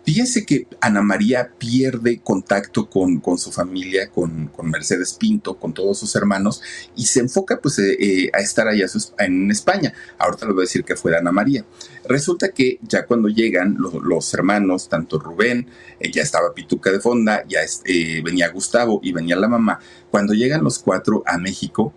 Fíjense 0.04 0.46
que 0.48 0.66
Ana 0.80 1.04
María 1.04 1.52
pierde 1.60 2.20
contacto 2.24 2.90
con, 2.90 3.20
con 3.20 3.38
su 3.38 3.52
familia, 3.52 4.10
con, 4.10 4.48
con, 4.48 4.70
Mercedes 4.70 5.14
Pinto, 5.14 5.58
con 5.58 5.74
todos 5.74 6.00
sus 6.00 6.16
hermanos, 6.16 6.62
y 6.96 7.06
se 7.06 7.20
enfoca 7.20 7.60
pues 7.62 7.78
eh, 7.78 7.98
eh, 8.00 8.30
a 8.34 8.40
estar 8.40 8.68
allá 8.68 8.88
en 9.20 9.52
España. 9.52 9.94
Ahorita 10.18 10.48
le 10.48 10.54
voy 10.54 10.62
a 10.62 10.66
decir 10.66 10.84
que 10.84 10.96
fue 10.96 11.16
Ana 11.16 11.32
María. 11.32 11.66
Resulta 12.06 12.50
que 12.50 12.80
ya 12.82 13.06
cuando 13.06 13.28
llegan 13.28 13.78
los, 13.78 14.34
hermanos, 14.34 14.90
tanto 14.90 15.20
Rubén, 15.20 15.68
eh, 16.00 16.12
ya 16.12 16.24
estaba 16.24 16.56
Pituca 16.56 16.92
de 16.92 17.00
Fonda, 17.00 17.46
ya 17.48 17.60
venía 18.24 18.50
Gustavo 18.50 19.02
y 19.04 19.12
venía 19.12 19.36
la 19.36 19.48
mamá, 19.48 19.80
cuando 20.10 20.34
llegan 20.34 20.64
los 20.64 20.80
cuatro 20.80 21.22
a 21.28 21.38
México, 21.38 21.94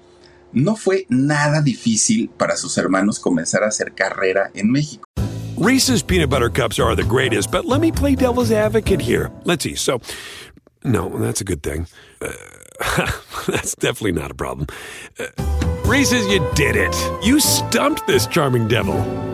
no 0.54 0.76
fue 0.76 1.06
nada 1.08 1.60
difícil 1.60 2.30
para 2.30 2.56
sus 2.56 2.78
hermanos 2.78 3.20
comenzar 3.20 3.62
a 3.64 3.68
hacer 3.68 3.92
carrera 3.92 4.50
en 4.54 4.70
México. 4.70 5.08
Reese's 5.56 6.02
peanut 6.02 6.30
butter 6.30 6.50
cups 6.50 6.78
are 6.78 6.96
the 6.96 7.04
greatest, 7.04 7.50
but 7.50 7.64
let 7.64 7.80
me 7.80 7.92
play 7.92 8.14
devil's 8.14 8.50
advocate 8.50 9.00
here. 9.00 9.30
Let's 9.44 9.62
see. 9.62 9.76
So, 9.76 10.00
no, 10.82 11.08
that's 11.08 11.40
a 11.40 11.44
good 11.44 11.62
thing. 11.62 11.86
Uh, 12.20 12.32
that's 13.46 13.74
definitely 13.76 14.12
not 14.12 14.30
a 14.30 14.34
problem. 14.34 14.66
Uh, 15.18 15.26
Reese's, 15.84 16.26
you 16.26 16.46
did 16.54 16.76
it. 16.76 16.94
You 17.24 17.40
stumped 17.40 18.06
this 18.06 18.26
charming 18.26 18.66
devil. 18.66 19.33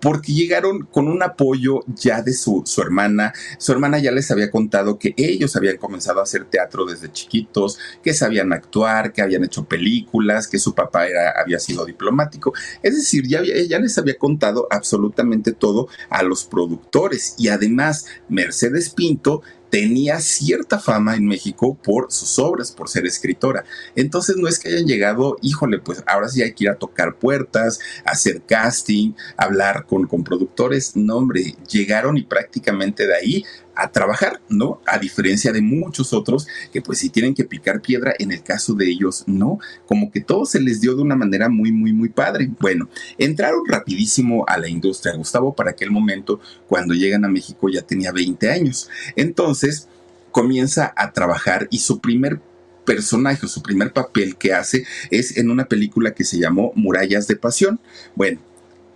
Porque 0.00 0.32
llegaron 0.32 0.86
con 0.90 1.08
un 1.08 1.22
apoyo 1.22 1.80
ya 1.88 2.22
de 2.22 2.32
su, 2.32 2.62
su, 2.64 2.82
hermana. 2.82 3.32
Su 3.58 3.72
hermana 3.72 3.98
ya 3.98 4.12
les 4.12 4.30
había 4.30 4.50
contado 4.50 4.98
que 4.98 5.14
ellos 5.16 5.56
habían 5.56 5.76
comenzado 5.76 6.20
a 6.20 6.24
hacer 6.24 6.44
teatro 6.44 6.84
desde 6.86 7.12
chiquitos, 7.12 7.78
que 8.02 8.14
sabían 8.14 8.52
actuar, 8.52 9.12
que 9.12 9.22
habían 9.22 9.44
hecho 9.44 9.64
películas, 9.64 10.48
que 10.48 10.58
su 10.58 10.74
papá 10.74 11.06
era, 11.06 11.32
había 11.40 11.58
sido 11.58 11.84
diplomático. 11.84 12.52
Es 12.82 12.96
decir, 12.96 13.26
ya, 13.26 13.42
ya 13.42 13.78
les 13.78 13.98
había 13.98 14.18
contado 14.18 14.66
absolutamente 14.70 15.52
todo 15.52 15.88
a 16.10 16.22
los 16.22 16.44
productores 16.44 17.34
y 17.38 17.48
además 17.48 18.06
Mercedes 18.28 18.90
Pinto 18.90 19.42
tenía 19.70 20.20
cierta 20.20 20.78
fama 20.78 21.16
en 21.16 21.26
México 21.26 21.76
por 21.82 22.10
sus 22.10 22.38
obras, 22.38 22.72
por 22.72 22.88
ser 22.88 23.06
escritora. 23.06 23.64
Entonces 23.96 24.36
no 24.36 24.48
es 24.48 24.58
que 24.58 24.68
hayan 24.68 24.86
llegado, 24.86 25.36
híjole, 25.42 25.78
pues 25.78 26.02
ahora 26.06 26.28
sí 26.28 26.42
hay 26.42 26.52
que 26.52 26.64
ir 26.64 26.70
a 26.70 26.76
tocar 26.76 27.16
puertas, 27.16 27.78
hacer 28.04 28.42
casting, 28.42 29.12
hablar 29.36 29.86
con, 29.86 30.06
con 30.06 30.24
productores. 30.24 30.96
No, 30.96 31.16
hombre, 31.16 31.54
llegaron 31.70 32.16
y 32.16 32.22
prácticamente 32.22 33.06
de 33.06 33.14
ahí 33.14 33.44
a 33.78 33.92
trabajar, 33.92 34.40
¿no? 34.48 34.80
A 34.86 34.98
diferencia 34.98 35.52
de 35.52 35.62
muchos 35.62 36.12
otros 36.12 36.48
que 36.72 36.82
pues 36.82 36.98
si 36.98 37.10
tienen 37.10 37.34
que 37.34 37.44
picar 37.44 37.80
piedra, 37.80 38.12
en 38.18 38.32
el 38.32 38.42
caso 38.42 38.74
de 38.74 38.90
ellos 38.90 39.22
no, 39.26 39.60
como 39.86 40.10
que 40.10 40.20
todo 40.20 40.44
se 40.44 40.60
les 40.60 40.80
dio 40.80 40.96
de 40.96 41.02
una 41.02 41.14
manera 41.14 41.48
muy, 41.48 41.70
muy, 41.70 41.92
muy 41.92 42.08
padre. 42.08 42.50
Bueno, 42.58 42.88
entraron 43.16 43.62
rapidísimo 43.66 44.44
a 44.48 44.58
la 44.58 44.68
industria. 44.68 45.14
Gustavo 45.14 45.54
para 45.54 45.70
aquel 45.70 45.92
momento, 45.92 46.40
cuando 46.66 46.92
llegan 46.92 47.24
a 47.24 47.28
México, 47.28 47.68
ya 47.68 47.82
tenía 47.82 48.10
20 48.10 48.50
años. 48.50 48.90
Entonces, 49.14 49.88
comienza 50.32 50.92
a 50.96 51.12
trabajar 51.12 51.68
y 51.70 51.78
su 51.78 52.00
primer 52.00 52.40
personaje 52.84 53.46
su 53.48 53.62
primer 53.62 53.92
papel 53.92 54.36
que 54.36 54.54
hace 54.54 54.86
es 55.10 55.36
en 55.36 55.50
una 55.50 55.66
película 55.66 56.14
que 56.14 56.24
se 56.24 56.38
llamó 56.38 56.72
Murallas 56.74 57.28
de 57.28 57.36
Pasión. 57.36 57.78
Bueno, 58.14 58.40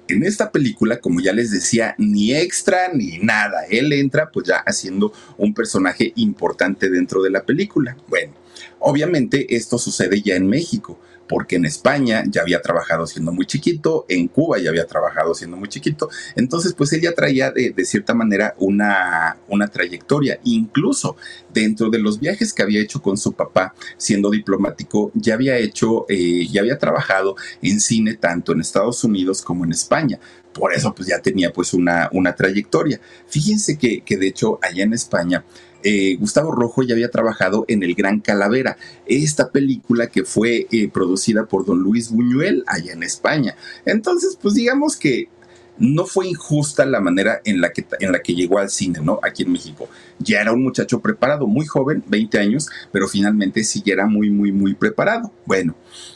en 0.09 0.25
esta 0.25 0.51
película, 0.51 1.01
como 1.01 1.21
ya 1.21 1.33
les 1.33 1.51
decía, 1.51 1.95
ni 1.99 2.35
extra 2.35 2.93
ni 2.93 3.19
nada. 3.19 3.65
Él 3.71 3.93
entra 3.93 4.31
pues 4.31 4.47
ya 4.47 4.57
haciendo 4.57 5.12
un 5.38 5.55
personaje 5.55 6.12
importante 6.17 6.91
dentro 6.91 7.23
de 7.23 7.31
la 7.31 7.45
película. 7.45 7.97
Bueno, 8.09 8.33
obviamente 8.79 9.55
esto 9.57 9.79
sucede 9.79 10.21
ya 10.23 10.35
en 10.35 10.47
México 10.49 10.99
porque 11.29 11.57
en 11.57 11.65
España 11.65 12.25
ya 12.27 12.43
había 12.43 12.61
trabajado 12.61 13.07
siendo 13.07 13.33
muy 13.33 13.47
chiquito, 13.47 14.05
en 14.09 14.29
Cuba 14.29 14.59
ya 14.59 14.71
había 14.71 14.87
trabajado 14.87 15.35
siendo 15.35 15.57
muy 15.57 15.69
chiquito, 15.69 16.09
entonces 16.37 16.75
pues 16.75 16.93
él 16.93 17.01
ya 17.01 17.13
traía 17.13 17.51
de, 17.51 17.75
cierta 17.85 18.15
manera 18.15 18.55
una, 18.59 19.39
una 19.49 19.69
trayectoria, 19.69 20.39
incluso 20.45 21.17
dentro 21.53 21.91
de 21.91 21.99
los 21.99 22.21
viajes 22.21 22.53
que 22.53 22.63
había 22.63 22.81
hecho 22.81 23.03
con 23.03 23.17
su 23.17 23.33
papá 23.33 23.75
siendo 23.97 24.31
diplomático, 24.31 25.11
ya 25.15 25.35
había 25.35 25.57
hecho, 25.59 26.07
eh, 26.09 26.47
ya 26.51 26.61
había 26.61 26.79
trabajado 26.79 27.37
en 27.61 27.81
cine 27.81 28.15
tanto 28.15 28.53
en 28.53 28.61
Estados 28.61 29.03
Unidos 29.05 29.43
como 29.43 29.65
en 29.65 29.73
España. 29.73 30.19
Por 30.53 30.75
eso 30.75 30.95
pues 30.95 31.09
ya 31.09 31.19
tenía 31.21 31.53
pues 31.53 31.73
una, 31.73 32.11
una 32.13 32.35
trayectoria. 32.35 33.01
Fíjense 33.27 33.79
que, 33.79 34.03
que 34.03 34.19
de 34.19 34.29
hecho 34.29 34.59
allá 34.63 34.85
en 34.85 34.93
España 34.93 35.45
eh, 35.85 36.16
Gustavo 36.16 36.53
Rojo 36.53 36.83
ya 36.83 36.95
había 36.95 37.11
trabajado 37.11 37.64
en 37.68 37.83
El 37.83 37.95
Gran 37.95 38.21
Calavera, 38.21 38.77
esta 39.07 39.51
película 39.51 40.07
que 40.07 40.25
fue 40.25 40.66
eh, 40.71 40.88
producida 40.88 41.47
por 41.47 41.64
don 41.64 41.81
Luis 41.81 42.11
Buñuel 42.11 42.64
allá 42.66 42.92
en 42.92 43.03
España. 43.03 43.57
Entonces, 43.85 44.38
pues 44.40 44.55
digamos 44.55 44.97
que 44.97 45.29
no 45.79 46.07
fue 46.07 46.29
injusta 46.29 46.85
la 46.87 47.01
manera 47.01 47.40
en 47.45 47.61
la 47.61 47.73
que, 47.73 47.85
en 48.01 48.12
la 48.12 48.21
que 48.21 48.35
llegó 48.35 48.59
al 48.59 48.71
cine, 48.71 49.01
¿no? 49.03 49.18
Aquí 49.23 49.42
en 49.42 49.53
México. 49.53 49.88
Ya 50.18 50.40
era 50.40 50.53
un 50.53 50.62
muchacho 50.62 51.01
preparado, 51.01 51.47
muy 51.47 51.66
joven, 51.66 52.05
20 52.07 52.38
años, 52.38 52.68
pero 52.92 53.09
finalmente 53.09 53.64
sí 53.64 53.83
era 53.87 54.07
muy, 54.07 54.31
muy, 54.31 54.53
muy 54.53 54.75
preparado. 54.75 55.33
Bueno, 55.47 55.75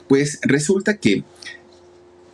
pues 0.08 0.38
resulta 0.42 0.96
que 0.98 1.24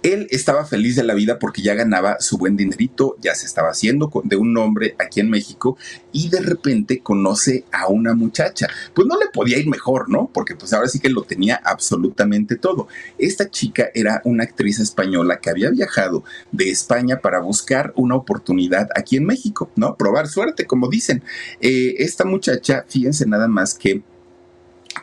él 0.03 0.27
estaba 0.31 0.65
feliz 0.65 0.97
de 0.97 1.05
la 1.05 1.15
vida 1.15 1.38
porque 1.38 1.62
ya 1.62 1.75
ganaba 1.75 2.17
su 2.21 2.38
buen 2.38 2.57
dinerito, 2.57 3.17
ya 3.21 3.35
se 3.35 3.47
estaba 3.47 3.71
haciendo 3.71 4.11
de 4.25 4.37
un 4.37 4.57
hombre 4.57 4.97
aquí 4.99 5.20
en 5.20 5.31
México 5.31 5.76
y 6.12 6.29
de 6.29 6.41
repente 6.41 7.01
conoce 7.01 7.64
a 7.72 7.89
una 7.89 8.14
muchacha. 8.14 8.68
Pues 8.95 9.07
no 9.07 9.18
le 9.18 9.26
podía 9.33 9.59
ir 9.59 9.68
mejor, 9.68 10.11
¿no? 10.11 10.31
Porque 10.33 10.57
pues 10.57 10.72
ahora 10.72 10.89
sí 10.89 10.99
que 10.99 11.09
lo 11.09 11.22
tenía 11.22 11.61
absolutamente 11.64 12.57
todo. 12.57 12.89
Esta 13.18 13.49
chica 13.49 13.91
era 13.95 14.20
una 14.24 14.45
actriz 14.45 14.81
española 14.81 15.39
que 15.41 15.51
había 15.51 15.70
viajado 15.70 16.24
de 16.51 16.70
España 16.70 17.20
para 17.20 17.41
buscar 17.41 17.93
una 17.97 18.16
oportunidad 18.16 18.89
aquí 18.97 19.16
en 19.16 19.24
México, 19.24 19.70
¿no? 19.76 19.97
Probar 19.97 20.29
suerte, 20.29 20.66
como 20.66 20.89
dicen. 20.89 21.22
Eh, 21.61 21.95
esta 21.99 22.24
muchacha, 22.24 22.85
fíjense 22.89 23.26
nada 23.26 23.47
más 23.49 23.74
que 23.74 24.03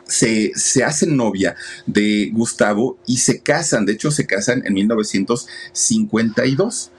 se, 0.04 0.52
hace 0.84 1.06
novia 1.06 1.56
de 1.86 2.30
Gustavo 2.32 2.98
y 3.06 3.18
se 3.18 3.40
casan, 3.40 3.86
de 3.86 3.92
hecho 3.92 4.10
se 4.10 4.26
casan 4.26 4.64
en 4.66 4.74
1952. 4.74 6.90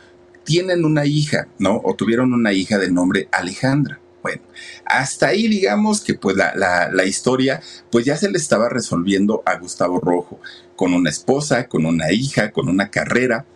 Tienen 0.43 0.85
una 0.85 1.05
hija, 1.05 1.47
¿no? 1.59 1.81
O 1.83 1.95
tuvieron 1.95 2.33
una 2.33 2.53
hija 2.53 2.79
de 2.79 2.91
nombre 2.91 3.27
Alejandra. 3.31 3.99
Bueno, 4.23 4.41
hasta 4.85 5.27
ahí 5.27 5.47
digamos 5.47 6.01
que 6.01 6.13
pues 6.13 6.35
la, 6.35 6.53
la, 6.55 7.05
historia 7.05 7.61
pues 7.91 8.05
ya 8.05 8.17
se 8.17 8.29
le 8.29 8.37
estaba 8.37 8.69
resolviendo 8.69 9.41
a 9.45 9.55
Gustavo 9.55 9.99
Rojo, 9.99 10.39
con 10.75 10.93
una 10.93 11.09
esposa, 11.09 11.67
con 11.67 11.87
una 11.87 12.11
hija, 12.11 12.51
con 12.51 12.69
una 12.69 12.91
carrera, 12.91 13.47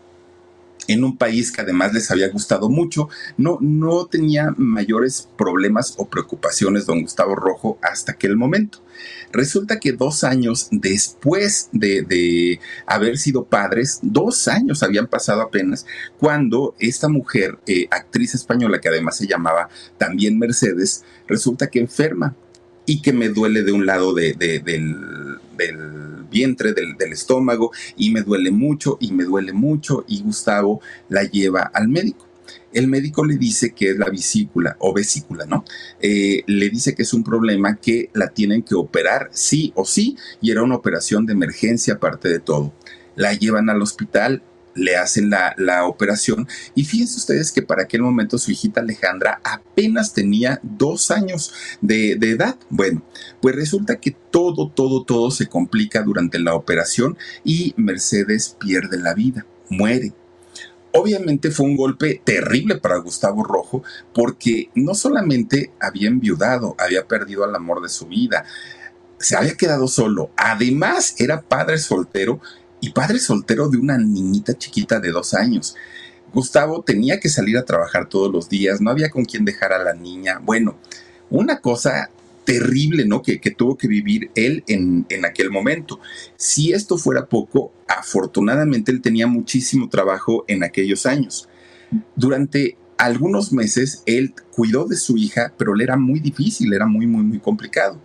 en 0.87 1.03
un 1.03 1.17
país 1.17 1.51
que 1.51 1.61
además 1.61 1.93
les 1.93 2.11
había 2.11 2.29
gustado 2.29 2.69
mucho, 2.69 3.09
no, 3.37 3.57
no 3.61 4.05
tenía 4.05 4.53
mayores 4.57 5.29
problemas 5.37 5.95
o 5.97 6.07
preocupaciones 6.07 6.85
don 6.85 7.01
Gustavo 7.01 7.35
Rojo 7.35 7.77
hasta 7.81 8.13
aquel 8.13 8.35
momento. 8.35 8.79
Resulta 9.31 9.79
que 9.79 9.91
dos 9.91 10.23
años 10.23 10.69
después 10.71 11.69
de, 11.71 12.59
haber 12.85 13.17
sido 13.17 13.45
padres, 13.45 13.99
dos 14.01 14.47
años 14.47 14.83
habían 14.83 15.07
pasado 15.07 15.41
apenas, 15.41 15.85
cuando 16.17 16.75
esta 16.79 17.09
mujer, 17.09 17.59
eh, 17.67 17.87
actriz 17.91 18.35
española, 18.35 18.79
que 18.79 18.89
además 18.89 19.17
se 19.17 19.27
llamaba 19.27 19.69
también 19.97 20.39
Mercedes, 20.39 21.03
resulta 21.27 21.67
que 21.67 21.79
enferma 21.79 22.35
y 22.85 23.01
que 23.01 23.13
me 23.13 23.29
duele 23.29 23.63
de 23.63 23.71
un 23.71 23.85
lado 23.85 24.13
del, 24.13 24.35
vientre, 26.31 26.73
del, 26.73 26.97
del, 26.97 27.13
estómago, 27.13 27.71
y 27.95 28.11
me 28.11 28.21
duele 28.21 28.51
mucho, 28.51 28.97
y 28.99 29.11
me 29.11 29.23
duele 29.23 29.53
mucho, 29.53 30.05
y 30.07 30.21
Gustavo 30.21 30.81
la 31.09 31.23
lleva 31.23 31.61
al 31.73 31.87
médico 31.87 32.25
el 32.75 32.87
médico 32.87 33.25
le 33.25 33.37
dice 33.37 33.73
que 33.73 33.91
es 33.91 33.97
la 33.97 34.09
vesícula 34.09 34.75
o 34.79 34.93
vesícula, 34.93 35.45
¿no? 35.45 35.63
Eh, 36.01 36.43
le 36.45 36.69
dice 36.69 36.93
que 36.93 37.03
es 37.03 37.13
un 37.13 37.23
problema 37.23 37.77
que 37.77 38.09
la 38.13 38.27
tienen 38.27 38.63
que 38.63 38.75
operar 38.75 39.29
sí 39.31 39.71
o 39.75 39.85
sí 39.85 40.17
y 40.41 40.51
era 40.51 40.61
una 40.61 40.75
operación 40.75 41.25
de 41.25 41.33
emergencia 41.33 41.95
aparte 41.95 42.27
de 42.27 42.39
todo. 42.39 42.73
La 43.15 43.33
llevan 43.33 43.69
al 43.69 43.81
hospital, 43.81 44.43
le 44.75 44.97
hacen 44.97 45.29
la, 45.29 45.85
operación 45.85 46.47
y 46.73 46.83
fíjense 46.85 47.17
ustedes 47.17 47.51
que 47.51 47.61
para 47.61 47.83
aquel 47.83 48.01
momento 48.01 48.37
su 48.37 48.51
hijita 48.51 48.81
Alejandra 48.81 49.39
apenas 49.43 50.13
tenía 50.13 50.59
dos 50.63 51.11
años 51.11 51.53
de, 51.81 52.15
de, 52.15 52.31
edad. 52.31 52.57
Bueno, 52.69 53.03
pues 53.41 53.55
resulta 53.55 53.99
que 53.99 54.11
todo, 54.11 54.69
todo, 54.69 55.03
todo 55.03 55.31
se 55.31 55.47
complica 55.47 56.01
durante 56.03 56.39
la 56.39 56.55
operación 56.55 57.17
y 57.43 57.73
Mercedes 57.77 58.55
pierde 58.59 58.99
la 58.99 59.13
vida, 59.13 59.45
muere. 59.69 60.13
Obviamente 60.97 61.51
fue 61.51 61.65
un 61.65 61.75
golpe 61.75 62.21
terrible 62.23 62.77
para 62.77 62.97
Gustavo 62.97 63.43
Rojo 63.43 63.83
porque 64.13 64.69
no 64.75 64.95
solamente 64.95 65.73
había 65.79 66.07
enviudado, 66.07 66.75
había 66.77 67.05
perdido 67.05 67.43
al 67.43 67.53
amor 67.53 67.81
de 67.81 67.89
su 67.89 68.07
vida, 68.07 68.45
se 69.19 69.35
había 69.35 69.55
quedado 69.55 69.87
solo, 69.89 70.31
además 70.37 71.15
era 71.17 71.41
padre 71.41 71.79
soltero 71.79 72.39
y 72.81 72.91
padre 72.91 73.19
soltero 73.19 73.69
de 73.69 73.77
una 73.77 73.97
niñita 73.97 74.57
chiquita 74.57 74.99
de 74.99 75.11
dos 75.11 75.33
años. 75.33 75.75
Gustavo 76.33 76.83
tenía 76.83 77.19
que 77.19 77.29
salir 77.29 77.57
a 77.57 77.65
trabajar 77.65 78.09
todos 78.09 78.31
los 78.31 78.49
días, 78.49 78.81
no 78.81 78.91
había 78.91 79.09
con 79.09 79.25
quién 79.25 79.45
dejar 79.45 79.71
a 79.73 79.83
la 79.83 79.93
niña. 79.93 80.39
Bueno, 80.43 80.77
una 81.29 81.61
cosa 81.61 82.09
terrible, 82.43 83.05
¿no? 83.05 83.21
Que, 83.21 83.39
tuvo 83.57 83.77
que 83.77 83.87
vivir 83.87 84.29
él 84.35 84.63
en, 84.67 85.05
en, 85.09 85.25
aquel 85.25 85.49
momento. 85.49 85.99
Si 86.37 86.73
esto 86.73 86.97
fuera 86.97 87.25
poco, 87.25 87.71
afortunadamente 87.87 88.91
él 88.91 89.01
tenía 89.01 89.27
muchísimo 89.27 89.89
trabajo 89.89 90.45
en 90.47 90.63
aquellos 90.63 91.05
años. 91.05 91.49
Durante 92.15 92.77
algunos 92.97 93.51
meses 93.51 94.03
él 94.05 94.33
cuidó 94.51 94.85
de 94.85 94.95
su 94.95 95.17
hija, 95.17 95.53
pero 95.57 95.75
le 95.75 95.83
era 95.83 95.97
muy 95.97 96.19
difícil, 96.19 96.73
era 96.73 96.85
muy, 96.85 97.07
muy, 97.07 97.23
muy 97.23 97.39
complicado. 97.39 97.99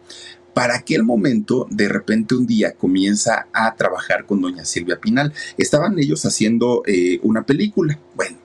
Para 0.55 0.77
aquel 0.77 1.05
momento, 1.05 1.67
de 1.71 1.89
repente 1.89 2.35
un 2.35 2.47
día 2.47 2.73
comienza 2.73 3.47
a 3.53 3.75
trabajar 3.77 4.25
con 4.27 4.41
doña 4.41 4.65
Silvia 4.65 5.01
Pinal. 5.01 5.33
Estaban 5.57 5.99
ellos 5.99 6.25
haciendo 6.25 6.83
eh, 6.87 7.21
una 7.23 7.45
película. 7.45 7.99
Bueno, 8.15 8.39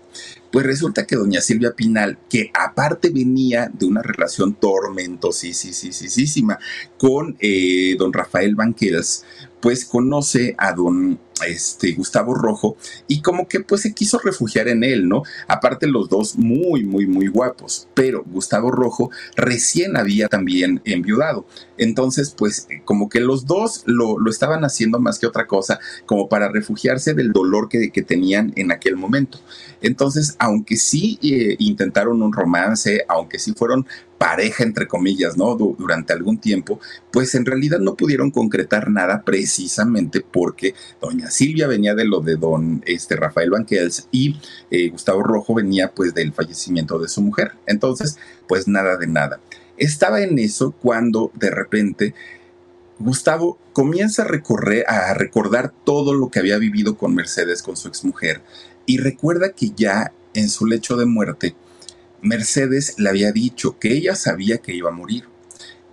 pues 0.51 0.65
resulta 0.65 1.05
que 1.05 1.17
doña 1.17 1.41
Silvia 1.41 1.73
Pinal, 1.75 2.17
que 2.29 2.49
aparte 2.53 3.09
venía 3.09 3.69
de 3.73 3.85
una 3.85 4.01
relación 4.01 4.53
tormentosísima 4.53 6.59
con 6.97 7.35
eh, 7.39 7.95
don 7.97 8.13
Rafael 8.13 8.55
Banquels, 8.55 9.25
pues 9.59 9.83
conoce 9.83 10.55
a 10.57 10.71
don 10.71 11.19
este, 11.45 11.93
Gustavo 11.93 12.33
Rojo 12.33 12.77
y 13.07 13.21
como 13.21 13.47
que 13.47 13.59
pues 13.59 13.81
se 13.81 13.93
quiso 13.93 14.19
refugiar 14.19 14.67
en 14.67 14.83
él, 14.83 15.07
¿no? 15.07 15.23
Aparte 15.47 15.87
los 15.87 16.09
dos 16.09 16.37
muy, 16.37 16.83
muy, 16.83 17.07
muy 17.07 17.27
guapos, 17.27 17.87
pero 17.93 18.23
Gustavo 18.25 18.71
Rojo 18.71 19.09
recién 19.35 19.97
había 19.97 20.27
también 20.27 20.81
enviudado. 20.85 21.45
Entonces 21.77 22.33
pues 22.37 22.67
como 22.85 23.09
que 23.09 23.19
los 23.19 23.45
dos 23.45 23.83
lo, 23.85 24.17
estaban 24.29 24.63
haciendo 24.63 24.99
más 24.99 25.19
que 25.19 25.27
otra 25.27 25.47
cosa 25.47 25.79
como 26.05 26.29
para 26.29 26.49
refugiarse 26.49 27.13
del 27.13 27.31
dolor 27.31 27.69
que, 27.69 27.91
que 27.91 28.01
tenían 28.01 28.53
en 28.55 28.71
aquel 28.71 28.95
momento. 28.95 29.39
Entonces, 29.81 30.35
aunque 30.39 30.77
sí 30.77 31.19
eh, 31.21 31.55
intentaron 31.59 32.21
un 32.21 32.33
romance, 32.33 33.05
aunque 33.07 33.37
sí 33.37 33.53
fueron 33.53 33.85
pareja, 34.17 34.63
entre 34.63 34.87
comillas, 34.87 35.37
¿no? 35.37 35.55
durante 35.55 36.13
algún 36.13 36.39
tiempo, 36.39 36.79
pues 37.11 37.35
en 37.35 37.45
realidad 37.45 37.79
no 37.79 37.95
pudieron 37.95 38.31
concretar 38.31 38.89
nada 38.89 39.23
precisamente 39.23 40.21
porque 40.21 40.73
doña 41.01 41.24
Silvia 41.31 41.67
venía 41.67 41.95
de 41.95 42.05
lo 42.05 42.21
de 42.21 42.35
don 42.35 42.83
este, 42.85 43.15
Rafael 43.15 43.49
Banquels 43.49 44.07
y 44.11 44.39
eh, 44.71 44.89
Gustavo 44.89 45.23
Rojo 45.23 45.53
venía 45.53 45.91
pues 45.91 46.13
del 46.13 46.33
fallecimiento 46.33 46.99
de 46.99 47.07
su 47.07 47.21
mujer. 47.21 47.53
Entonces, 47.65 48.17
pues 48.47 48.67
nada 48.67 48.97
de 48.97 49.07
nada. 49.07 49.39
Estaba 49.77 50.21
en 50.21 50.39
eso 50.39 50.71
cuando 50.71 51.31
de 51.35 51.51
repente 51.51 52.13
Gustavo 52.99 53.57
comienza 53.73 54.23
a, 54.23 54.25
recorrer, 54.25 54.85
a 54.87 55.13
recordar 55.13 55.73
todo 55.83 56.13
lo 56.13 56.29
que 56.29 56.39
había 56.39 56.57
vivido 56.57 56.97
con 56.97 57.13
Mercedes, 57.13 57.61
con 57.61 57.75
su 57.75 57.89
exmujer, 57.89 58.41
y 58.85 58.99
recuerda 58.99 59.49
que 59.49 59.71
ya 59.75 60.13
en 60.33 60.49
su 60.49 60.65
lecho 60.65 60.95
de 60.95 61.05
muerte, 61.05 61.55
Mercedes 62.21 62.95
le 62.97 63.09
había 63.09 63.31
dicho 63.31 63.77
que 63.77 63.93
ella 63.93 64.15
sabía 64.15 64.59
que 64.59 64.73
iba 64.73 64.89
a 64.89 64.93
morir, 64.93 65.25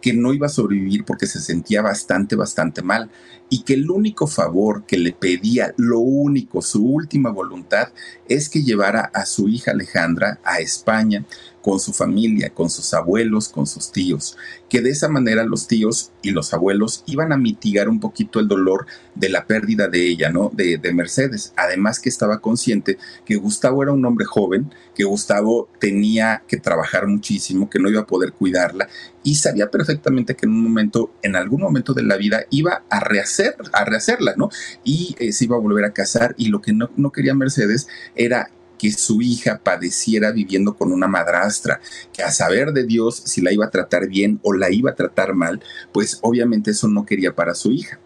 que 0.02 0.12
no 0.12 0.34
iba 0.34 0.46
a 0.46 0.50
sobrevivir 0.50 1.04
porque 1.04 1.26
se 1.26 1.40
sentía 1.40 1.80
bastante, 1.80 2.36
bastante 2.36 2.82
mal 2.82 3.10
y 3.48 3.62
que 3.62 3.74
el 3.74 3.90
único 3.90 4.26
favor 4.26 4.84
que 4.84 4.98
le 4.98 5.12
pedía, 5.12 5.72
lo 5.76 6.00
único, 6.00 6.60
su 6.60 6.84
última 6.84 7.30
voluntad, 7.30 7.88
es 8.28 8.48
que 8.48 8.62
llevara 8.62 9.10
a 9.14 9.24
su 9.24 9.48
hija 9.48 9.70
Alejandra 9.70 10.40
a 10.44 10.58
España 10.58 11.24
con 11.62 11.80
su 11.80 11.92
familia, 11.92 12.50
con 12.50 12.68
sus 12.68 12.92
abuelos, 12.92 13.48
con 13.48 13.66
sus 13.66 13.92
tíos, 13.92 14.36
que 14.68 14.82
de 14.82 14.90
esa 14.90 15.08
manera 15.08 15.44
los 15.44 15.68
tíos 15.68 16.10
y 16.20 16.32
los 16.32 16.52
abuelos 16.52 17.04
iban 17.06 17.32
a 17.32 17.36
mitigar 17.36 17.88
un 17.88 18.00
poquito 18.00 18.40
el 18.40 18.48
dolor 18.48 18.86
de 19.14 19.28
la 19.28 19.46
pérdida 19.46 19.88
de 19.88 20.08
ella, 20.08 20.30
¿no? 20.30 20.50
De, 20.52 20.78
de, 20.78 20.92
Mercedes. 20.92 21.52
Además 21.56 22.00
que 22.00 22.08
estaba 22.08 22.40
consciente 22.40 22.98
que 23.24 23.36
Gustavo 23.36 23.82
era 23.82 23.92
un 23.92 24.04
hombre 24.04 24.24
joven, 24.24 24.72
que 24.94 25.04
Gustavo 25.04 25.68
tenía 25.78 26.42
que 26.48 26.56
trabajar 26.56 27.06
muchísimo, 27.06 27.70
que 27.70 27.78
no 27.78 27.88
iba 27.88 28.00
a 28.00 28.06
poder 28.06 28.32
cuidarla 28.32 28.88
y 29.22 29.36
sabía 29.36 29.70
perfectamente 29.70 30.34
que 30.34 30.46
en 30.46 30.52
un 30.52 30.62
momento, 30.62 31.12
en 31.22 31.36
algún 31.36 31.60
momento 31.60 31.94
de 31.94 32.02
la 32.02 32.16
vida, 32.16 32.44
iba 32.50 32.82
a 32.90 33.00
rehacer, 33.00 33.56
a 33.72 33.84
rehacerla, 33.84 34.34
¿no? 34.36 34.50
Y 34.84 35.14
eh, 35.18 35.32
se 35.32 35.44
iba 35.44 35.56
a 35.56 35.60
volver 35.60 35.84
a 35.84 35.92
casar 35.92 36.34
y 36.36 36.48
lo 36.48 36.60
que 36.60 36.72
no, 36.72 36.90
no 36.96 37.12
quería 37.12 37.34
Mercedes 37.34 37.88
era 38.14 38.50
que 38.82 38.90
su 38.90 39.22
hija 39.22 39.60
padeciera 39.62 40.32
viviendo 40.32 40.74
con 40.74 40.90
una 40.90 41.06
madrastra, 41.06 41.80
que 42.12 42.24
a 42.24 42.32
saber 42.32 42.72
de 42.72 42.82
Dios 42.82 43.22
si 43.24 43.40
la 43.40 43.52
iba 43.52 43.64
a 43.64 43.70
tratar 43.70 44.08
bien 44.08 44.40
o 44.42 44.52
la 44.52 44.72
iba 44.72 44.90
a 44.90 44.96
tratar 44.96 45.34
mal, 45.34 45.62
pues 45.92 46.18
obviamente 46.20 46.72
eso 46.72 46.88
no 46.88 47.06
quería 47.06 47.32
para 47.36 47.54
su 47.54 47.70
hija. 47.70 48.00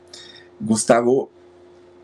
Gustavo 0.61 1.31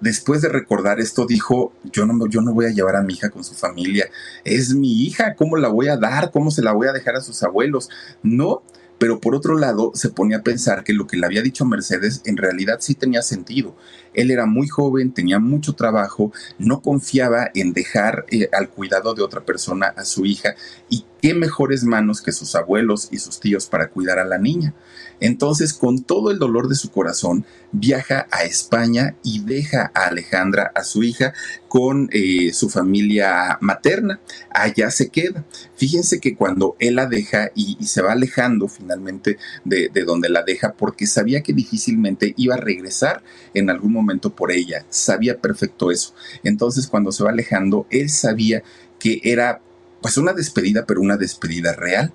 después 0.01 0.41
de 0.41 0.49
recordar 0.49 1.01
esto, 1.01 1.27
dijo, 1.27 1.75
yo 1.85 2.07
no, 2.07 2.27
yo 2.29 2.41
no 2.41 2.55
voy 2.55 2.65
a 2.65 2.71
llevar 2.71 2.97
a 2.97 3.03
mi 3.03 3.13
hija 3.13 3.29
con 3.29 3.45
su 3.45 3.55
familia, 3.55 4.09
es 4.43 4.75
mi 4.75 5.05
hija, 5.05 5.35
¿cómo 5.37 5.59
la 5.59 5.69
voy 5.69 5.89
a 5.89 5.99
dar? 5.99 6.31
¿Cómo 6.31 6.51
se 6.51 6.63
la 6.63 6.73
voy 6.73 6.89
a 6.89 6.93
dejar 6.93 7.17
a 7.17 7.21
sus 7.21 7.43
abuelos? 7.43 7.91
No, 8.23 8.63
pero 9.03 9.19
por 9.19 9.35
otro 9.35 9.59
lado 9.59 9.91
se 9.95 10.11
ponía 10.11 10.37
a 10.37 10.43
pensar 10.45 10.85
que 10.85 10.93
lo 10.93 11.09
que 11.09 11.17
le 11.17 11.27
había 11.27 11.43
dicho 11.43 11.65
Mercedes 11.65 12.23
en 12.25 12.37
realidad 12.37 12.77
sí 12.79 12.95
tenía 12.95 13.21
sentido. 13.23 13.75
Él 14.15 14.31
era 14.31 14.47
muy 14.47 14.69
joven, 14.69 15.13
tenía 15.13 15.41
mucho 15.41 15.73
trabajo, 15.73 16.31
no 16.57 16.83
confiaba 16.83 17.51
en 17.53 17.73
dejar 17.73 18.27
eh, 18.31 18.49
al 18.53 18.69
cuidado 18.69 19.15
de 19.15 19.25
otra 19.25 19.45
persona 19.45 19.89
a 19.89 20.05
su 20.05 20.25
hija 20.25 20.55
y 20.89 21.05
qué 21.21 21.35
mejores 21.35 21.83
manos 21.83 22.23
que 22.23 22.31
sus 22.31 22.55
abuelos 22.55 23.09
y 23.11 23.19
sus 23.19 23.41
tíos 23.41 23.67
para 23.67 23.89
cuidar 23.89 24.21
a 24.21 24.25
la 24.25 24.39
niña. 24.39 24.73
Entonces, 25.21 25.73
con 25.73 26.03
todo 26.03 26.31
el 26.31 26.39
dolor 26.39 26.69
de 26.69 26.75
su 26.75 26.91
corazón, 26.91 27.45
viaja 27.71 28.27
a 28.31 28.45
España 28.45 29.17
y 29.23 29.41
deja 29.45 29.91
a 29.95 30.07
Alejandra, 30.07 30.73
a 30.75 30.85
su 30.85 31.03
hija, 31.03 31.33
con 31.69 32.09
eh, 32.13 32.53
su 32.53 32.69
familia 32.69 33.59
materna. 33.61 34.21
Allá 34.51 34.91
se 34.91 35.09
queda. 35.09 35.45
Fíjense 35.77 36.21
que 36.21 36.37
cuando 36.37 36.77
él 36.79 36.97
la 36.97 37.07
deja 37.07 37.51
y, 37.55 37.77
se 37.85 38.03
va 38.03 38.13
alejando 38.13 38.69
finalmente 38.69 39.39
de, 39.65 39.89
de 39.93 40.05
donde 40.05 40.29
la 40.29 40.43
deja, 40.43 40.73
porque 40.75 41.07
sabía 41.07 41.43
que 41.43 41.53
difícilmente 41.53 42.35
iba 42.37 42.55
a 42.55 42.59
regresar 42.59 43.23
en 43.55 43.71
algún 43.71 43.93
momento 43.93 44.35
por 44.35 44.53
ella, 44.53 44.85
sabía 44.91 45.39
perfecto 45.39 45.91
eso. 45.91 46.15
Entonces, 46.45 46.87
cuando 46.87 47.13
se 47.13 47.25
va 47.25 47.31
alejando, 47.31 47.87
él 47.91 48.11
sabía 48.11 48.63
que 48.99 49.21
era 49.25 49.61
pues 50.01 50.17
una 50.17 50.33
despedida, 50.33 50.85
pero 50.85 51.01
una 51.01 51.17
despedida 51.17 51.73
real 51.73 52.13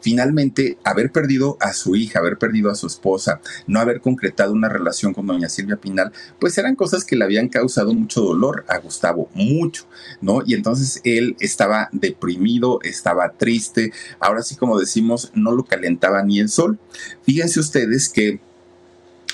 finalmente 0.00 0.78
haber 0.84 1.12
perdido 1.12 1.56
a 1.60 1.72
su 1.72 1.96
hija, 1.96 2.18
haber 2.18 2.38
perdido 2.38 2.70
a 2.70 2.74
su 2.74 2.86
esposa, 2.86 3.40
no 3.66 3.80
haber 3.80 4.00
concretado 4.00 4.52
una 4.52 4.68
relación 4.68 5.12
con 5.14 5.26
doña 5.26 5.48
Silvia 5.48 5.76
Pinal, 5.76 6.12
pues 6.38 6.56
eran 6.58 6.76
cosas 6.76 7.04
que 7.04 7.16
le 7.16 7.24
habían 7.24 7.48
causado 7.48 7.94
mucho 7.94 8.22
dolor 8.22 8.64
a 8.68 8.78
Gustavo, 8.78 9.30
mucho, 9.34 9.86
¿no? 10.20 10.42
Y 10.44 10.54
entonces 10.54 11.00
él 11.04 11.36
estaba 11.40 11.88
deprimido, 11.92 12.80
estaba 12.82 13.32
triste, 13.32 13.92
ahora 14.18 14.42
sí 14.42 14.56
como 14.56 14.78
decimos, 14.78 15.32
no 15.34 15.52
lo 15.52 15.64
calentaba 15.64 16.22
ni 16.22 16.40
el 16.40 16.48
sol. 16.48 16.78
Fíjense 17.22 17.60
ustedes 17.60 18.08
que 18.08 18.40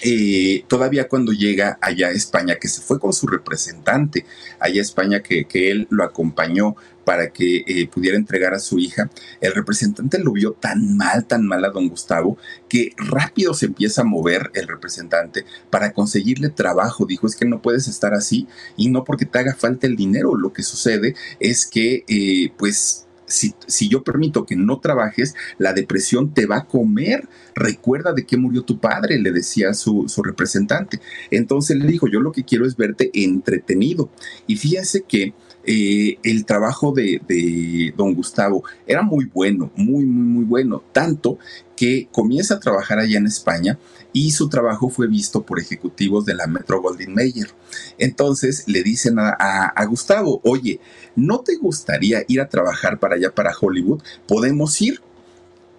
eh, 0.03 0.65
todavía 0.69 1.09
cuando 1.09 1.33
llega 1.33 1.79
allá 1.81 2.09
a 2.09 2.13
España, 2.13 2.57
que 2.57 2.69
se 2.69 2.81
fue 2.81 3.01
con 3.01 3.13
su 3.13 3.27
representante, 3.27 4.27
allá 4.61 4.81
a 4.81 4.83
España 4.83 5.23
que, 5.23 5.47
que 5.47 5.71
él 5.71 5.87
lo 5.91 6.05
acompañó 6.05 6.77
para 7.07 7.31
que 7.31 7.63
eh, 7.69 7.87
pudiera 7.87 8.17
entregar 8.17 8.53
a 8.53 8.59
su 8.59 8.81
hija, 8.81 9.09
el 9.41 9.55
representante 9.55 10.19
lo 10.19 10.33
vio 10.33 10.53
tan 10.55 10.97
mal, 10.97 11.25
tan 11.25 11.47
mal 11.47 11.65
a 11.65 11.71
don 11.71 11.89
Gustavo, 11.89 12.37
que 12.69 12.91
rápido 12.97 13.55
se 13.55 13.67
empieza 13.67 14.03
a 14.03 14.05
mover 14.05 14.51
el 14.55 14.67
representante 14.67 15.47
para 15.71 15.93
conseguirle 15.93 16.49
trabajo. 16.49 17.07
Dijo, 17.07 17.29
es 17.29 17.37
que 17.37 17.45
no 17.45 17.63
puedes 17.63 17.87
estar 17.87 18.13
así 18.13 18.49
y 18.77 18.91
no 18.91 19.05
porque 19.05 19.25
te 19.25 19.39
haga 19.39 19.55
falta 19.55 19.87
el 19.87 19.95
dinero. 19.95 20.35
Lo 20.37 20.53
que 20.53 20.65
sucede 20.65 21.15
es 21.39 21.65
que, 21.65 22.05
eh, 22.09 22.53
pues, 22.59 23.06
si, 23.27 23.89
yo 23.89 24.03
permito 24.03 24.47
que 24.47 24.57
no 24.57 24.81
trabajes, 24.81 25.35
la 25.59 25.73
depresión 25.73 26.33
te 26.33 26.47
va 26.47 26.59
a 26.59 26.67
comer. 26.67 27.29
Recuerda 27.55 28.13
de 28.13 28.25
qué 28.25 28.37
murió 28.37 28.63
tu 28.63 28.79
padre, 28.79 29.19
le 29.19 29.33
decía 29.33 29.75
su, 29.75 30.07
representante. 30.23 31.01
Entonces 31.31 31.77
le 31.77 31.87
dijo, 31.87 32.07
yo 32.09 32.21
lo 32.21 32.33
que 32.33 32.45
quiero 32.45 32.67
es 32.67 32.77
verte 32.77 33.11
entretenido. 33.15 34.11
Y 34.47 34.57
fíjense 34.57 35.03
que 35.03 35.35
eh, 35.65 36.19
el 36.23 36.45
trabajo 36.45 36.93
de, 36.93 37.93
don 37.97 38.15
Gustavo 38.15 38.63
era 38.87 39.03
muy 39.03 39.25
bueno, 39.27 39.71
muy, 39.75 40.05
muy, 40.05 40.27
muy 40.27 40.45
bueno, 40.45 40.83
tanto 40.93 41.39
que 41.77 42.09
comienza 42.13 42.55
a 42.55 42.61
trabajar 42.61 42.99
allá 42.99 43.19
en 43.19 43.27
España 43.27 43.79
y 44.17 44.31
su 44.31 44.49
trabajo 44.49 44.89
fue 44.89 45.09
visto 45.09 45.45
por 45.45 45.61
ejecutivos 45.61 46.25
de 46.25 46.33
la 46.33 46.47
Metro 46.47 46.81
Goldwyn 46.81 47.13
Mayer. 47.13 47.51
Entonces 47.99 48.65
le 48.67 48.83
dicen 48.83 49.19
a, 49.19 49.85
Gustavo, 49.91 50.41
oye, 50.43 50.81
¿no 51.17 51.41
te 51.41 51.57
gustaría 51.57 52.25
ir 52.27 52.41
a 52.41 52.49
trabajar 52.49 52.99
para 52.99 53.17
allá, 53.17 53.35
para 53.35 53.53
Hollywood? 53.61 54.03
¿Podemos 54.27 54.81
ir? 54.81 55.03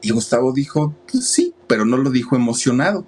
Y 0.03 0.11
Gustavo 0.11 0.53
dijo, 0.53 0.93
pues 1.11 1.27
sí, 1.27 1.55
pero 1.65 1.83
no 1.83 1.97
lo 1.97 2.11
dijo 2.11 2.35
emocionado. 2.35 3.07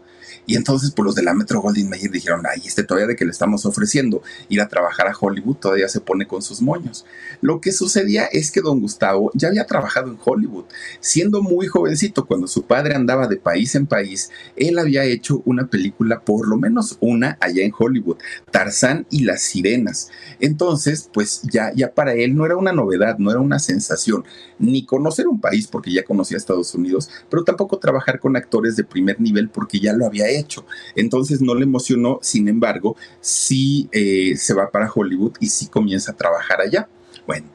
Y 0.49 0.55
entonces, 0.55 0.89
pues 0.89 1.05
los 1.05 1.13
de 1.13 1.21
la 1.21 1.35
Metro 1.35 1.61
Goldwyn 1.61 1.87
Mayer 1.87 2.09
dijeron, 2.09 2.41
ay, 2.51 2.63
este 2.65 2.81
todavía 2.81 3.05
de 3.05 3.15
que 3.15 3.23
le 3.23 3.29
estamos 3.29 3.67
ofreciendo 3.67 4.23
ir 4.49 4.61
a 4.61 4.67
trabajar 4.67 5.07
a 5.07 5.13
Hollywood, 5.15 5.57
todavía 5.57 5.87
se 5.87 6.01
pone 6.01 6.25
con 6.25 6.41
sus 6.41 6.59
moños. 6.59 7.05
Lo 7.39 7.61
que 7.61 7.71
sucedía 7.71 8.25
es 8.25 8.49
que 8.49 8.61
don 8.61 8.81
Gustavo 8.81 9.29
ya 9.35 9.49
había 9.49 9.67
trabajado 9.67 10.09
en 10.09 10.17
Hollywood. 10.19 10.65
Siendo 11.01 11.43
muy 11.43 11.67
jovencito, 11.67 12.25
cuando 12.25 12.47
su 12.47 12.63
padre 12.63 12.95
andaba 12.95 13.27
de 13.27 13.37
país 13.37 13.75
en 13.75 13.85
país, 13.85 14.31
él 14.55 14.79
había 14.79 15.03
hecho 15.03 15.43
una 15.45 15.67
película, 15.67 16.21
por 16.21 16.47
lo 16.47 16.57
menos 16.57 16.97
una, 16.99 17.37
allá 17.41 17.63
en 17.63 17.71
Hollywood, 17.77 18.17
Tarzán 18.49 19.05
y 19.11 19.25
las 19.25 19.43
Sirenas. 19.43 20.09
Entonces, 20.39 21.11
pues 21.13 21.43
ya, 21.43 21.71
ya 21.75 21.93
para 21.93 22.15
él 22.15 22.35
no 22.35 22.47
era 22.47 22.57
una 22.57 22.73
novedad, 22.73 23.19
no 23.19 23.29
era 23.29 23.39
una 23.39 23.59
sensación, 23.59 24.25
ni 24.57 24.83
conocer 24.83 25.27
un 25.27 25.39
país 25.39 25.67
porque 25.67 25.93
ya 25.93 26.03
conocía 26.03 26.37
Estados 26.37 26.73
Unidos, 26.73 27.07
pero 27.29 27.43
tampoco 27.43 27.77
trabajar 27.77 28.19
con 28.19 28.35
actores 28.35 28.75
de 28.75 28.83
primer 28.83 29.21
nivel 29.21 29.49
porque 29.49 29.79
ya 29.79 29.93
lo 29.93 30.07
había 30.07 30.27
hecho 30.27 30.38
hecho. 30.39 30.65
Entonces 30.95 31.41
no 31.41 31.53
le 31.53 31.63
emocionó, 31.63 32.19
sin 32.21 32.47
embargo, 32.47 32.95
sí 33.21 33.89
eh, 33.91 34.35
se 34.37 34.53
va 34.53 34.71
para 34.71 34.91
Hollywood 34.93 35.33
y 35.39 35.47
sí 35.47 35.67
comienza 35.67 36.13
a 36.13 36.15
trabajar 36.15 36.61
allá. 36.61 36.87
Bueno. 37.27 37.47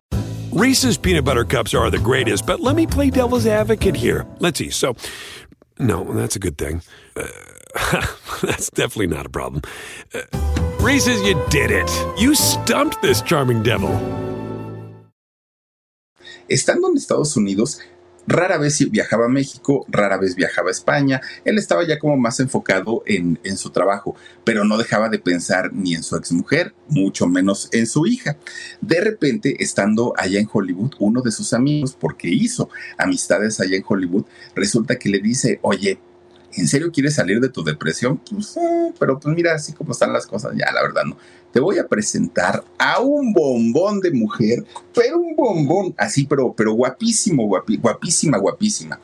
Reese's 0.52 0.96
peanut 0.96 1.24
butter 1.24 1.44
cups 1.44 1.74
are 1.74 1.90
the 1.90 1.98
greatest, 1.98 2.46
but 2.46 2.60
let 2.60 2.76
me 2.76 2.86
play 2.86 3.10
devil's 3.10 3.44
advocate 3.44 3.96
here. 3.96 4.24
Let's 4.38 4.58
see. 4.58 4.70
So, 4.70 4.94
no, 5.80 6.04
that's 6.14 6.36
a 6.36 6.38
good 6.38 6.56
thing. 6.56 6.80
Uh, 7.16 7.26
that's 8.42 8.70
definitely 8.70 9.08
not 9.08 9.26
a 9.26 9.30
problem. 9.30 9.62
Uh, 10.14 10.20
Reese's, 10.78 11.20
you 11.22 11.34
did 11.50 11.72
it. 11.72 11.90
You 12.16 12.36
stumped 12.36 13.02
this 13.02 13.20
charming 13.22 13.64
devil. 13.64 13.90
Estando 16.48 16.88
en 16.88 16.96
Estados 16.96 17.36
Unidos, 17.36 17.80
Rara 18.26 18.58
vez 18.58 18.90
viajaba 18.90 19.26
a 19.26 19.28
México, 19.28 19.84
rara 19.88 20.16
vez 20.16 20.34
viajaba 20.34 20.68
a 20.68 20.72
España. 20.72 21.20
Él 21.44 21.58
estaba 21.58 21.86
ya 21.86 21.98
como 21.98 22.16
más 22.16 22.40
enfocado 22.40 23.02
en, 23.06 23.38
su 23.56 23.70
trabajo, 23.70 24.16
pero 24.44 24.64
no 24.64 24.78
dejaba 24.78 25.08
de 25.08 25.18
pensar 25.18 25.72
ni 25.72 25.94
en 25.94 26.02
su 26.02 26.16
exmujer, 26.16 26.74
mucho 26.88 27.26
menos 27.26 27.68
en 27.72 27.86
su 27.86 28.06
hija. 28.06 28.36
De 28.80 29.00
repente, 29.00 29.62
estando 29.62 30.14
allá 30.16 30.40
en 30.40 30.48
Hollywood, 30.50 30.94
uno 30.98 31.20
de 31.20 31.30
sus 31.30 31.52
amigos, 31.52 31.96
porque 31.98 32.28
hizo 32.28 32.70
amistades 32.98 33.60
allá 33.60 33.76
en 33.76 33.84
Hollywood, 33.86 34.24
resulta 34.54 34.96
que 34.96 35.08
le 35.08 35.20
dice, 35.20 35.58
oye, 35.62 35.98
¿en 36.56 36.68
serio 36.68 36.90
quieres 36.92 37.14
salir 37.14 37.40
de 37.40 37.48
tu 37.48 37.62
depresión? 37.62 38.20
Pues, 38.30 38.56
eh, 38.56 38.92
pero 38.98 39.18
pues 39.18 39.34
mira, 39.34 39.54
así 39.54 39.72
como 39.72 39.92
están 39.92 40.12
las 40.12 40.26
cosas, 40.26 40.52
ya 40.56 40.70
la 40.72 40.82
verdad 40.82 41.04
no 41.04 41.16
te 41.54 41.60
voy 41.60 41.78
a 41.78 41.86
presentar 41.86 42.64
a 42.78 42.98
un 42.98 43.32
bombón 43.32 44.00
de 44.00 44.10
mujer, 44.10 44.64
pero 44.92 45.20
un 45.20 45.36
bombón 45.36 45.94
así, 45.96 46.26
pero, 46.26 46.52
pero 46.52 46.72
guapísimo, 46.72 47.46
guapísima, 47.46 48.38
guapísima. 48.38 49.00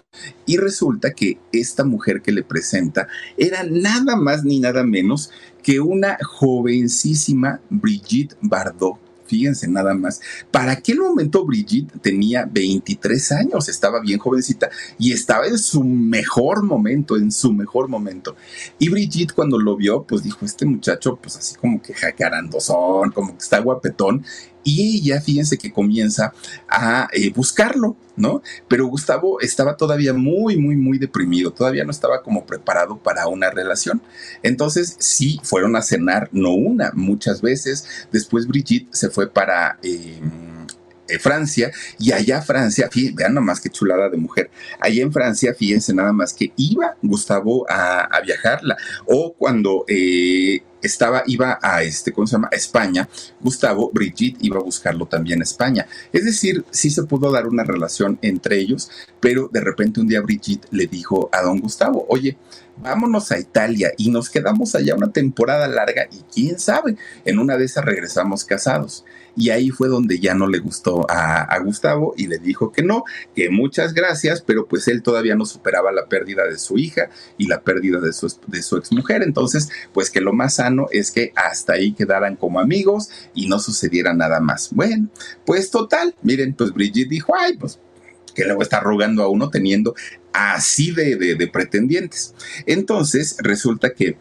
Y 0.47 0.57
resulta 0.57 1.13
que 1.13 1.39
esta 1.53 1.85
mujer 1.85 2.23
que 2.23 2.33
le 2.33 2.43
presenta 2.43 3.07
era 3.37 3.63
nada 3.63 4.17
más 4.17 4.43
ni 4.43 4.59
nada 4.59 4.83
menos 4.83 5.31
que 5.63 5.79
una 5.79 6.19
jovencísima 6.25 7.61
Brigitte 7.71 8.37
Bardot 8.41 8.99
Fíjense 9.31 9.69
nada 9.69 9.95
más. 9.95 10.21
Para 10.51 10.73
aquel 10.73 10.99
momento 10.99 11.45
Brigitte 11.45 12.01
tenía 12.01 12.49
23 12.51 13.31
años, 13.31 13.69
estaba 13.69 14.01
bien 14.01 14.19
jovencita 14.19 14.71
y 14.99 15.13
estaba 15.13 15.47
en 15.47 15.57
su 15.57 15.85
mejor 15.85 16.65
momento, 16.65 17.17
en 17.17 17.31
su 17.31 17.53
mejor 17.53 17.87
momento. 17.87 18.35
Y 18.81 18.89
Brigitte 18.89 19.33
cuando 19.33 19.57
lo 19.57 19.77
vio, 19.77 20.03
pues 20.03 20.25
dijo, 20.25 20.45
este 20.45 20.67
muchacho, 20.67 21.15
pues 21.15 21.37
así 21.37 21.55
como 21.55 21.81
que 21.81 21.95
jacarandosón, 21.95 23.13
como 23.13 23.35
que 23.35 23.45
está 23.45 23.61
guapetón 23.61 24.25
y 24.63 24.97
ella, 24.97 25.21
fíjense 25.21 25.59
que 25.59 25.73
comienza 25.73 26.33
a 26.69 27.09
eh, 27.13 27.31
buscarlo, 27.31 27.97
¿no? 28.17 28.43
Pero 28.69 28.87
Gustavo 28.87 29.41
estaba 29.41 29.77
todavía 29.77 30.13
muy, 30.13 30.57
muy, 30.57 30.77
muy 30.77 30.99
deprimido, 30.99 31.53
todavía 31.53 31.85
no 31.85 31.91
estaba 31.91 32.23
como 32.23 32.45
preparado 32.45 32.99
para 32.99 33.27
una 33.27 33.51
relación. 33.51 34.03
Entonces 34.43 34.97
sí, 34.99 35.41
fueron 35.43 35.77
a 35.77 35.83
cenar, 35.83 36.29
no 36.33 36.53
una, 36.53 36.93
muchas 36.95 37.41
veces. 37.41 38.07
Después 38.13 38.47
Brigitte 38.47 38.89
se 38.93 39.11
fue 39.11 39.31
para... 39.31 39.79
Em, 39.83 40.51
eh, 41.11 41.19
Francia 41.19 41.73
y 41.99 42.13
allá 42.13 42.41
Francia, 42.41 42.89
fíjense, 42.91 43.17
vean 43.17 43.35
nomás 43.35 43.61
qué 43.61 43.69
chulada 43.69 44.09
de 44.09 44.17
mujer, 44.17 44.49
allá 44.79 45.03
en 45.03 45.13
Francia, 45.13 45.55
fíjense 45.55 45.93
nada 45.93 46.13
más 46.13 46.33
que 46.33 46.53
iba 46.57 46.97
Gustavo 47.03 47.67
a, 47.69 48.09
viajarla 48.25 48.77
o 49.07 49.33
cuando 49.33 49.85
eh, 49.89 50.63
estaba, 50.83 51.23
iba 51.27 51.59
a 51.63 51.83
este, 51.83 52.13
¿cómo 52.13 52.27
se 52.27 52.33
llama? 52.33 52.49
España, 52.53 53.09
Gustavo, 53.41 53.91
Brigitte 53.93 54.39
iba 54.41 54.59
a 54.59 54.63
buscarlo 54.63 55.07
también 55.07 55.41
a 55.41 55.45
España. 55.45 55.87
Es 56.13 56.25
decir, 56.25 56.65
sí 56.71 56.91
se 56.91 57.05
pudo 57.05 57.31
dar 57.31 57.47
una 57.47 57.65
relación 57.65 58.19
entre 58.23 58.59
ellos, 58.59 58.91
pero 59.21 59.49
de 59.53 59.61
repente 59.61 60.01
un 60.01 60.09
día 60.09 60.21
Brigitte 60.21 60.67
le 60.71 60.87
dijo 60.87 61.29
a 61.33 61.43
don 61.43 61.61
Gustavo, 61.61 62.07
oye, 62.09 62.37
vámonos 62.83 63.31
a 63.33 63.39
Italia 63.39 63.93
y 63.97 64.11
nos 64.11 64.31
quedamos 64.31 64.75
allá 64.75 64.95
una 64.95 65.13
temporada 65.13 65.69
larga 65.69 66.09
y 66.11 66.23
quién 66.33 66.59
sabe, 66.59 66.97
en 67.25 67.39
una 67.39 67.57
de 67.57 67.65
esas 67.65 67.85
regresamos 67.85 68.45
casados. 68.45 69.05
Y 69.37 69.51
ahí 69.51 69.71
fue 69.71 69.89
donde 69.89 70.19
ya 70.19 70.35
no 70.35 70.47
le 70.47 70.59
gustó 70.59 71.07
a, 71.09 71.59
Gustavo 71.61 72.15
y 72.17 72.27
le 72.27 72.39
dijo 72.39 72.73
que 72.73 72.83
no, 72.83 73.05
que 73.35 73.51
muchas 73.51 73.93
gracias, 73.93 74.41
pero 74.41 74.67
pues 74.67 74.89
él 74.89 75.03
todavía 75.03 75.35
no 75.35 75.45
superaba 75.45 75.93
la 75.93 76.07
pérdida 76.07 76.47
de 76.47 76.59
su 76.59 76.79
hija 76.79 77.11
y 77.37 77.49
la 77.49 77.61
pérdida 77.61 78.01
de 78.01 78.15
su, 78.15 78.33
de 78.47 78.63
su 78.63 78.79
exmujer, 78.79 79.23
entonces 79.23 79.69
pues 79.93 80.11
que 80.11 80.23
lo 80.23 80.33
más 80.33 80.55
sano 80.55 80.87
es 80.91 81.11
que 81.11 81.33
hasta 81.37 81.75
ahí 81.75 81.93
quedaran 81.93 82.37
como 82.37 82.61
amigos 82.61 83.11
y 83.35 83.47
no 83.47 83.59
sucediera 83.59 84.15
nada 84.15 84.41
más. 84.41 84.71
Bueno, 84.73 85.09
pues 85.45 85.71
total, 85.71 86.15
miren, 86.23 86.55
pues 86.55 86.73
Brigitte 86.73 87.11
dijo, 87.11 87.35
ay, 87.37 87.57
pues 87.59 87.79
que 88.35 88.45
luego 88.45 88.63
está 88.63 88.81
rogando 88.81 89.23
a 89.23 89.29
uno 89.29 89.51
teniendo 89.51 89.95
así 90.33 90.93
de, 90.93 91.17
de 91.17 91.49
pretendientes. 91.49 92.35
Entonces 92.67 93.37
resulta 93.41 93.91
que 93.91 94.17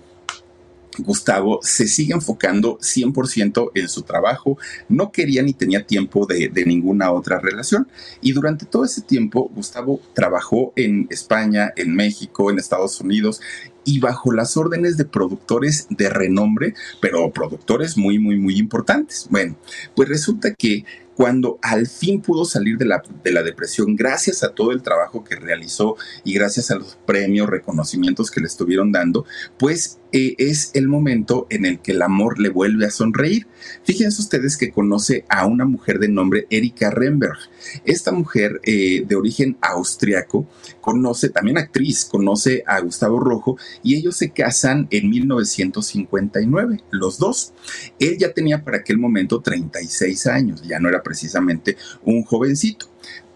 Gustavo 1.03 1.59
se 1.61 1.87
sigue 1.87 2.13
enfocando 2.13 2.77
100% 2.79 3.71
en 3.75 3.89
su 3.89 4.03
trabajo, 4.03 4.57
no 4.87 5.11
quería 5.11 5.41
ni 5.43 5.53
tenía 5.53 5.85
tiempo 5.85 6.25
de, 6.25 6.51
ninguna 6.65 7.11
otra 7.11 7.39
relación. 7.39 7.87
Y 8.21 8.31
durante 8.33 8.65
todo 8.65 8.85
ese 8.85 9.01
tiempo, 9.01 9.49
Gustavo 9.53 9.99
trabajó 10.13 10.73
en 10.75 11.07
España, 11.09 11.71
en 11.75 11.95
México, 11.95 12.51
en 12.51 12.59
Estados 12.59 12.99
Unidos 13.01 13.41
y 13.83 13.99
bajo 13.99 14.31
las 14.31 14.57
órdenes 14.57 14.97
de 14.97 15.05
productores 15.05 15.87
de 15.89 16.09
renombre, 16.09 16.73
pero 17.01 17.31
productores 17.31 17.97
muy, 17.97 18.19
muy, 18.19 18.37
muy 18.37 18.57
importantes. 18.57 19.27
Bueno, 19.29 19.55
pues 19.95 20.09
resulta 20.09 20.53
que 20.53 20.85
cuando 21.19 21.59
al 21.61 21.85
fin 21.87 22.21
pudo 22.21 22.45
salir 22.45 22.77
de 22.77 22.85
la, 22.85 23.03
de 23.25 23.33
la 23.33 23.43
depresión 23.43 23.97
gracias 23.97 24.41
a 24.41 24.53
todo 24.53 24.71
el 24.71 24.81
trabajo 24.81 25.21
que 25.25 25.35
realizó 25.35 25.97
y 26.23 26.33
gracias 26.33 26.71
a 26.71 26.75
los 26.75 26.97
premios, 27.05 27.49
reconocimientos 27.49 28.31
que 28.31 28.39
le 28.39 28.47
estuvieron 28.47 28.93
dando, 28.93 29.25
pues 29.57 29.99
eh, 30.13 30.35
es 30.37 30.71
el 30.75 30.87
momento 30.87 31.45
en 31.49 31.65
el 31.65 31.81
que 31.81 31.91
el 31.91 32.01
amor 32.01 32.39
le 32.39 32.47
vuelve 32.47 32.85
a 32.85 32.89
sonreír. 32.89 33.47
Fíjense 33.83 34.21
ustedes 34.21 34.55
que 34.55 34.71
conoce 34.71 35.25
a 35.27 35.45
una 35.45 35.65
mujer 35.65 35.99
de 35.99 36.07
nombre 36.07 36.47
Erika 36.49 36.89
Remberg. 36.89 37.37
Esta 37.83 38.13
mujer 38.13 38.61
eh, 38.63 39.03
de 39.05 39.15
origen 39.15 39.57
austriaco 39.61 40.47
conoce, 40.79 41.27
también 41.27 41.57
actriz, 41.57 42.05
conoce 42.05 42.63
a 42.65 42.79
Gustavo 42.79 43.19
Rojo 43.19 43.57
y 43.83 43.95
ellos 43.95 44.17
se 44.17 44.29
casan 44.31 44.87
en 44.91 45.09
1959, 45.09 46.83
los 46.91 47.17
dos. 47.17 47.53
Él 47.99 48.17
ya 48.17 48.33
tenía 48.33 48.63
para 48.63 48.77
aquel 48.77 48.97
momento 48.97 49.41
36 49.41 50.27
años, 50.27 50.63
ya 50.63 50.79
no 50.79 50.89
era 50.89 51.03
precisamente 51.03 51.77
un 52.03 52.23
jovencito 52.23 52.89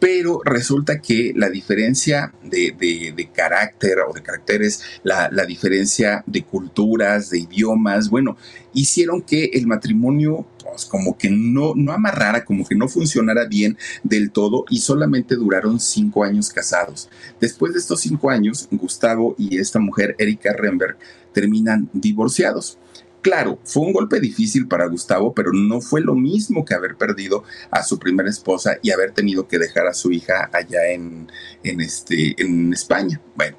pero 0.03 0.41
resulta 0.43 0.99
que 0.99 1.31
la 1.33 1.49
diferencia 1.49 2.33
de, 2.43 3.29
carácter 3.33 3.99
o 4.05 4.11
de 4.11 4.21
caracteres, 4.21 4.83
la, 5.01 5.29
diferencia 5.47 6.25
de 6.27 6.43
culturas, 6.43 7.29
de 7.29 7.39
idiomas, 7.39 8.09
bueno, 8.09 8.35
hicieron 8.73 9.21
que 9.21 9.45
el 9.53 9.65
matrimonio 9.65 10.45
como 10.85 11.17
que 11.17 11.29
no, 11.29 11.73
no 11.75 11.91
amarrara, 11.91 12.45
como 12.45 12.65
que 12.65 12.75
no 12.75 12.87
funcionara 12.87 13.45
bien 13.45 13.77
del 14.03 14.31
todo 14.31 14.65
y 14.69 14.79
solamente 14.79 15.35
duraron 15.35 15.79
cinco 15.79 16.23
años 16.23 16.49
casados. 16.49 17.09
Después 17.39 17.73
de 17.73 17.79
estos 17.79 18.01
cinco 18.01 18.29
años, 18.29 18.67
Gustavo 18.71 19.35
y 19.37 19.57
esta 19.57 19.79
mujer, 19.79 20.15
Erika 20.17 20.53
Remberg, 20.53 20.97
terminan 21.33 21.89
divorciados. 21.93 22.77
Claro, 23.23 23.57
fue 23.63 23.83
un 23.83 23.93
golpe 23.93 24.19
difícil 24.19 24.67
para 24.67 24.85
Gustavo, 24.87 25.33
pero 25.33 25.53
no 25.53 25.79
fue 25.79 26.01
lo 26.01 26.13
mismo 26.13 26.65
que 26.65 26.73
haber 26.73 26.97
perdido 26.97 27.45
a 27.71 27.81
su 27.81 27.97
primera 27.97 28.29
esposa 28.29 28.77
y 28.81 28.91
haber 28.91 29.11
tenido 29.11 29.47
que 29.47 29.59
dejar 29.59 29.87
a 29.87 29.93
su 29.93 30.11
hija 30.11 30.49
allá 30.51 30.89
en, 30.91 31.29
este, 31.63 32.35
en 32.37 32.73
España. 32.73 33.21
Bueno, 33.35 33.55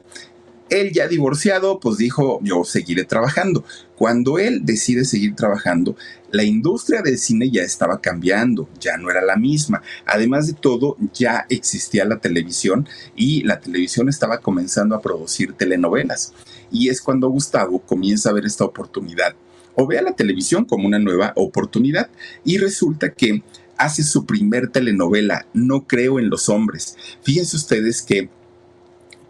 él 0.80 0.92
ya 0.92 1.08
divorciado, 1.08 1.80
pues 1.80 1.98
dijo, 1.98 2.40
yo 2.42 2.64
seguiré 2.64 3.04
trabajando. 3.04 3.64
Cuando 3.96 4.38
él 4.38 4.64
decide 4.64 5.04
seguir 5.04 5.34
trabajando, 5.34 5.96
la 6.30 6.42
industria 6.42 7.02
del 7.02 7.18
cine 7.18 7.50
ya 7.50 7.62
estaba 7.62 8.00
cambiando, 8.00 8.68
ya 8.80 8.96
no 8.96 9.10
era 9.10 9.22
la 9.22 9.36
misma. 9.36 9.82
Además 10.04 10.46
de 10.46 10.54
todo, 10.54 10.96
ya 11.12 11.46
existía 11.48 12.04
la 12.04 12.18
televisión 12.18 12.88
y 13.14 13.42
la 13.42 13.60
televisión 13.60 14.08
estaba 14.08 14.38
comenzando 14.38 14.94
a 14.94 15.00
producir 15.00 15.52
telenovelas. 15.52 16.32
Y 16.70 16.88
es 16.88 17.00
cuando 17.00 17.28
Gustavo 17.28 17.80
comienza 17.80 18.30
a 18.30 18.32
ver 18.32 18.46
esta 18.46 18.64
oportunidad 18.64 19.36
o 19.76 19.86
ve 19.86 19.98
a 19.98 20.02
la 20.02 20.16
televisión 20.16 20.64
como 20.64 20.86
una 20.86 20.98
nueva 20.98 21.32
oportunidad 21.36 22.08
y 22.44 22.58
resulta 22.58 23.12
que 23.12 23.42
hace 23.76 24.02
su 24.02 24.24
primer 24.24 24.68
telenovela, 24.68 25.46
No 25.52 25.86
creo 25.86 26.18
en 26.18 26.30
los 26.30 26.48
hombres. 26.48 26.96
Fíjense 27.22 27.56
ustedes 27.56 28.02
que 28.02 28.28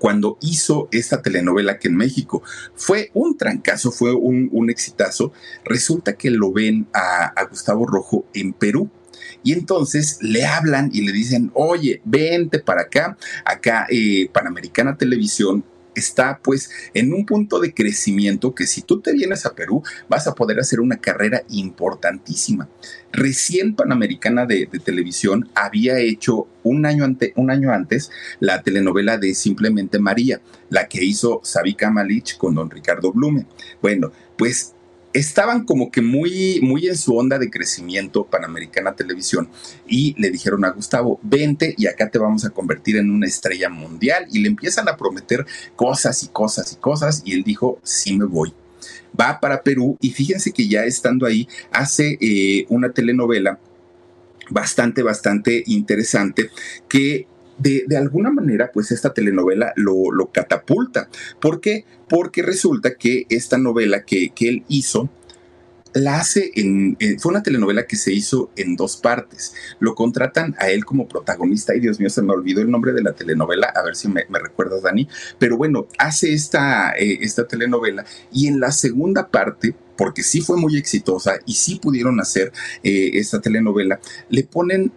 cuando 0.05 0.37
hizo 0.43 0.87
esta 0.93 1.23
telenovela 1.23 1.79
que 1.79 1.89
en 1.89 1.97
México. 1.97 2.43
Fue 2.75 3.11
un 3.15 3.39
trancazo, 3.39 3.91
fue 3.91 4.13
un, 4.13 4.69
exitazo, 4.69 5.33
resulta 5.65 6.13
que 6.13 6.31
lo 6.31 6.53
ven 6.53 6.87
a, 6.93 7.33
Gustavo 7.49 7.87
Rojo 7.87 8.27
en 8.35 8.53
Perú. 8.53 8.91
Y 9.43 9.55
entonces 9.55 10.19
le 10.21 10.45
hablan 10.45 10.91
y 10.93 11.07
le 11.07 11.13
dicen, 11.13 11.51
oye, 11.55 12.03
vente 12.05 12.59
para 12.59 12.83
acá, 12.83 13.17
acá 13.47 13.87
eh, 13.89 14.29
Panamericana 14.31 14.99
Televisión 14.99 15.65
está 15.95 16.41
pues 16.43 16.71
en 16.95 17.13
un 17.13 17.27
punto 17.27 17.61
de 17.61 17.73
crecimiento 17.73 18.55
que 18.55 18.67
si 18.67 18.83
tú 18.83 19.01
te 19.01 19.13
vienes 19.13 19.47
a 19.47 19.55
Perú 19.55 19.83
vas 20.09 20.27
a 20.27 20.35
poder 20.35 20.61
hacer 20.61 20.81
una 20.81 20.99
carrera 20.99 21.43
importantísima. 21.49 22.69
Recién 23.13 23.75
Panamericana 23.75 24.47
de, 24.47 24.69
Televisión 24.85 25.49
había 25.55 25.99
hecho 25.99 26.49
un 26.63 26.85
año, 26.85 27.05
ante, 27.05 27.33
un 27.37 27.51
año 27.51 27.73
antes 27.73 28.11
la 28.41 28.63
telenovela 28.63 29.19
de 29.19 29.35
Simplemente 29.35 29.99
María, 29.99 30.41
la 30.69 30.89
que 30.89 31.05
hizo 31.05 31.41
Sabika 31.45 31.91
Malich 31.91 32.37
con 32.37 32.55
don 32.55 32.71
Ricardo 32.71 33.13
Blume. 33.13 33.47
Bueno, 33.81 34.11
pues 34.37 34.74
estaban 35.15 35.65
como 35.65 35.91
que 35.91 36.03
muy, 36.03 36.61
muy 36.61 36.89
en 36.89 36.97
su 36.97 37.17
onda 37.17 37.39
de 37.39 37.49
crecimiento 37.49 38.25
Panamericana 38.25 38.97
Televisión 38.97 39.49
y 39.87 40.15
le 40.21 40.31
dijeron 40.31 40.65
a 40.65 40.71
Gustavo, 40.71 41.21
vente 41.23 41.75
y 41.79 41.87
acá 41.87 42.11
te 42.11 42.19
vamos 42.19 42.45
a 42.45 42.51
convertir 42.51 42.97
en 42.97 43.11
una 43.11 43.27
estrella 43.27 43.71
mundial 43.71 44.27
y 44.31 44.41
le 44.41 44.49
empiezan 44.49 44.89
a 44.89 44.97
prometer 44.97 45.47
cosas 45.77 46.25
y 46.25 46.29
cosas 46.29 46.73
y 46.73 46.77
cosas 46.77 47.23
y 47.25 47.33
él 47.33 47.45
dijo, 47.45 47.79
sí 47.85 48.19
me 48.19 48.27
voy. 48.27 48.53
Va 49.19 49.39
para 49.39 49.63
Perú 49.63 49.97
y 50.01 50.11
fíjense 50.11 50.51
que 50.51 50.67
ya 50.67 50.85
estando 50.85 51.27
ahí 51.27 51.49
hace 51.71 52.19
eh, 52.21 52.67
una 52.69 52.91
telenovela 52.91 53.61
bastante, 54.51 55.03
bastante 55.03 55.63
interesante 55.67 56.51
que 56.89 57.29
de, 57.59 57.97
alguna 57.97 58.31
manera, 58.31 58.71
pues 58.73 58.91
esta 58.91 59.13
telenovela 59.13 59.73
lo, 59.77 60.11
lo, 60.13 60.31
catapulta. 60.33 61.09
¿Por 61.41 61.61
qué? 61.61 61.85
Porque 62.09 62.43
resulta 62.43 62.95
que 62.95 63.27
esta 63.29 63.59
novela 63.59 64.05
que, 64.05 64.31
que 64.31 64.49
él 64.49 64.65
hizo, 64.69 65.11
la 65.95 66.19
hace 66.19 66.51
en, 66.57 66.97
fue 67.19 67.31
una 67.31 67.43
telenovela 67.43 67.87
que 67.87 67.97
se 67.97 68.13
hizo 68.13 68.51
en 68.57 68.77
dos 68.77 68.97
partes. 68.97 69.55
Lo 69.79 69.95
contratan 69.95 70.55
a 70.59 70.69
él 70.69 70.85
como 70.85 71.09
protagonista 71.09 71.75
y 71.75 71.81
Dios 71.81 72.01
mío, 72.01 72.11
se 72.11 72.23
me 72.23 72.33
olvidó 72.33 72.61
el 72.61 72.71
nombre 72.71 72.93
de 72.93 73.03
la 73.03 73.13
telenovela, 73.13 73.73
a 73.75 73.83
ver 73.83 73.95
si 73.95 74.09
me, 74.09 74.25
recuerdas, 74.31 74.83
Dani. 74.83 75.09
Pero 75.39 75.57
bueno, 75.57 75.87
hace 75.99 76.33
esta, 76.33 76.93
eh, 76.93 77.19
esta 77.23 77.47
telenovela 77.47 78.05
y 78.33 78.49
en 78.49 78.61
la 78.61 78.73
segunda 78.73 79.29
parte, 79.29 79.75
porque 79.97 80.25
sí 80.25 80.41
fue 80.41 80.57
muy 80.57 80.77
exitosa 80.77 81.39
y 81.47 81.55
sí 81.55 81.79
pudieron 81.79 82.21
hacer 82.21 82.53
eh, 82.83 83.13
esta 83.15 83.41
telenovela, 83.41 84.01
le 84.29 84.43
ponen 84.43 84.93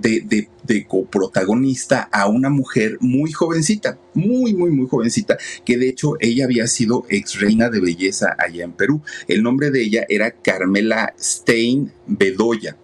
de, 0.00 0.48
de, 0.64 0.86
coprotagonista 0.86 2.08
a 2.12 2.28
una 2.28 2.50
mujer 2.50 2.98
muy 3.00 3.32
jovencita, 3.32 3.98
muy, 4.14 4.54
muy, 4.54 4.70
muy 4.70 4.86
jovencita, 4.86 5.38
que 5.64 5.78
de 5.78 5.88
hecho 5.88 6.14
ella 6.20 6.44
había 6.44 6.66
sido 6.66 7.04
ex 7.08 7.40
reina 7.40 7.70
de 7.70 7.80
belleza 7.80 8.36
allá 8.38 8.64
en 8.64 8.72
Perú. 8.72 9.02
El 9.26 9.42
nombre 9.42 9.70
de 9.70 9.82
ella 9.82 10.06
era 10.08 10.30
Carmela 10.30 11.14
Stein 11.18 11.92
Bedoya 12.06 12.76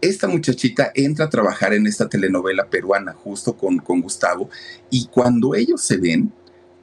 esta 0.00 0.28
muchachita 0.28 0.92
entra 0.94 1.24
a 1.24 1.30
trabajar 1.30 1.72
en 1.72 1.86
esta 1.86 2.08
telenovela 2.08 2.68
peruana 2.68 3.12
justo 3.12 3.56
con, 3.56 3.78
con 3.78 4.02
Gustavo 4.02 4.50
y 4.90 5.06
cuando 5.06 5.54
ellos 5.54 5.80
se 5.80 5.96
ven, 5.96 6.32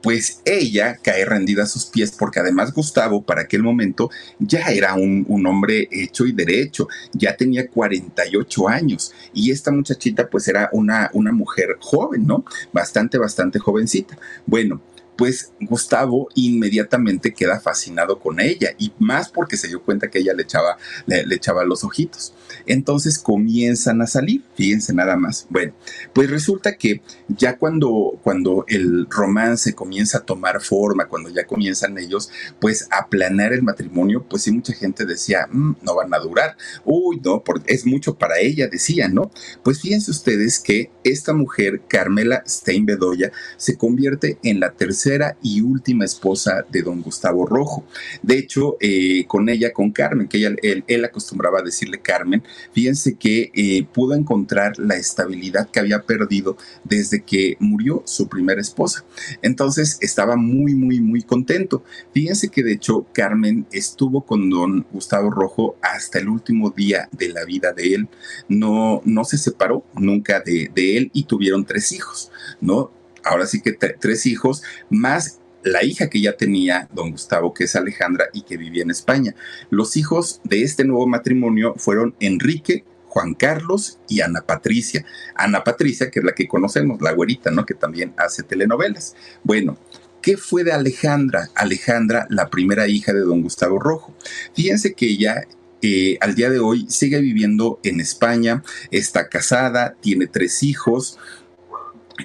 pues 0.04 0.42
ella 0.44 0.98
cae 1.02 1.24
rendida 1.24 1.62
a 1.62 1.66
sus 1.66 1.86
pies 1.86 2.12
porque 2.12 2.38
además 2.38 2.74
Gustavo 2.74 3.22
para 3.22 3.40
aquel 3.40 3.62
momento 3.62 4.10
ya 4.38 4.66
era 4.66 4.92
un, 4.96 5.24
hombre 5.46 5.88
hecho 5.90 6.26
y 6.26 6.32
derecho, 6.32 6.88
ya 7.14 7.34
tenía 7.34 7.68
48 7.68 8.68
años 8.68 9.12
y 9.32 9.50
esta 9.50 9.70
muchachita 9.70 10.28
pues 10.28 10.46
era 10.46 10.68
una, 10.72 11.08
una 11.14 11.32
mujer 11.32 11.78
joven, 11.80 12.26
¿no? 12.26 12.44
Bastante, 12.70 13.16
bastante 13.16 13.58
jovencita. 13.58 14.18
Bueno, 14.44 14.82
pues 15.16 15.52
Gustavo 15.60 16.28
inmediatamente 16.34 17.32
queda 17.32 17.60
fascinado 17.60 18.18
con 18.18 18.40
ella 18.40 18.74
y 18.78 18.92
más 18.98 19.28
porque 19.28 19.56
se 19.56 19.68
dio 19.68 19.82
cuenta 19.82 20.10
que 20.10 20.18
ella 20.18 20.34
le 20.34 20.42
echaba, 20.42 20.76
le, 21.06 21.34
echaba 21.34 21.64
los 21.64 21.84
ojitos. 21.84 22.34
Entonces 22.66 23.18
comienzan 23.18 24.02
a 24.02 24.06
salir, 24.06 24.42
fíjense 24.54 24.92
nada 24.92 25.16
más. 25.16 25.46
Bueno, 25.50 25.74
pues 26.12 26.30
resulta 26.30 26.76
que 26.76 27.02
ya 27.28 27.58
cuando, 27.58 28.18
cuando 28.22 28.64
el 28.68 29.06
romance 29.08 29.74
comienza 29.74 30.18
a 30.18 30.24
tomar 30.24 30.60
forma, 30.60 31.06
cuando 31.06 31.30
ya 31.30 31.46
comienzan 31.46 31.98
ellos 31.98 32.30
pues 32.60 32.88
a 32.90 33.08
planear 33.08 33.52
el 33.52 33.62
matrimonio, 33.62 34.24
pues 34.28 34.42
sí 34.42 34.52
mucha 34.52 34.72
gente 34.72 35.04
decía, 35.04 35.48
mm, 35.50 35.76
no 35.82 35.94
van 35.94 36.12
a 36.14 36.18
durar, 36.18 36.56
uy, 36.84 37.20
no, 37.24 37.42
es 37.66 37.86
mucho 37.86 38.16
para 38.16 38.38
ella, 38.38 38.68
decía, 38.68 39.08
¿no? 39.08 39.30
Pues 39.62 39.80
fíjense 39.80 40.10
ustedes 40.10 40.58
que 40.58 40.90
esta 41.04 41.32
mujer, 41.34 41.82
Carmela 41.88 42.42
Steinbedoya, 42.46 43.32
se 43.56 43.76
convierte 43.76 44.38
en 44.42 44.60
la 44.60 44.72
tercera 44.72 45.03
y 45.42 45.60
última 45.60 46.04
esposa 46.04 46.64
de 46.70 46.82
don 46.82 47.02
Gustavo 47.02 47.46
Rojo. 47.46 47.84
De 48.22 48.38
hecho, 48.38 48.76
eh, 48.80 49.26
con 49.26 49.48
ella, 49.48 49.72
con 49.72 49.90
Carmen, 49.90 50.28
que 50.28 50.38
ella, 50.38 50.54
él, 50.62 51.04
acostumbraba 51.04 51.58
a 51.58 51.62
decirle 51.62 52.00
Carmen, 52.00 52.42
fíjense 52.72 53.16
que 53.16 53.50
eh, 53.54 53.86
pudo 53.92 54.14
encontrar 54.14 54.78
la 54.78 54.96
estabilidad 54.96 55.68
que 55.68 55.80
había 55.80 56.02
perdido 56.02 56.56
desde 56.84 57.22
que 57.22 57.56
murió 57.60 58.02
su 58.06 58.28
primera 58.28 58.60
esposa. 58.60 59.04
Entonces 59.42 59.98
estaba 60.00 60.36
muy, 60.36 60.74
muy, 60.74 61.00
muy 61.00 61.22
contento. 61.22 61.84
Fíjense 62.14 62.48
que 62.48 62.62
de 62.62 62.72
hecho 62.72 63.06
Carmen 63.12 63.66
estuvo 63.72 64.24
con 64.24 64.48
don 64.48 64.86
Gustavo 64.90 65.30
Rojo 65.30 65.76
hasta 65.82 66.18
el 66.18 66.28
último 66.28 66.70
día 66.70 67.08
de 67.12 67.28
la 67.28 67.44
vida 67.44 67.72
de 67.72 67.94
él. 67.94 68.08
No, 68.48 69.02
no 69.04 69.24
se 69.24 69.36
separó 69.36 69.84
nunca 69.94 70.40
de 70.40 70.96
él 70.96 71.10
y 71.12 71.24
tuvieron 71.24 71.66
tres 71.66 71.92
hijos, 71.92 72.30
¿no? 72.62 72.90
Ahora 73.24 73.46
sí 73.46 73.60
que 73.60 73.72
tres 73.72 74.26
hijos, 74.26 74.62
más 74.90 75.40
la 75.62 75.82
hija 75.82 76.10
que 76.10 76.20
ya 76.20 76.36
tenía 76.36 76.88
don 76.92 77.10
Gustavo, 77.10 77.54
que 77.54 77.64
es 77.64 77.74
Alejandra 77.74 78.26
y 78.32 78.42
que 78.42 78.56
vivía 78.56 78.82
en 78.82 78.90
España. 78.90 79.34
Los 79.70 79.96
hijos 79.96 80.40
de 80.44 80.62
este 80.62 80.84
nuevo 80.84 81.06
matrimonio 81.06 81.74
fueron 81.78 82.14
Enrique, 82.20 82.84
Juan 83.06 83.34
Carlos 83.34 83.98
y 84.08 84.20
Ana 84.20 84.42
Patricia. 84.42 85.04
Ana 85.34 85.64
Patricia, 85.64 86.10
que 86.10 86.20
es 86.20 86.24
la 86.24 86.34
que 86.34 86.46
conocemos, 86.48 87.00
la 87.00 87.12
güerita, 87.12 87.50
¿no? 87.50 87.64
Que 87.64 87.74
también 87.74 88.12
hace 88.16 88.42
telenovelas. 88.42 89.16
Bueno, 89.42 89.78
¿Qué 90.20 90.38
fue 90.38 90.64
de 90.64 90.72
Alejandra? 90.72 91.50
Alejandra, 91.54 92.26
la 92.30 92.48
primera 92.48 92.88
hija 92.88 93.12
de 93.12 93.20
don 93.20 93.42
Gustavo 93.42 93.78
Rojo. 93.78 94.16
Fíjense 94.54 94.94
que 94.94 95.04
ella 95.04 95.46
eh, 95.82 96.16
al 96.22 96.34
día 96.34 96.48
de 96.48 96.60
hoy 96.60 96.86
sigue 96.88 97.20
viviendo 97.20 97.78
en 97.82 98.00
España, 98.00 98.62
está 98.90 99.28
casada, 99.28 99.96
tiene 100.00 100.26
tres 100.26 100.62
hijos, 100.62 101.18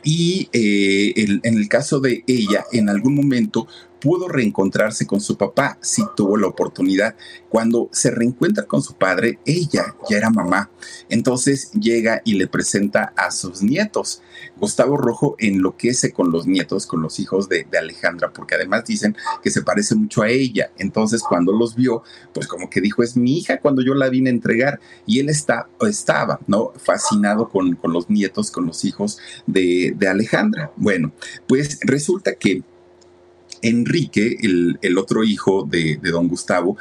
y 0.04 0.50
eh, 0.54 1.14
en 1.16 1.58
el 1.58 1.68
caso 1.68 2.00
de 2.00 2.24
ella, 2.28 2.66
en 2.72 2.90
algún 2.90 3.16
momento 3.16 3.68
pudo 4.00 4.28
reencontrarse 4.28 5.06
con 5.06 5.22
su 5.22 5.38
papá, 5.38 5.78
si 5.82 6.04
tuvo 6.16 6.38
la 6.38 6.48
oportunidad. 6.48 7.16
Cuando 7.50 7.90
se 7.92 8.12
reencuentra 8.12 8.66
con 8.66 8.82
su 8.82 8.94
padre, 8.94 9.40
ella 9.46 9.96
ya 10.10 10.18
era 10.18 10.30
mamá. 10.30 10.70
Entonces 11.10 11.72
llega 11.72 12.22
y 12.24 12.34
le 12.34 12.48
presenta 12.48 13.14
a 13.16 13.32
sus 13.32 13.62
nietos. 13.62 14.22
Gustavo 14.58 14.98
Rojo 14.98 15.36
enloquece 15.40 16.12
con 16.12 16.32
los 16.32 16.48
nietos, 16.48 16.86
con 16.86 17.02
los 17.02 17.20
hijos 17.20 17.50
de, 17.50 17.68
Alejandra, 17.78 18.34
porque 18.34 18.56
además 18.56 18.84
dicen 18.86 19.16
que 19.42 19.52
se 19.52 19.62
parece 19.62 19.96
mucho 19.96 20.22
a 20.22 20.30
ella. 20.30 20.72
Entonces 20.78 21.22
cuando 21.22 21.54
los 21.54 21.76
vio, 21.76 22.04
pues 22.34 22.48
como 22.48 22.70
que 22.70 22.82
dijo, 22.82 23.04
es 23.04 23.16
mi 23.16 23.38
hija 23.38 23.60
cuando 23.60 23.82
yo 23.82 23.94
la 23.94 24.10
vine 24.10 24.30
a 24.30 24.34
entregar. 24.34 24.80
Y 25.06 25.20
él 25.20 25.30
está, 25.30 25.68
estaba, 25.82 26.40
¿no? 26.48 26.72
Fascinado 26.78 27.50
con, 27.50 27.76
con 27.76 27.94
los 27.94 28.10
nietos, 28.10 28.52
con 28.52 28.66
los 28.66 28.86
hijos 28.86 29.18
de, 29.48 29.94
de 29.98 30.08
Alejandra. 30.08 30.72
Bueno, 30.76 31.12
pues 31.48 31.80
resulta 31.84 32.36
que 32.36 32.64
Enrique, 33.62 34.38
el, 34.42 34.98
otro 34.98 35.24
hijo 35.24 35.68
de, 35.70 36.00
don 36.04 36.28
Gustavo, 36.28 36.78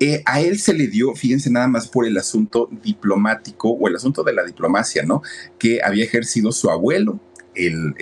eh, 0.00 0.22
a 0.26 0.40
él 0.40 0.58
se 0.58 0.74
le 0.74 0.88
dio, 0.88 1.14
fíjense 1.14 1.50
nada 1.50 1.68
más 1.68 1.88
por 1.88 2.06
el 2.06 2.16
asunto 2.16 2.68
diplomático 2.82 3.70
o 3.70 3.88
el 3.88 3.96
asunto 3.96 4.24
de 4.24 4.32
la 4.32 4.44
diplomacia, 4.44 5.04
¿no? 5.04 5.22
Que 5.58 5.80
había 5.82 6.04
ejercido 6.04 6.52
su 6.52 6.70
abuelo. 6.70 7.20
El, 7.56 7.94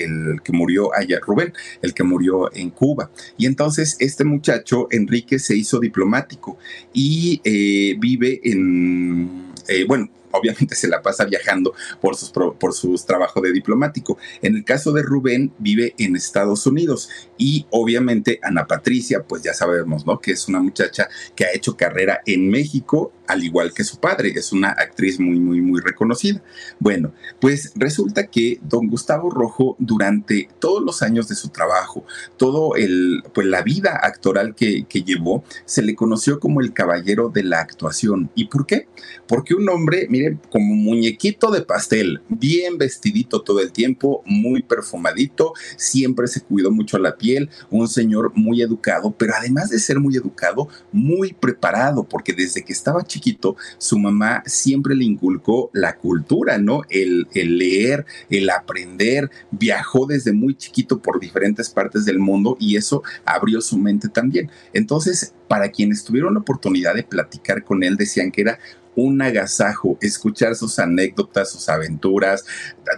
que 0.42 0.50
murió 0.50 0.94
allá, 0.94 1.20
Rubén, 1.20 1.52
el 1.82 1.92
que 1.92 2.02
murió 2.04 2.50
en 2.54 2.70
Cuba. 2.70 3.10
Y 3.36 3.44
entonces 3.44 3.98
este 4.00 4.24
muchacho, 4.24 4.88
Enrique, 4.90 5.38
se 5.38 5.54
hizo 5.54 5.78
diplomático 5.78 6.56
y 6.94 7.42
eh, 7.44 7.94
vive 7.98 8.40
en, 8.44 9.52
eh, 9.68 9.84
bueno, 9.86 10.08
obviamente 10.32 10.74
se 10.74 10.88
la 10.88 11.02
pasa 11.02 11.24
viajando 11.24 11.74
por 12.00 12.16
sus, 12.16 12.30
por 12.30 12.74
sus 12.74 13.06
trabajos 13.06 13.42
de 13.42 13.52
diplomático. 13.52 14.18
En 14.40 14.56
el 14.56 14.64
caso 14.64 14.92
de 14.92 15.02
Rubén, 15.02 15.52
vive 15.58 15.94
en 15.98 16.16
Estados 16.16 16.66
Unidos 16.66 17.08
y 17.38 17.66
obviamente 17.70 18.38
Ana 18.42 18.66
Patricia, 18.66 19.24
pues 19.24 19.42
ya 19.42 19.54
sabemos, 19.54 20.06
¿no? 20.06 20.18
Que 20.18 20.32
es 20.32 20.48
una 20.48 20.60
muchacha 20.60 21.08
que 21.34 21.44
ha 21.44 21.52
hecho 21.52 21.76
carrera 21.76 22.20
en 22.26 22.48
México, 22.48 23.12
al 23.26 23.44
igual 23.44 23.72
que 23.72 23.84
su 23.84 23.98
padre, 23.98 24.32
es 24.34 24.52
una 24.52 24.70
actriz 24.70 25.18
muy, 25.18 25.40
muy, 25.40 25.60
muy 25.60 25.80
reconocida. 25.80 26.42
Bueno, 26.78 27.12
pues 27.40 27.72
resulta 27.76 28.26
que 28.26 28.58
don 28.62 28.88
Gustavo 28.88 29.30
Rojo, 29.30 29.76
durante 29.78 30.48
todos 30.58 30.82
los 30.82 31.02
años 31.02 31.28
de 31.28 31.34
su 31.34 31.48
trabajo, 31.48 32.04
todo 32.36 32.76
el, 32.76 33.22
pues 33.32 33.46
la 33.46 33.62
vida 33.62 33.98
actoral 34.02 34.54
que, 34.54 34.84
que 34.84 35.02
llevó, 35.02 35.44
se 35.64 35.82
le 35.82 35.94
conoció 35.94 36.40
como 36.40 36.60
el 36.60 36.72
caballero 36.72 37.28
de 37.28 37.44
la 37.44 37.60
actuación. 37.60 38.30
¿Y 38.34 38.46
por 38.46 38.66
qué? 38.66 38.88
Porque 39.26 39.54
un 39.54 39.68
hombre, 39.68 40.06
como 40.50 40.74
muñequito 40.74 41.50
de 41.50 41.62
pastel, 41.62 42.20
bien 42.28 42.78
vestidito 42.78 43.42
todo 43.42 43.60
el 43.60 43.72
tiempo, 43.72 44.22
muy 44.26 44.62
perfumadito, 44.62 45.52
siempre 45.76 46.26
se 46.26 46.40
cuidó 46.40 46.70
mucho 46.70 46.98
la 46.98 47.16
piel, 47.16 47.50
un 47.70 47.88
señor 47.88 48.32
muy 48.34 48.62
educado, 48.62 49.14
pero 49.16 49.34
además 49.36 49.70
de 49.70 49.78
ser 49.78 50.00
muy 50.00 50.16
educado, 50.16 50.68
muy 50.92 51.32
preparado, 51.32 52.04
porque 52.04 52.32
desde 52.32 52.62
que 52.62 52.72
estaba 52.72 53.04
chiquito, 53.04 53.56
su 53.78 53.98
mamá 53.98 54.42
siempre 54.46 54.94
le 54.94 55.04
inculcó 55.04 55.70
la 55.72 55.96
cultura, 55.96 56.58
¿no? 56.58 56.82
El, 56.88 57.28
leer, 57.32 58.06
el 58.30 58.50
aprender, 58.50 59.30
viajó 59.50 60.06
desde 60.06 60.32
muy 60.32 60.54
chiquito 60.54 61.00
por 61.00 61.20
diferentes 61.20 61.70
partes 61.70 62.04
del 62.04 62.18
mundo 62.18 62.56
y 62.60 62.76
eso 62.76 63.02
abrió 63.24 63.60
su 63.60 63.78
mente 63.78 64.08
también. 64.08 64.50
Entonces, 64.72 65.34
para 65.48 65.70
quienes 65.70 66.04
tuvieron 66.04 66.34
la 66.34 66.40
oportunidad 66.40 66.94
de 66.94 67.02
platicar 67.02 67.64
con 67.64 67.82
él, 67.82 67.96
decían 67.96 68.30
que 68.30 68.42
era 68.42 68.58
un 68.96 69.22
agasajo 69.22 69.98
escuchar 70.00 70.54
sus 70.54 70.78
anécdotas, 70.78 71.50
sus 71.50 71.68
aventuras, 71.68 72.44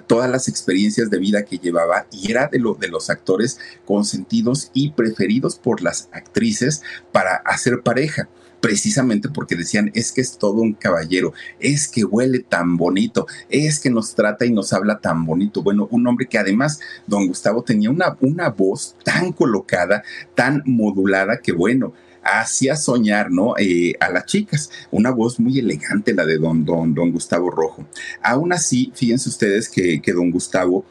todas 0.06 0.30
las 0.30 0.48
experiencias 0.48 1.10
de 1.10 1.18
vida 1.18 1.44
que 1.44 1.58
llevaba 1.58 2.06
y 2.10 2.30
era 2.30 2.48
de, 2.48 2.58
lo, 2.58 2.74
de 2.74 2.88
los 2.88 3.10
actores 3.10 3.58
consentidos 3.84 4.70
y 4.74 4.90
preferidos 4.90 5.56
por 5.56 5.82
las 5.82 6.08
actrices 6.12 6.82
para 7.12 7.36
hacer 7.36 7.82
pareja 7.82 8.28
precisamente 8.64 9.28
porque 9.28 9.56
decían, 9.56 9.90
es 9.92 10.10
que 10.10 10.22
es 10.22 10.38
todo 10.38 10.62
un 10.62 10.72
caballero, 10.72 11.34
es 11.60 11.86
que 11.86 12.02
huele 12.02 12.38
tan 12.38 12.78
bonito, 12.78 13.26
es 13.50 13.78
que 13.78 13.90
nos 13.90 14.14
trata 14.14 14.46
y 14.46 14.52
nos 14.52 14.72
habla 14.72 15.00
tan 15.00 15.26
bonito. 15.26 15.62
Bueno, 15.62 15.86
un 15.90 16.06
hombre 16.06 16.26
que 16.26 16.38
además, 16.38 16.80
don 17.06 17.26
Gustavo 17.26 17.62
tenía 17.62 17.90
una, 17.90 18.16
una 18.22 18.48
voz 18.48 18.96
tan 19.04 19.32
colocada, 19.32 20.02
tan 20.34 20.62
modulada, 20.64 21.40
que 21.42 21.52
bueno, 21.52 21.92
hacía 22.24 22.76
soñar, 22.76 23.30
¿no? 23.30 23.54
Eh, 23.58 23.94
a 24.00 24.10
las 24.10 24.26
chicas. 24.26 24.70
Una 24.90 25.10
voz 25.10 25.38
muy 25.38 25.58
elegante 25.58 26.14
la 26.14 26.26
de 26.26 26.38
don, 26.38 26.64
don, 26.64 26.94
don 26.94 27.12
Gustavo 27.12 27.50
Rojo. 27.50 27.86
Aún 28.22 28.52
así, 28.52 28.92
fíjense 28.94 29.28
ustedes 29.28 29.68
que, 29.68 30.00
que 30.00 30.12
don 30.12 30.30
Gustavo 30.30 30.84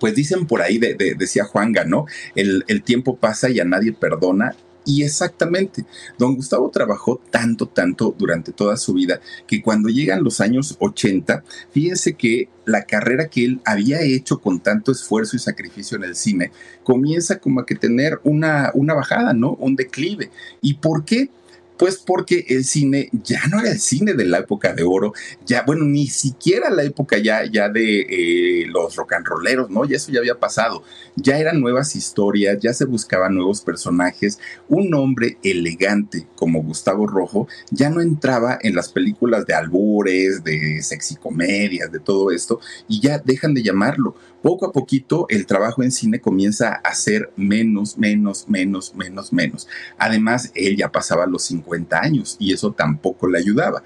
pues 0.00 0.14
dicen 0.14 0.46
por 0.46 0.62
ahí, 0.62 0.78
decía 0.78 1.44
Juanga, 1.44 1.84
¿no? 1.84 2.06
El, 2.36 2.64
el, 2.68 2.84
tiempo 2.84 3.16
pasa 3.16 3.50
y 3.50 3.58
a 3.58 3.64
nadie 3.64 3.92
perdona 3.92 4.54
y 4.88 5.02
exactamente, 5.02 5.84
don 6.16 6.34
Gustavo 6.34 6.70
trabajó 6.70 7.20
tanto, 7.30 7.66
tanto 7.66 8.14
durante 8.18 8.52
toda 8.52 8.78
su 8.78 8.94
vida 8.94 9.20
que 9.46 9.60
cuando 9.60 9.90
llegan 9.90 10.24
los 10.24 10.40
años 10.40 10.76
80, 10.78 11.44
fíjense 11.70 12.14
que 12.14 12.48
la 12.64 12.84
carrera 12.84 13.28
que 13.28 13.44
él 13.44 13.60
había 13.66 14.00
hecho 14.00 14.38
con 14.40 14.60
tanto 14.60 14.90
esfuerzo 14.90 15.36
y 15.36 15.40
sacrificio 15.40 15.98
en 15.98 16.04
el 16.04 16.16
cine 16.16 16.52
comienza 16.84 17.38
como 17.38 17.60
a 17.60 17.66
que 17.66 17.74
tener 17.74 18.18
una, 18.24 18.70
una 18.72 18.94
bajada, 18.94 19.34
¿no? 19.34 19.52
Un 19.60 19.76
declive. 19.76 20.30
¿Y 20.62 20.74
por 20.74 21.04
qué? 21.04 21.28
Pues 21.78 21.96
porque 21.96 22.44
el 22.48 22.64
cine 22.64 23.08
ya 23.12 23.40
no 23.50 23.60
era 23.60 23.70
el 23.70 23.78
cine 23.78 24.14
de 24.14 24.24
la 24.24 24.38
época 24.38 24.74
de 24.74 24.82
oro, 24.82 25.12
ya, 25.46 25.62
bueno, 25.62 25.84
ni 25.84 26.08
siquiera 26.08 26.70
la 26.70 26.82
época 26.82 27.18
ya, 27.18 27.44
ya 27.44 27.68
de 27.68 28.00
eh, 28.00 28.66
los 28.66 28.96
rock 28.96 29.14
and 29.14 29.26
rolleros, 29.26 29.70
¿no? 29.70 29.84
Y 29.84 29.94
eso 29.94 30.10
ya 30.10 30.18
había 30.18 30.38
pasado. 30.38 30.82
Ya 31.16 31.38
eran 31.38 31.60
nuevas 31.60 31.94
historias, 31.94 32.58
ya 32.60 32.72
se 32.74 32.84
buscaban 32.84 33.34
nuevos 33.34 33.60
personajes. 33.60 34.38
Un 34.68 34.92
hombre 34.94 35.38
elegante 35.42 36.26
como 36.34 36.62
Gustavo 36.62 37.06
Rojo 37.06 37.48
ya 37.70 37.90
no 37.90 38.00
entraba 38.00 38.58
en 38.60 38.74
las 38.74 38.88
películas 38.90 39.46
de 39.46 39.54
albures, 39.54 40.42
de 40.42 40.82
sexicomedias, 40.82 41.92
de 41.92 42.00
todo 42.00 42.30
esto, 42.30 42.60
y 42.88 43.00
ya 43.00 43.18
dejan 43.18 43.54
de 43.54 43.62
llamarlo 43.62 44.16
poco 44.42 44.66
a 44.66 44.72
poquito 44.72 45.26
el 45.28 45.46
trabajo 45.46 45.82
en 45.82 45.90
cine 45.90 46.20
comienza 46.20 46.72
a 46.72 46.94
ser 46.94 47.32
menos, 47.36 47.98
menos, 47.98 48.48
menos, 48.48 48.94
menos, 48.94 49.32
menos. 49.32 49.68
Además, 49.98 50.52
él 50.54 50.76
ya 50.76 50.92
pasaba 50.92 51.26
los 51.26 51.42
50 51.44 51.67
años 51.90 52.36
y 52.38 52.52
eso 52.52 52.72
tampoco 52.72 53.28
le 53.28 53.38
ayudaba. 53.38 53.82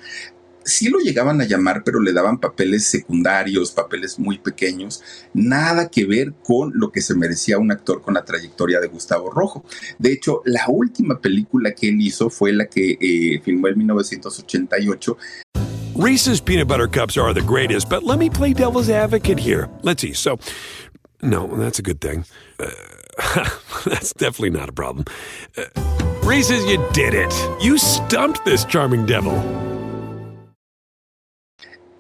Sí 0.65 0.89
lo 0.89 1.01
llegaban 1.01 1.41
a 1.41 1.45
llamar, 1.45 1.83
pero 1.85 2.01
le 2.01 2.13
daban 2.13 2.39
papeles 2.39 2.85
secundarios, 2.85 3.73
papeles 3.73 4.19
muy 4.21 4.39
pequeños, 4.39 5.03
nada 5.35 5.89
que 5.89 6.05
ver 6.05 6.35
con 6.45 6.73
lo 6.75 6.93
que 6.93 7.01
se 7.01 7.17
merecía 7.17 7.59
un 7.59 7.73
actor 7.73 8.01
con 8.01 8.15
la 8.15 8.25
trayectoria 8.25 8.79
de 8.79 8.87
Gustavo 8.87 9.31
Rojo. 9.31 9.65
De 9.99 10.13
hecho, 10.13 10.41
la 10.45 10.67
última 10.69 11.21
película 11.21 11.73
que 11.73 11.89
él 11.89 12.01
hizo 12.01 12.31
fue 12.31 12.53
la 12.53 12.67
que 12.67 12.97
eh, 13.01 13.41
filmó 13.45 13.69
en 13.69 13.79
1988 13.79 15.17
Reese's 15.95 16.41
peanut 16.41 16.69
butter 16.69 16.89
cups 16.89 17.19
are 17.19 17.35
the 17.35 17.43
greatest, 17.43 17.91
but 17.91 18.03
let 18.03 18.19
me 18.19 18.31
play 18.31 18.55
devil's 18.55 18.89
advocate 18.89 19.39
here. 19.39 19.69
Let's 19.83 20.01
see. 20.01 20.15
So, 20.15 20.39
no, 21.21 21.47
that's 21.47 21.79
a 21.79 21.83
good 21.83 22.01
thing. 22.01 22.25
Uh, 22.59 22.71
that's 23.85 24.13
definitely 24.15 24.51
not 24.51 24.69
a 24.69 24.73
problem. 24.73 25.05
Uh, 25.57 25.65
Reese's, 26.23 26.65
you 26.67 26.85
did 26.93 27.15
it. 27.15 27.33
You 27.61 27.79
stumped 27.79 28.45
this 28.45 28.65
charming 28.65 29.07
devil. 29.07 29.33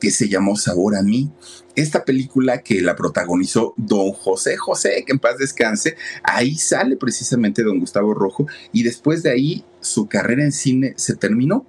que 0.02 0.10
se 0.10 0.28
llamó 0.28 0.56
Sabor 0.56 0.96
a 0.96 1.02
mí. 1.02 1.30
Esta 1.76 2.04
película 2.04 2.62
que 2.62 2.80
la 2.80 2.96
protagonizó 2.96 3.72
don 3.76 4.10
José 4.10 4.56
José, 4.56 5.04
que 5.06 5.12
en 5.12 5.20
paz 5.20 5.38
descanse, 5.38 5.96
ahí 6.24 6.56
sale 6.56 6.96
precisamente 6.96 7.62
don 7.62 7.78
Gustavo 7.78 8.12
Rojo 8.12 8.48
y 8.72 8.82
después 8.82 9.22
de 9.22 9.30
ahí 9.30 9.64
su 9.80 10.08
carrera 10.08 10.42
en 10.42 10.50
cine 10.50 10.94
se 10.96 11.14
terminó. 11.14 11.66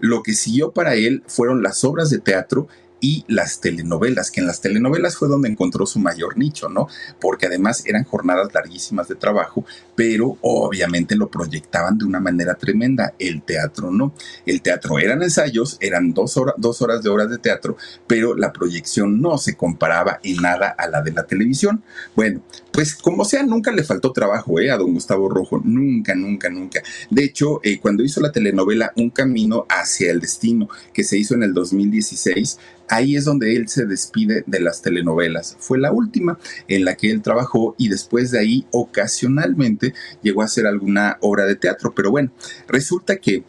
Lo 0.00 0.24
que 0.24 0.34
siguió 0.34 0.72
para 0.72 0.96
él 0.96 1.22
fueron 1.28 1.62
las 1.62 1.84
obras 1.84 2.10
de 2.10 2.18
teatro 2.18 2.66
y 3.00 3.24
las 3.28 3.60
telenovelas, 3.60 4.30
que 4.30 4.40
en 4.40 4.46
las 4.46 4.60
telenovelas 4.60 5.16
fue 5.16 5.28
donde 5.28 5.48
encontró 5.48 5.86
su 5.86 5.98
mayor 5.98 6.36
nicho, 6.38 6.68
¿no? 6.68 6.88
Porque 7.20 7.46
además 7.46 7.84
eran 7.86 8.04
jornadas 8.04 8.52
larguísimas 8.54 9.08
de 9.08 9.14
trabajo, 9.14 9.64
pero 9.94 10.38
obviamente 10.40 11.16
lo 11.16 11.28
proyectaban 11.28 11.98
de 11.98 12.04
una 12.04 12.20
manera 12.20 12.54
tremenda. 12.54 13.14
El 13.18 13.42
teatro 13.42 13.90
no. 13.90 14.12
El 14.44 14.62
teatro 14.62 14.98
eran 14.98 15.22
ensayos, 15.22 15.76
eran 15.80 16.12
dos, 16.14 16.36
horas, 16.36 16.54
dos 16.58 16.82
horas 16.82 17.02
de 17.02 17.10
horas 17.10 17.30
de 17.30 17.38
teatro, 17.38 17.76
pero 18.06 18.34
la 18.34 18.52
proyección 18.52 19.20
no 19.20 19.38
se 19.38 19.56
comparaba 19.56 20.20
en 20.22 20.36
nada 20.36 20.68
a 20.68 20.88
la 20.88 21.02
de 21.02 21.12
la 21.12 21.24
televisión. 21.24 21.82
Bueno, 22.14 22.40
pues 22.76 22.94
como 22.94 23.24
sea, 23.24 23.42
nunca 23.42 23.72
le 23.72 23.82
faltó 23.84 24.12
trabajo 24.12 24.60
¿eh? 24.60 24.70
a 24.70 24.76
don 24.76 24.92
Gustavo 24.92 25.30
Rojo, 25.30 25.62
nunca, 25.64 26.14
nunca, 26.14 26.50
nunca. 26.50 26.82
De 27.08 27.24
hecho, 27.24 27.58
eh, 27.64 27.80
cuando 27.80 28.04
hizo 28.04 28.20
la 28.20 28.32
telenovela 28.32 28.92
Un 28.96 29.08
Camino 29.08 29.64
hacia 29.70 30.10
el 30.10 30.20
Destino, 30.20 30.68
que 30.92 31.02
se 31.02 31.16
hizo 31.16 31.34
en 31.34 31.42
el 31.42 31.54
2016, 31.54 32.58
ahí 32.90 33.16
es 33.16 33.24
donde 33.24 33.56
él 33.56 33.68
se 33.68 33.86
despide 33.86 34.44
de 34.46 34.60
las 34.60 34.82
telenovelas. 34.82 35.56
Fue 35.58 35.78
la 35.78 35.90
última 35.90 36.38
en 36.68 36.84
la 36.84 36.96
que 36.96 37.10
él 37.10 37.22
trabajó 37.22 37.74
y 37.78 37.88
después 37.88 38.30
de 38.30 38.40
ahí 38.40 38.66
ocasionalmente 38.72 39.94
llegó 40.22 40.42
a 40.42 40.44
hacer 40.44 40.66
alguna 40.66 41.16
obra 41.22 41.46
de 41.46 41.56
teatro. 41.56 41.94
Pero 41.94 42.10
bueno, 42.10 42.30
resulta 42.68 43.16
que 43.16 43.42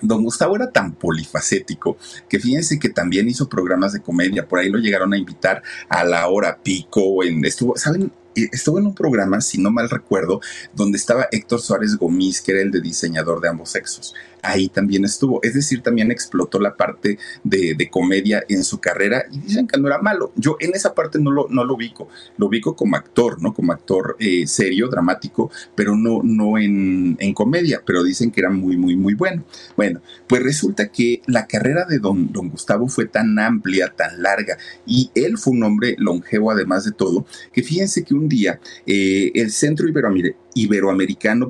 Don 0.00 0.24
Gustavo 0.24 0.56
era 0.56 0.72
tan 0.72 0.94
polifacético 0.96 1.96
que 2.28 2.40
fíjense 2.40 2.80
que 2.80 2.88
también 2.88 3.28
hizo 3.28 3.48
programas 3.48 3.92
de 3.92 4.02
comedia, 4.02 4.48
por 4.48 4.58
ahí 4.58 4.68
lo 4.68 4.78
llegaron 4.78 5.12
a 5.12 5.16
invitar 5.16 5.62
a 5.88 6.02
la 6.02 6.26
hora 6.26 6.58
pico, 6.60 7.22
en, 7.22 7.44
estuvo, 7.44 7.76
¿saben? 7.76 8.10
Estuvo 8.34 8.78
en 8.78 8.86
un 8.86 8.94
programa, 8.94 9.40
si 9.40 9.60
no 9.60 9.70
mal 9.70 9.90
recuerdo, 9.90 10.40
donde 10.72 10.98
estaba 10.98 11.28
Héctor 11.30 11.60
Suárez 11.60 11.96
Gómez, 11.96 12.40
que 12.40 12.52
era 12.52 12.62
el 12.62 12.70
de 12.70 12.80
diseñador 12.80 13.40
de 13.40 13.48
ambos 13.48 13.70
sexos. 13.70 14.14
Ahí 14.42 14.68
también 14.68 15.04
estuvo. 15.04 15.40
Es 15.42 15.54
decir, 15.54 15.82
también 15.82 16.10
explotó 16.10 16.58
la 16.58 16.76
parte 16.76 17.18
de, 17.44 17.88
comedia 17.90 18.42
en 18.48 18.64
su 18.64 18.80
carrera 18.80 19.24
y 19.30 19.38
dicen 19.40 19.66
que 19.66 19.78
no 19.78 19.88
era 19.88 19.98
malo. 19.98 20.32
Yo 20.36 20.56
en 20.60 20.74
esa 20.74 20.94
parte 20.94 21.18
no 21.18 21.30
lo, 21.30 21.46
no 21.48 21.64
lo 21.64 21.74
ubico. 21.74 22.08
Lo 22.36 22.46
ubico 22.46 22.74
como 22.74 22.96
actor, 22.96 23.42
¿no? 23.42 23.52
Como 23.52 23.72
actor 23.72 24.16
eh, 24.18 24.46
serio, 24.46 24.88
dramático, 24.88 25.50
pero 25.74 25.96
no, 25.96 26.20
no 26.22 26.58
en, 26.58 27.16
en, 27.20 27.34
comedia. 27.34 27.82
Pero 27.84 28.02
dicen 28.02 28.30
que 28.30 28.40
era 28.40 28.50
muy, 28.50 28.76
muy, 28.76 28.96
muy 28.96 29.14
bueno. 29.14 29.44
Bueno, 29.76 30.00
pues 30.26 30.42
resulta 30.42 30.88
que 30.88 31.22
la 31.26 31.46
carrera 31.46 31.84
de 31.84 31.98
don, 31.98 32.32
don 32.32 32.48
Gustavo 32.48 32.88
fue 32.88 33.06
tan 33.06 33.38
amplia, 33.38 33.92
tan 33.94 34.22
larga 34.22 34.56
y 34.86 35.10
él 35.14 35.38
fue 35.38 35.52
un 35.52 35.62
hombre 35.62 35.94
longevo 35.98 36.50
además 36.50 36.84
de 36.84 36.92
todo, 36.92 37.26
que 37.52 37.62
fíjense 37.62 38.04
que 38.04 38.14
un 38.14 38.28
día 38.28 38.60
eh, 38.86 39.30
el 39.34 39.50
Centro 39.50 39.88
Iberoamericano 39.88 40.41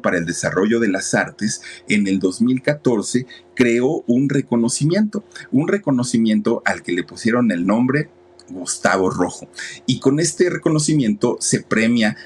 para 0.00 0.18
el 0.18 0.26
Desarrollo 0.26 0.80
de 0.80 0.88
las 0.88 1.14
Artes 1.14 1.62
en 1.88 2.06
el 2.06 2.18
2014 2.18 3.26
creó 3.54 4.04
un 4.06 4.28
reconocimiento, 4.28 5.24
un 5.50 5.68
reconocimiento 5.68 6.62
al 6.64 6.82
que 6.82 6.92
le 6.92 7.04
pusieron 7.04 7.50
el 7.50 7.66
nombre 7.66 8.08
Gustavo 8.48 9.10
Rojo. 9.10 9.48
Y 9.86 10.00
con 10.00 10.20
este 10.20 10.50
reconocimiento 10.50 11.36
se 11.40 11.62
premia 11.62 12.16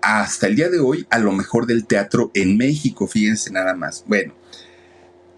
hasta 0.00 0.46
el 0.46 0.56
día 0.56 0.68
de 0.68 0.80
hoy 0.80 1.06
a 1.10 1.18
lo 1.18 1.32
mejor 1.32 1.66
del 1.66 1.86
teatro 1.86 2.30
en 2.34 2.56
México, 2.56 3.06
fíjense 3.06 3.50
nada 3.50 3.74
más. 3.74 4.04
Bueno, 4.06 4.34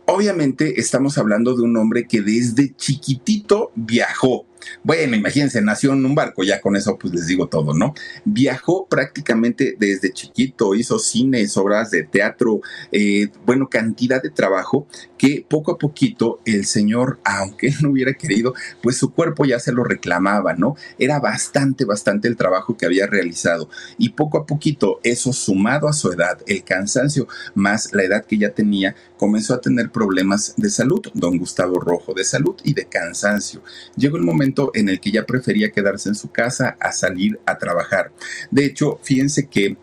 obviamente 0.06 0.80
estamos 0.80 1.18
hablando 1.18 1.54
de 1.54 1.62
un 1.62 1.76
hombre 1.76 2.06
que 2.08 2.20
desde 2.20 2.74
chiquitito 2.74 3.70
viajó 3.76 4.44
bueno, 4.82 5.16
imagínense, 5.16 5.60
nació 5.62 5.92
en 5.92 6.04
un 6.04 6.14
barco, 6.14 6.42
ya 6.42 6.60
con 6.60 6.76
eso 6.76 6.98
pues 6.98 7.12
les 7.14 7.26
digo 7.26 7.48
todo, 7.48 7.74
¿no? 7.74 7.94
Viajó 8.24 8.86
prácticamente 8.86 9.76
desde 9.78 10.12
chiquito, 10.12 10.74
hizo 10.74 10.98
cines, 10.98 11.56
obras 11.56 11.90
de 11.90 12.04
teatro, 12.04 12.60
eh, 12.92 13.28
bueno, 13.44 13.68
cantidad 13.68 14.22
de 14.22 14.30
trabajo 14.30 14.86
que 15.18 15.44
poco 15.48 15.72
a 15.72 15.78
poquito 15.78 16.40
el 16.44 16.66
señor, 16.66 17.18
aunque 17.24 17.70
no 17.82 17.90
hubiera 17.90 18.14
querido, 18.14 18.54
pues 18.82 18.96
su 18.96 19.12
cuerpo 19.12 19.44
ya 19.44 19.58
se 19.58 19.72
lo 19.72 19.84
reclamaba, 19.84 20.54
¿no? 20.54 20.76
Era 20.98 21.20
bastante, 21.20 21.84
bastante 21.84 22.28
el 22.28 22.36
trabajo 22.36 22.76
que 22.76 22.86
había 22.86 23.06
realizado 23.06 23.68
y 23.98 24.10
poco 24.10 24.38
a 24.38 24.46
poquito 24.46 25.00
eso 25.02 25.32
sumado 25.32 25.88
a 25.88 25.92
su 25.92 26.12
edad, 26.12 26.38
el 26.46 26.64
cansancio 26.64 27.28
más 27.54 27.92
la 27.92 28.04
edad 28.04 28.24
que 28.24 28.38
ya 28.38 28.50
tenía, 28.50 28.94
comenzó 29.16 29.54
a 29.54 29.60
tener 29.60 29.90
problemas 29.90 30.54
de 30.56 30.70
salud, 30.70 31.00
don 31.14 31.38
Gustavo 31.38 31.78
Rojo, 31.80 32.14
de 32.14 32.24
salud 32.24 32.56
y 32.64 32.74
de 32.74 32.86
cansancio. 32.86 33.62
Llegó 33.96 34.16
el 34.16 34.22
momento 34.22 34.55
en 34.74 34.88
el 34.88 35.00
que 35.00 35.10
ya 35.10 35.26
prefería 35.26 35.70
quedarse 35.70 36.08
en 36.08 36.14
su 36.14 36.30
casa 36.30 36.76
a 36.80 36.92
salir 36.92 37.38
a 37.46 37.58
trabajar. 37.58 38.12
De 38.50 38.64
hecho, 38.64 38.98
fíjense 39.02 39.48
que 39.48 39.76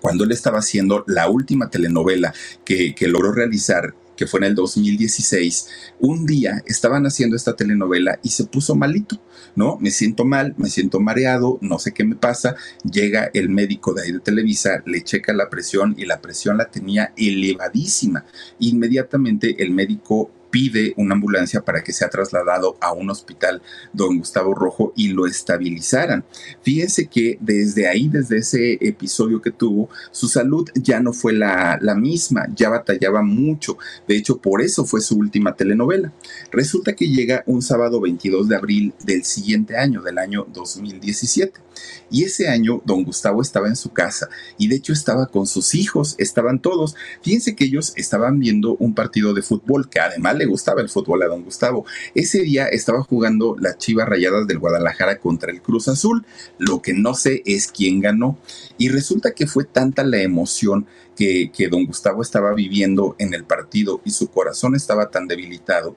cuando 0.00 0.24
él 0.24 0.32
estaba 0.32 0.58
haciendo 0.58 1.04
la 1.06 1.28
última 1.28 1.68
telenovela 1.70 2.32
que, 2.64 2.94
que 2.94 3.08
logró 3.08 3.32
realizar, 3.32 3.94
que 4.20 4.26
fue 4.26 4.40
en 4.40 4.44
el 4.44 4.54
2016, 4.54 5.68
un 5.98 6.26
día 6.26 6.62
estaban 6.66 7.06
haciendo 7.06 7.36
esta 7.36 7.56
telenovela 7.56 8.18
y 8.22 8.28
se 8.28 8.44
puso 8.44 8.74
malito, 8.74 9.18
¿no? 9.56 9.78
Me 9.80 9.90
siento 9.90 10.26
mal, 10.26 10.54
me 10.58 10.68
siento 10.68 11.00
mareado, 11.00 11.58
no 11.62 11.78
sé 11.78 11.94
qué 11.94 12.04
me 12.04 12.16
pasa. 12.16 12.54
Llega 12.84 13.30
el 13.32 13.48
médico 13.48 13.94
de 13.94 14.02
ahí 14.02 14.12
de 14.12 14.20
Televisa, 14.20 14.82
le 14.84 15.02
checa 15.02 15.32
la 15.32 15.48
presión 15.48 15.94
y 15.96 16.04
la 16.04 16.20
presión 16.20 16.58
la 16.58 16.70
tenía 16.70 17.14
elevadísima. 17.16 18.26
Inmediatamente 18.58 19.62
el 19.62 19.70
médico 19.70 20.30
pide 20.50 20.94
una 20.96 21.14
ambulancia 21.14 21.62
para 21.62 21.82
que 21.82 21.92
sea 21.92 22.08
trasladado 22.08 22.76
a 22.80 22.92
un 22.92 23.10
hospital 23.10 23.62
don 23.92 24.18
Gustavo 24.18 24.54
Rojo 24.54 24.92
y 24.96 25.08
lo 25.08 25.26
estabilizaran. 25.26 26.24
Fíjense 26.62 27.06
que 27.06 27.38
desde 27.40 27.88
ahí, 27.88 28.08
desde 28.08 28.38
ese 28.38 28.78
episodio 28.80 29.40
que 29.40 29.50
tuvo, 29.50 29.88
su 30.10 30.28
salud 30.28 30.68
ya 30.74 31.00
no 31.00 31.12
fue 31.12 31.32
la, 31.32 31.78
la 31.80 31.94
misma, 31.94 32.48
ya 32.54 32.68
batallaba 32.68 33.22
mucho. 33.22 33.78
De 34.06 34.16
hecho, 34.16 34.38
por 34.38 34.62
eso 34.62 34.84
fue 34.84 35.00
su 35.00 35.16
última 35.16 35.54
telenovela. 35.54 36.12
Resulta 36.50 36.94
que 36.94 37.08
llega 37.08 37.42
un 37.46 37.62
sábado 37.62 38.00
22 38.00 38.48
de 38.48 38.56
abril 38.56 38.94
del 39.04 39.24
siguiente 39.24 39.76
año, 39.76 40.02
del 40.02 40.18
año 40.18 40.46
2017. 40.52 41.69
Y 42.10 42.24
ese 42.24 42.48
año 42.48 42.82
don 42.84 43.04
Gustavo 43.04 43.40
estaba 43.40 43.68
en 43.68 43.76
su 43.76 43.90
casa 43.90 44.28
y 44.58 44.68
de 44.68 44.76
hecho 44.76 44.92
estaba 44.92 45.26
con 45.26 45.46
sus 45.46 45.74
hijos, 45.74 46.16
estaban 46.18 46.60
todos. 46.60 46.96
Fíjense 47.22 47.54
que 47.54 47.64
ellos 47.64 47.92
estaban 47.96 48.38
viendo 48.40 48.76
un 48.76 48.94
partido 48.94 49.32
de 49.32 49.42
fútbol 49.42 49.88
que 49.88 50.00
además 50.00 50.36
le 50.36 50.46
gustaba 50.46 50.80
el 50.80 50.88
fútbol 50.88 51.22
a 51.22 51.28
don 51.28 51.44
Gustavo. 51.44 51.86
Ese 52.14 52.40
día 52.40 52.66
estaba 52.66 53.02
jugando 53.02 53.56
las 53.58 53.78
Chivas 53.78 54.08
Rayadas 54.08 54.46
del 54.46 54.58
Guadalajara 54.58 55.18
contra 55.18 55.52
el 55.52 55.62
Cruz 55.62 55.88
Azul. 55.88 56.26
Lo 56.58 56.82
que 56.82 56.94
no 56.94 57.14
sé 57.14 57.42
es 57.46 57.68
quién 57.68 58.00
ganó. 58.00 58.38
Y 58.76 58.88
resulta 58.88 59.32
que 59.32 59.46
fue 59.46 59.64
tanta 59.64 60.02
la 60.02 60.20
emoción 60.20 60.86
que, 61.16 61.52
que 61.54 61.68
don 61.68 61.86
Gustavo 61.86 62.22
estaba 62.22 62.54
viviendo 62.54 63.14
en 63.18 63.34
el 63.34 63.44
partido 63.44 64.00
y 64.04 64.10
su 64.10 64.28
corazón 64.28 64.74
estaba 64.74 65.10
tan 65.10 65.28
debilitado 65.28 65.94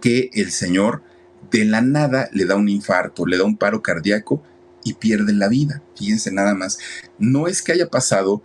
que 0.00 0.30
el 0.34 0.50
señor 0.50 1.02
de 1.50 1.64
la 1.64 1.80
nada 1.80 2.28
le 2.32 2.44
da 2.44 2.56
un 2.56 2.68
infarto, 2.68 3.26
le 3.26 3.38
da 3.38 3.44
un 3.44 3.56
paro 3.56 3.82
cardíaco 3.82 4.42
y 4.84 4.94
pierde 4.94 5.32
la 5.32 5.48
vida. 5.48 5.82
Fíjense 5.96 6.32
nada 6.32 6.54
más. 6.54 6.78
No 7.18 7.46
es 7.46 7.62
que 7.62 7.72
haya 7.72 7.88
pasado 7.88 8.42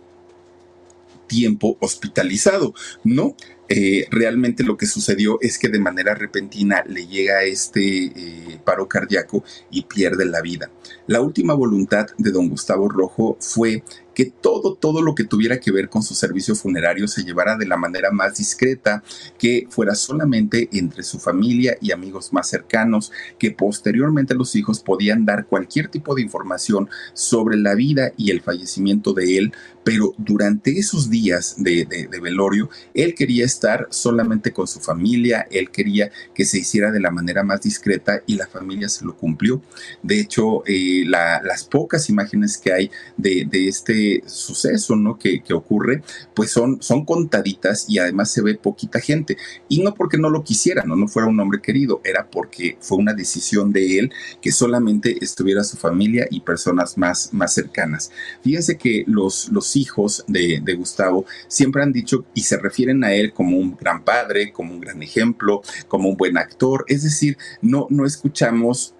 tiempo 1.28 1.76
hospitalizado, 1.80 2.74
no. 3.04 3.36
Eh, 3.70 4.06
realmente 4.10 4.64
lo 4.64 4.78
que 4.78 4.86
sucedió 4.86 5.38
es 5.42 5.58
que 5.58 5.68
de 5.68 5.78
manera 5.78 6.14
repentina 6.14 6.82
le 6.86 7.06
llega 7.06 7.42
este 7.42 8.06
eh, 8.06 8.60
paro 8.64 8.88
cardíaco 8.88 9.44
y 9.70 9.82
pierde 9.82 10.24
la 10.24 10.40
vida. 10.40 10.70
La 11.06 11.20
última 11.20 11.52
voluntad 11.52 12.06
de 12.16 12.30
don 12.30 12.48
Gustavo 12.48 12.88
Rojo 12.88 13.36
fue 13.40 13.84
que 14.18 14.24
todo, 14.24 14.74
todo 14.74 15.00
lo 15.00 15.14
que 15.14 15.22
tuviera 15.22 15.60
que 15.60 15.70
ver 15.70 15.88
con 15.88 16.02
su 16.02 16.12
servicio 16.12 16.56
funerario 16.56 17.06
se 17.06 17.22
llevara 17.22 17.56
de 17.56 17.66
la 17.66 17.76
manera 17.76 18.10
más 18.10 18.36
discreta, 18.36 19.04
que 19.38 19.68
fuera 19.70 19.94
solamente 19.94 20.68
entre 20.72 21.04
su 21.04 21.20
familia 21.20 21.78
y 21.80 21.92
amigos 21.92 22.32
más 22.32 22.48
cercanos, 22.48 23.12
que 23.38 23.52
posteriormente 23.52 24.34
los 24.34 24.56
hijos 24.56 24.80
podían 24.80 25.24
dar 25.24 25.46
cualquier 25.46 25.86
tipo 25.86 26.16
de 26.16 26.22
información 26.22 26.88
sobre 27.12 27.58
la 27.58 27.76
vida 27.76 28.10
y 28.16 28.32
el 28.32 28.40
fallecimiento 28.40 29.12
de 29.12 29.38
él, 29.38 29.52
pero 29.88 30.12
durante 30.18 30.78
esos 30.78 31.08
días 31.08 31.54
de, 31.56 31.86
velorio, 32.20 32.68
él 32.92 33.14
quería 33.14 33.46
estar 33.46 33.86
solamente 33.88 34.52
con 34.52 34.66
su 34.66 34.80
familia, 34.80 35.48
él 35.50 35.70
quería 35.70 36.10
que 36.34 36.44
se 36.44 36.58
hiciera 36.58 36.90
de 36.90 37.00
la 37.00 37.10
manera 37.10 37.42
más 37.42 37.62
discreta 37.62 38.22
y 38.26 38.34
la 38.34 38.46
familia 38.46 38.90
se 38.90 39.06
lo 39.06 39.16
cumplió. 39.16 39.62
De 40.02 40.20
hecho, 40.20 40.62
eh, 40.66 41.06
las 41.06 41.64
pocas 41.64 42.10
imágenes 42.10 42.58
que 42.58 42.70
hay 42.70 42.90
de, 43.16 43.46
de 43.50 43.66
este 43.66 44.22
suceso, 44.26 44.94
¿no? 44.94 45.18
Que, 45.18 45.42
que 45.42 45.54
ocurre, 45.54 46.02
pues 46.34 46.50
son, 46.50 46.82
son 46.82 47.06
contaditas 47.06 47.86
y 47.88 47.98
además 47.98 48.30
se 48.30 48.42
ve 48.42 48.56
poquita 48.56 49.00
gente. 49.00 49.38
Y 49.70 49.82
no 49.82 49.94
porque 49.94 50.18
no 50.18 50.28
lo 50.28 50.44
quisiera, 50.44 50.84
¿no? 50.84 50.96
No 50.96 51.08
fuera 51.08 51.28
un 51.28 51.40
hombre 51.40 51.62
querido, 51.62 52.02
era 52.04 52.28
porque 52.28 52.76
fue 52.82 52.98
una 52.98 53.14
decisión 53.14 53.72
de 53.72 54.00
él 54.00 54.12
que 54.42 54.52
solamente 54.52 55.16
estuviera 55.24 55.64
su 55.64 55.78
familia 55.78 56.28
y 56.30 56.40
personas 56.40 56.98
más, 56.98 57.32
más 57.32 57.54
cercanas. 57.54 58.10
Fíjense 58.42 58.76
que 58.76 59.04
los, 59.06 59.48
los 59.48 59.77
hijos 59.78 60.24
de, 60.26 60.60
Gustavo 60.76 61.24
siempre 61.48 61.82
han 61.82 61.92
dicho 61.92 62.24
y 62.34 62.42
se 62.42 62.58
refieren 62.58 63.02
a 63.04 63.12
él 63.12 63.32
como 63.32 63.56
un 63.56 63.76
gran 63.76 64.04
padre, 64.04 64.52
como 64.52 64.74
un 64.74 64.80
gran 64.80 65.02
ejemplo, 65.02 65.62
como 65.88 66.08
un 66.08 66.16
buen 66.16 66.36
actor. 66.36 66.84
Es 66.88 67.02
decir, 67.02 67.36
no, 67.62 67.86
no 67.90 68.04
escuchamos 68.04 68.94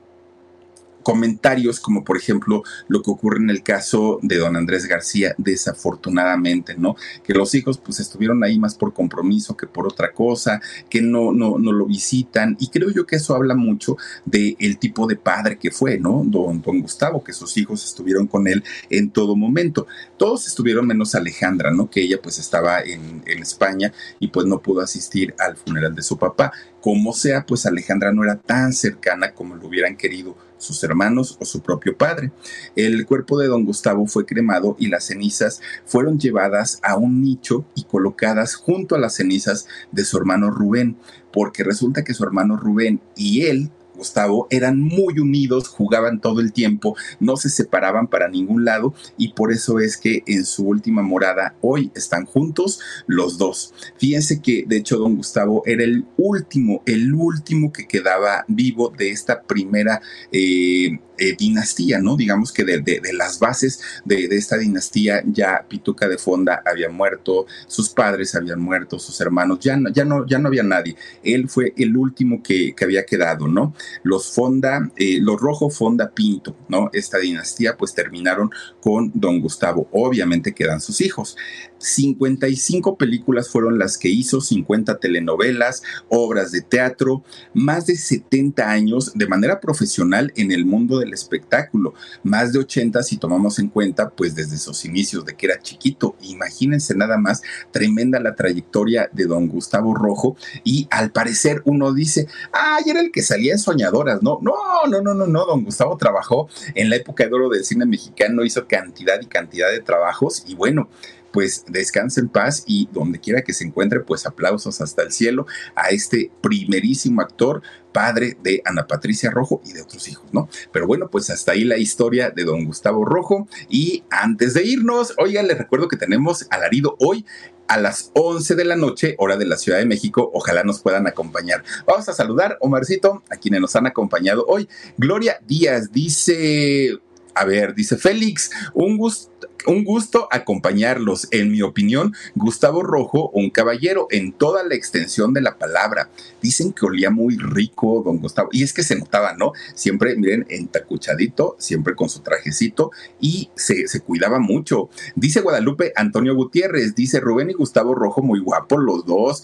comentarios 1.09 1.80
como 1.80 2.04
por 2.04 2.18
ejemplo 2.18 2.64
lo 2.86 3.00
que 3.00 3.11
ocurre 3.11 3.38
en 3.38 3.48
el 3.48 3.62
caso 3.62 4.18
de 4.20 4.36
don 4.36 4.56
Andrés 4.56 4.84
García, 4.84 5.34
desafortunadamente, 5.38 6.76
¿no? 6.76 6.96
Que 7.24 7.32
los 7.32 7.54
hijos 7.54 7.78
pues 7.78 7.98
estuvieron 7.98 8.44
ahí 8.44 8.59
más 8.59 8.74
por 8.74 8.92
compromiso 8.92 9.56
que 9.56 9.66
por 9.66 9.86
otra 9.86 10.12
cosa, 10.12 10.61
que 10.90 11.00
no, 11.00 11.32
no, 11.32 11.56
no 11.56 11.72
lo 11.72 11.86
visitan 11.86 12.59
y 12.61 12.68
creo 12.68 12.90
yo 12.90 13.06
que 13.06 13.16
eso 13.16 13.34
habla 13.34 13.54
mucho 13.54 13.96
del 14.26 14.54
el 14.61 14.76
tipo 14.76 15.06
de 15.06 15.16
padre 15.16 15.56
que 15.59 15.70
fue, 15.70 15.98
¿no? 15.98 16.24
Don, 16.26 16.61
don 16.61 16.82
Gustavo, 16.82 17.24
que 17.24 17.32
sus 17.32 17.56
hijos 17.56 17.86
estuvieron 17.86 18.26
con 18.26 18.46
él 18.46 18.62
en 18.90 19.09
todo 19.09 19.34
momento. 19.34 19.86
Todos 20.18 20.46
estuvieron 20.46 20.86
menos 20.86 21.14
Alejandra, 21.14 21.70
¿no? 21.70 21.88
Que 21.88 22.02
ella 22.02 22.20
pues 22.22 22.38
estaba 22.38 22.82
en, 22.82 23.22
en 23.24 23.38
España 23.38 23.94
y 24.20 24.28
pues 24.28 24.44
no 24.44 24.61
pudo 24.61 24.82
asistir 24.82 25.34
al 25.38 25.56
funeral 25.56 25.94
de 25.94 26.02
su 26.02 26.18
papá. 26.18 26.52
Como 26.82 27.14
sea, 27.14 27.46
pues 27.46 27.64
Alejandra 27.64 28.12
no 28.12 28.24
era 28.24 28.36
tan 28.36 28.74
cercana 28.74 29.32
como 29.32 29.54
lo 29.54 29.68
hubieran 29.68 29.96
querido 29.96 30.36
sus 30.59 30.82
hermanos 30.84 31.36
o 31.40 31.44
su 31.44 31.61
propio 31.61 31.96
padre. 31.96 32.30
El 32.76 33.06
cuerpo 33.06 33.38
de 33.38 33.48
don 33.48 33.64
Gustavo 33.64 34.06
fue 34.06 34.26
cremado 34.26 34.76
y 34.78 34.88
las 34.88 35.04
cenizas 35.04 35.61
fueron 35.86 36.18
llevadas 36.18 36.78
a 36.82 36.96
un 36.96 37.22
nicho 37.22 37.64
y 37.74 37.84
colocadas 37.84 38.54
junto 38.54 38.94
a 38.94 38.98
las 38.98 39.14
cenizas 39.14 39.66
de 39.92 40.04
su 40.04 40.18
hermano 40.18 40.50
Rubén, 40.50 40.96
porque 41.32 41.64
resulta 41.64 42.04
que 42.04 42.14
su 42.14 42.24
hermano 42.24 42.56
Rubén 42.56 43.00
y 43.16 43.46
él 43.46 43.70
Gustavo 43.99 44.46
eran 44.51 44.80
muy 44.80 45.18
unidos, 45.18 45.68
jugaban 45.68 46.20
todo 46.20 46.40
el 46.40 46.53
tiempo, 46.53 46.96
no 47.20 47.36
se 47.36 47.51
separaban 47.51 48.07
para 48.07 48.28
ningún 48.28 48.64
lado 48.64 48.94
y 49.16 49.32
por 49.34 49.53
eso 49.53 49.80
es 49.80 49.96
que 49.96 50.22
en 50.26 50.44
su 50.44 50.66
última 50.66 51.03
morada 51.03 51.57
hoy 51.61 51.90
están 51.94 52.24
juntos 52.24 52.80
los 53.07 53.36
dos. 53.36 53.74
Fíjense 53.99 54.40
que 54.40 54.64
de 54.66 54.78
hecho 54.78 54.99
don 54.99 55.16
Gustavo 55.16 55.62
era 55.66 55.84
el 55.84 56.07
último, 56.16 56.82
el 56.86 57.12
último 57.12 57.72
que 57.72 57.86
quedaba 57.86 58.44
vivo 58.49 58.92
de 58.96 59.11
esta 59.11 59.42
primera 59.42 60.01
eh, 60.32 60.99
eh, 61.18 61.34
dinastía, 61.36 61.98
¿no? 61.98 62.16
Digamos 62.16 62.52
que 62.52 62.64
de, 62.64 62.80
de, 62.80 63.00
las 63.12 63.38
bases 63.38 63.80
de, 64.04 64.28
de, 64.28 64.36
esta 64.36 64.56
dinastía 64.56 65.22
ya 65.26 65.64
Pituca 65.68 66.08
de 66.08 66.18
Fonda 66.18 66.62
había 66.64 66.88
muerto, 66.88 67.46
sus 67.66 67.88
padres 67.88 68.34
habían 68.34 68.60
muerto, 68.60 68.98
sus 68.98 69.20
hermanos, 69.20 69.58
ya 69.60 69.76
no, 69.76 69.90
ya 69.90 70.04
no, 70.04 70.26
ya 70.26 70.38
no 70.38 70.48
había 70.48 70.62
nadie. 70.62 70.96
Él 71.22 71.48
fue 71.48 71.74
el 71.76 71.96
último 71.96 72.42
que, 72.42 72.74
que 72.74 72.84
había 72.84 73.04
quedado, 73.04 73.48
¿no? 73.48 73.74
Los 74.02 74.32
Fonda, 74.32 74.90
eh, 74.96 75.18
los 75.20 75.40
Rojo 75.40 75.70
Fonda 75.70 76.10
Pinto, 76.10 76.56
¿no? 76.68 76.90
Esta 76.92 77.18
dinastía 77.18 77.76
pues 77.76 77.94
terminaron 77.94 78.50
con 78.80 79.10
don 79.14 79.40
Gustavo. 79.40 79.88
Obviamente 79.92 80.54
quedan 80.54 80.80
sus 80.80 81.00
hijos. 81.00 81.36
55 81.78 82.96
películas 82.96 83.48
fueron 83.48 83.78
las 83.78 83.98
que 83.98 84.08
hizo, 84.08 84.40
50 84.40 84.98
telenovelas, 84.98 85.82
obras 86.08 86.52
de 86.52 86.60
teatro, 86.60 87.22
más 87.54 87.86
de 87.86 87.96
70 87.96 88.70
años 88.70 89.12
de 89.14 89.26
manera 89.26 89.60
profesional 89.60 90.32
en 90.36 90.52
el 90.52 90.64
mundo 90.64 90.98
del 90.98 91.12
espectáculo, 91.12 91.94
más 92.22 92.52
de 92.52 92.60
80 92.60 93.02
si 93.02 93.16
tomamos 93.16 93.58
en 93.58 93.68
cuenta 93.68 94.10
pues 94.10 94.34
desde 94.34 94.58
sus 94.58 94.84
inicios 94.84 95.24
de 95.24 95.34
que 95.34 95.46
era 95.46 95.60
chiquito. 95.60 96.16
Imagínense 96.22 96.94
nada 96.94 97.18
más 97.18 97.42
tremenda 97.70 98.20
la 98.20 98.34
trayectoria 98.34 99.08
de 99.12 99.26
don 99.26 99.48
Gustavo 99.48 99.94
Rojo. 99.94 100.36
Y 100.64 100.86
al 100.90 101.12
parecer 101.12 101.62
uno 101.64 101.92
dice, 101.92 102.26
ah, 102.52 102.78
era 102.86 103.00
el 103.00 103.10
que 103.10 103.22
salía 103.22 103.52
en 103.52 103.58
Soñadoras, 103.58 104.22
no, 104.22 104.38
no, 104.42 104.54
no, 104.88 105.00
no, 105.00 105.14
no, 105.14 105.26
no, 105.26 105.46
don 105.46 105.64
Gustavo 105.64 105.96
trabajó 105.96 106.48
en 106.74 106.90
la 106.90 106.96
época 106.96 107.26
de 107.26 107.34
oro 107.34 107.48
del 107.48 107.64
cine 107.64 107.86
mexicano, 107.86 108.44
hizo 108.44 108.66
cantidad 108.66 109.20
y 109.20 109.26
cantidad 109.26 109.70
de 109.70 109.80
trabajos. 109.80 110.44
Y 110.46 110.54
bueno, 110.54 110.88
pues 111.32 111.64
descanse 111.68 112.20
en 112.20 112.28
paz 112.28 112.64
y 112.66 112.88
donde 112.92 113.20
quiera 113.20 113.42
que 113.42 113.52
se 113.52 113.64
encuentre, 113.64 114.00
pues 114.00 114.26
aplausos 114.26 114.80
hasta 114.80 115.02
el 115.02 115.12
cielo 115.12 115.46
a 115.74 115.88
este 115.90 116.30
primerísimo 116.40 117.20
actor, 117.20 117.62
padre 117.92 118.36
de 118.42 118.62
Ana 118.64 118.86
Patricia 118.86 119.30
Rojo 119.30 119.60
y 119.64 119.72
de 119.72 119.82
otros 119.82 120.08
hijos, 120.08 120.32
¿no? 120.32 120.48
Pero 120.72 120.86
bueno, 120.86 121.08
pues 121.10 121.30
hasta 121.30 121.52
ahí 121.52 121.64
la 121.64 121.78
historia 121.78 122.30
de 122.30 122.44
don 122.44 122.64
Gustavo 122.64 123.04
Rojo. 123.04 123.48
Y 123.68 124.04
antes 124.10 124.54
de 124.54 124.64
irnos, 124.64 125.14
oigan, 125.18 125.48
les 125.48 125.58
recuerdo 125.58 125.88
que 125.88 125.96
tenemos 125.96 126.46
alarido 126.50 126.96
hoy 127.00 127.24
a 127.66 127.78
las 127.78 128.10
11 128.14 128.54
de 128.54 128.64
la 128.64 128.76
noche, 128.76 129.14
hora 129.18 129.36
de 129.36 129.46
la 129.46 129.56
Ciudad 129.56 129.78
de 129.78 129.86
México. 129.86 130.30
Ojalá 130.32 130.64
nos 130.64 130.80
puedan 130.80 131.06
acompañar. 131.06 131.62
Vamos 131.86 132.08
a 132.08 132.14
saludar, 132.14 132.56
Omarcito, 132.60 133.22
a 133.30 133.36
quienes 133.36 133.60
nos 133.60 133.76
han 133.76 133.86
acompañado 133.86 134.44
hoy. 134.46 134.68
Gloria 134.96 135.38
Díaz 135.46 135.92
dice, 135.92 136.98
a 137.34 137.44
ver, 137.44 137.74
dice 137.74 137.96
Félix, 137.96 138.50
un 138.74 138.96
gusto 138.96 139.47
un 139.66 139.84
gusto 139.84 140.28
acompañarlos. 140.30 141.28
En 141.30 141.50
mi 141.50 141.62
opinión, 141.62 142.14
Gustavo 142.34 142.82
Rojo, 142.82 143.30
un 143.30 143.50
caballero 143.50 144.06
en 144.11 144.32
toda 144.32 144.62
la 144.64 144.74
extensión 144.74 145.32
de 145.34 145.40
la 145.40 145.59
palabra. 145.59 146.11
Dicen 146.40 146.72
que 146.72 146.86
olía 146.86 147.11
muy 147.11 147.36
rico, 147.36 148.02
don 148.04 148.18
Gustavo. 148.18 148.48
Y 148.52 148.62
es 148.62 148.72
que 148.72 148.82
se 148.82 148.96
notaba, 148.96 149.34
¿no? 149.34 149.52
Siempre, 149.74 150.16
miren, 150.16 150.46
entacuchadito, 150.48 151.56
siempre 151.59 151.94
con 151.94 152.09
su 152.09 152.20
trajecito 152.20 152.90
y 153.20 153.50
se, 153.54 153.86
cuidaba 154.00 154.38
mucho. 154.38 154.88
Dice 155.16 155.40
Guadalupe 155.40 155.92
Antonio 155.96 156.34
Gutiérrez, 156.34 156.94
dice 156.94 157.20
Rubén 157.20 157.50
y 157.50 157.54
Gustavo 157.54 157.94
Rojo, 157.94 158.22
muy 158.22 158.40
guapos 158.40 158.82
los 158.82 159.04
dos. 159.04 159.42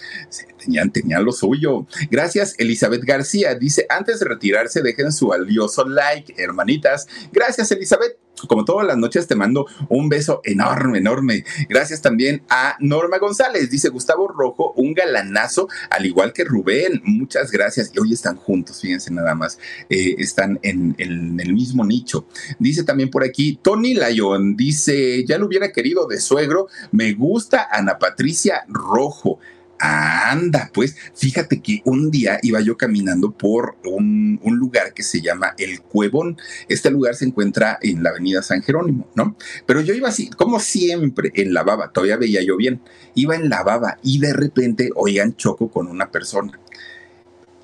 tenían, 0.58 0.90
tenían 0.90 1.24
lo 1.24 1.32
suyo. 1.32 1.86
Gracias, 2.10 2.54
Elizabeth 2.58 3.02
García. 3.04 3.54
Dice, 3.54 3.86
antes 3.88 4.20
de 4.20 4.26
retirarse, 4.26 4.82
dejen 4.82 5.12
su 5.12 5.28
valioso 5.28 5.84
like, 5.84 6.34
hermanitas. 6.36 7.06
Gracias, 7.32 7.70
Elizabeth 7.72 8.23
como 8.48 8.64
todas 8.64 8.86
las 8.86 8.96
noches 8.96 9.26
te 9.26 9.34
mando 9.34 9.66
un 9.88 10.08
beso 10.08 10.40
enorme, 10.44 10.98
enorme. 10.98 11.44
Gracias 11.68 12.02
también 12.02 12.42
a 12.48 12.76
Norma 12.80 13.18
González. 13.18 13.70
Dice 13.70 13.88
Gustavo 13.88 14.28
Rojo, 14.28 14.72
un 14.76 14.94
galanazo, 14.94 15.68
al 15.90 16.06
igual 16.06 16.32
que 16.32 16.44
Rubén. 16.44 17.00
Muchas 17.04 17.50
gracias. 17.50 17.90
Y 17.94 18.00
hoy 18.00 18.12
están 18.12 18.36
juntos, 18.36 18.80
fíjense 18.80 19.12
nada 19.12 19.34
más. 19.34 19.58
Eh, 19.88 20.16
están 20.18 20.58
en, 20.62 20.94
en, 20.98 21.40
el 21.40 21.52
mismo 21.52 21.84
nicho. 21.84 22.26
Dice 22.58 22.82
también 22.82 23.10
por 23.10 23.24
aquí 23.24 23.58
Tony 23.62 23.94
Lyon. 23.94 24.56
Dice, 24.56 25.24
ya 25.24 25.38
lo 25.38 25.46
hubiera 25.46 25.72
querido 25.72 26.06
de 26.06 26.20
suegro. 26.20 26.68
Me 26.92 27.12
gusta 27.14 27.68
Ana 27.70 27.98
Patricia 27.98 28.64
Rojo. 28.68 29.38
Anda, 29.78 30.70
pues 30.72 30.96
fíjate 31.14 31.60
que 31.60 31.82
un 31.84 32.10
día 32.10 32.38
iba 32.42 32.60
yo 32.60 32.76
caminando 32.76 33.32
por 33.32 33.76
un, 33.84 34.40
un, 34.42 34.56
lugar 34.56 34.94
que 34.94 35.02
se 35.02 35.20
llama 35.20 35.54
El 35.58 35.80
Cuevón. 35.80 36.36
Este 36.68 36.90
lugar 36.90 37.14
se 37.14 37.26
encuentra 37.26 37.78
en 37.82 38.02
la 38.02 38.10
avenida 38.10 38.42
San 38.42 38.62
Jerónimo, 38.62 39.08
¿no? 39.14 39.36
Pero 39.66 39.80
yo 39.80 39.94
iba 39.94 40.08
así, 40.08 40.30
como 40.30 40.60
siempre, 40.60 41.32
en 41.34 41.52
la 41.52 41.62
baba, 41.62 41.90
todavía 41.92 42.16
veía 42.16 42.42
yo 42.42 42.56
bien. 42.56 42.80
Iba 43.14 43.36
en 43.36 43.48
la 43.48 43.62
baba 43.62 43.98
y 44.02 44.18
de 44.18 44.32
repente, 44.32 44.90
oigan, 44.94 45.36
choco 45.36 45.70
con 45.70 45.88
una 45.88 46.10
persona 46.10 46.58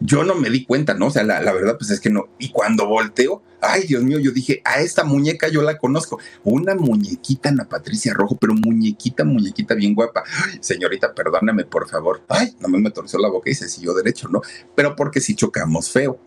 yo 0.00 0.24
no 0.24 0.34
me 0.34 0.50
di 0.50 0.64
cuenta, 0.64 0.94
¿no? 0.94 1.06
O 1.06 1.10
sea, 1.10 1.22
la, 1.22 1.40
la, 1.40 1.52
verdad, 1.52 1.76
pues 1.78 1.90
es 1.90 2.00
que 2.00 2.10
no. 2.10 2.28
Y 2.38 2.50
cuando 2.50 2.86
volteo, 2.86 3.42
ay, 3.60 3.84
Dios 3.86 4.02
mío, 4.02 4.18
yo 4.18 4.32
dije, 4.32 4.62
a 4.64 4.80
esta 4.80 5.04
muñeca 5.04 5.48
yo 5.48 5.62
la 5.62 5.78
conozco. 5.78 6.18
Una 6.42 6.74
muñequita, 6.74 7.50
Ana 7.50 7.68
Patricia 7.68 8.14
Rojo, 8.14 8.36
pero 8.40 8.54
muñequita, 8.54 9.24
muñequita 9.24 9.74
bien 9.74 9.94
guapa. 9.94 10.24
Señorita, 10.60 11.14
perdóname, 11.14 11.64
por 11.64 11.88
favor. 11.88 12.22
Ay, 12.28 12.56
nomás 12.60 12.80
me 12.80 12.90
torció 12.90 13.18
la 13.18 13.28
boca 13.28 13.50
y 13.50 13.54
se 13.54 13.68
siguió 13.68 13.94
derecho, 13.94 14.28
¿no? 14.28 14.40
Pero 14.74 14.96
porque 14.96 15.20
si 15.20 15.34
chocamos 15.34 15.90
feo. 15.90 16.18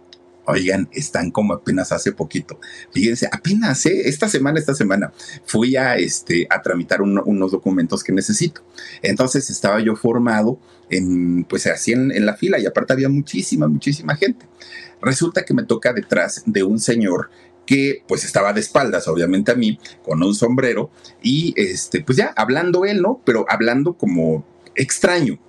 Oigan, 0.45 0.89
están 0.91 1.31
como 1.31 1.53
apenas 1.53 1.91
hace 1.91 2.11
poquito. 2.11 2.59
Fíjense, 2.91 3.29
apenas, 3.31 3.85
¿eh? 3.85 4.09
esta 4.09 4.27
semana, 4.27 4.59
esta 4.59 4.75
semana, 4.75 5.13
fui 5.45 5.75
a, 5.77 5.95
este, 5.95 6.47
a 6.49 6.61
tramitar 6.61 7.01
un, 7.01 7.21
unos 7.25 7.51
documentos 7.51 8.03
que 8.03 8.11
necesito. 8.11 8.61
Entonces 9.01 9.49
estaba 9.49 9.79
yo 9.79 9.95
formado 9.95 10.59
en, 10.89 11.45
pues 11.45 11.65
así 11.67 11.93
en, 11.93 12.11
en 12.11 12.25
la 12.25 12.35
fila 12.35 12.59
y 12.59 12.65
aparte 12.65 12.93
había 12.93 13.09
muchísima, 13.09 13.67
muchísima 13.67 14.15
gente. 14.15 14.45
Resulta 15.01 15.45
que 15.45 15.53
me 15.53 15.63
toca 15.63 15.93
detrás 15.93 16.43
de 16.45 16.63
un 16.63 16.79
señor 16.79 17.29
que 17.65 18.03
pues 18.07 18.25
estaba 18.25 18.53
de 18.53 18.59
espaldas, 18.59 19.07
obviamente 19.07 19.51
a 19.51 19.55
mí, 19.55 19.79
con 20.03 20.21
un 20.21 20.35
sombrero 20.35 20.91
y 21.21 21.53
este, 21.55 22.01
pues 22.01 22.17
ya 22.17 22.33
hablando 22.35 22.85
él, 22.85 23.01
¿no? 23.01 23.21
Pero 23.25 23.45
hablando 23.49 23.93
como 23.93 24.45
extraño, 24.75 25.39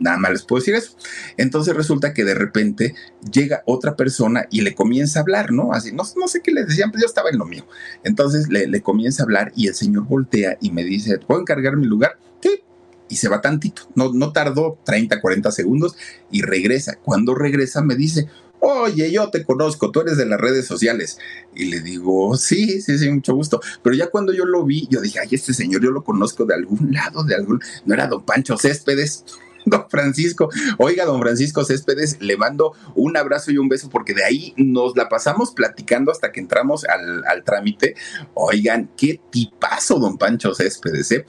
Nada 0.00 0.16
más 0.16 0.32
les 0.32 0.42
puedo 0.42 0.60
decir 0.60 0.74
eso. 0.74 0.96
Entonces 1.36 1.76
resulta 1.76 2.12
que 2.12 2.24
de 2.24 2.34
repente 2.34 2.94
llega 3.30 3.62
otra 3.66 3.94
persona 3.94 4.46
y 4.50 4.62
le 4.62 4.74
comienza 4.74 5.20
a 5.20 5.22
hablar, 5.22 5.52
¿no? 5.52 5.72
Así, 5.72 5.92
no, 5.92 6.02
no 6.16 6.26
sé 6.26 6.40
qué 6.40 6.50
le 6.50 6.64
decían, 6.64 6.90
pero 6.90 7.02
yo 7.02 7.06
estaba 7.06 7.30
en 7.30 7.38
lo 7.38 7.44
mío. 7.44 7.66
Entonces 8.02 8.48
le, 8.48 8.66
le 8.66 8.80
comienza 8.80 9.22
a 9.22 9.24
hablar 9.24 9.52
y 9.54 9.68
el 9.68 9.74
señor 9.74 10.06
voltea 10.06 10.56
y 10.60 10.72
me 10.72 10.82
dice, 10.82 11.18
¿puedo 11.18 11.40
encargar 11.40 11.76
mi 11.76 11.86
lugar? 11.86 12.18
Sí. 12.40 12.62
Y 13.08 13.16
se 13.16 13.28
va 13.28 13.40
tantito. 13.40 13.82
No, 13.94 14.12
no 14.12 14.32
tardó 14.32 14.78
30, 14.84 15.20
40 15.20 15.52
segundos 15.52 15.96
y 16.30 16.42
regresa. 16.42 16.96
Cuando 16.96 17.34
regresa 17.34 17.82
me 17.82 17.94
dice, 17.94 18.28
oye, 18.60 19.10
yo 19.10 19.30
te 19.30 19.44
conozco, 19.44 19.90
tú 19.90 20.00
eres 20.00 20.16
de 20.16 20.26
las 20.26 20.40
redes 20.40 20.66
sociales. 20.66 21.18
Y 21.54 21.66
le 21.66 21.80
digo, 21.80 22.36
sí, 22.36 22.80
sí, 22.80 22.98
sí, 22.98 23.10
mucho 23.10 23.34
gusto. 23.34 23.60
Pero 23.82 23.96
ya 23.96 24.08
cuando 24.08 24.32
yo 24.32 24.44
lo 24.44 24.64
vi, 24.64 24.86
yo 24.90 25.00
dije, 25.00 25.18
ay, 25.18 25.28
este 25.32 25.52
señor 25.52 25.82
yo 25.82 25.90
lo 25.90 26.04
conozco 26.04 26.44
de 26.44 26.54
algún 26.54 26.92
lado, 26.92 27.24
de 27.24 27.34
algún, 27.34 27.60
no 27.84 27.94
era 27.94 28.06
don 28.06 28.24
Pancho 28.24 28.56
Céspedes. 28.56 29.24
Don 29.64 29.88
Francisco, 29.88 30.48
oiga, 30.78 31.04
don 31.04 31.20
Francisco 31.20 31.64
Céspedes, 31.64 32.20
le 32.20 32.36
mando 32.36 32.72
un 32.94 33.16
abrazo 33.16 33.50
y 33.50 33.58
un 33.58 33.68
beso 33.68 33.88
porque 33.90 34.14
de 34.14 34.24
ahí 34.24 34.54
nos 34.56 34.96
la 34.96 35.08
pasamos 35.08 35.52
platicando 35.52 36.10
hasta 36.10 36.32
que 36.32 36.40
entramos 36.40 36.84
al, 36.84 37.44
trámite. 37.44 37.94
Oigan, 38.34 38.90
qué 38.96 39.20
tipazo, 39.30 39.98
don 39.98 40.18
Pancho 40.18 40.54
Céspedes, 40.54 41.10
¿eh? 41.12 41.26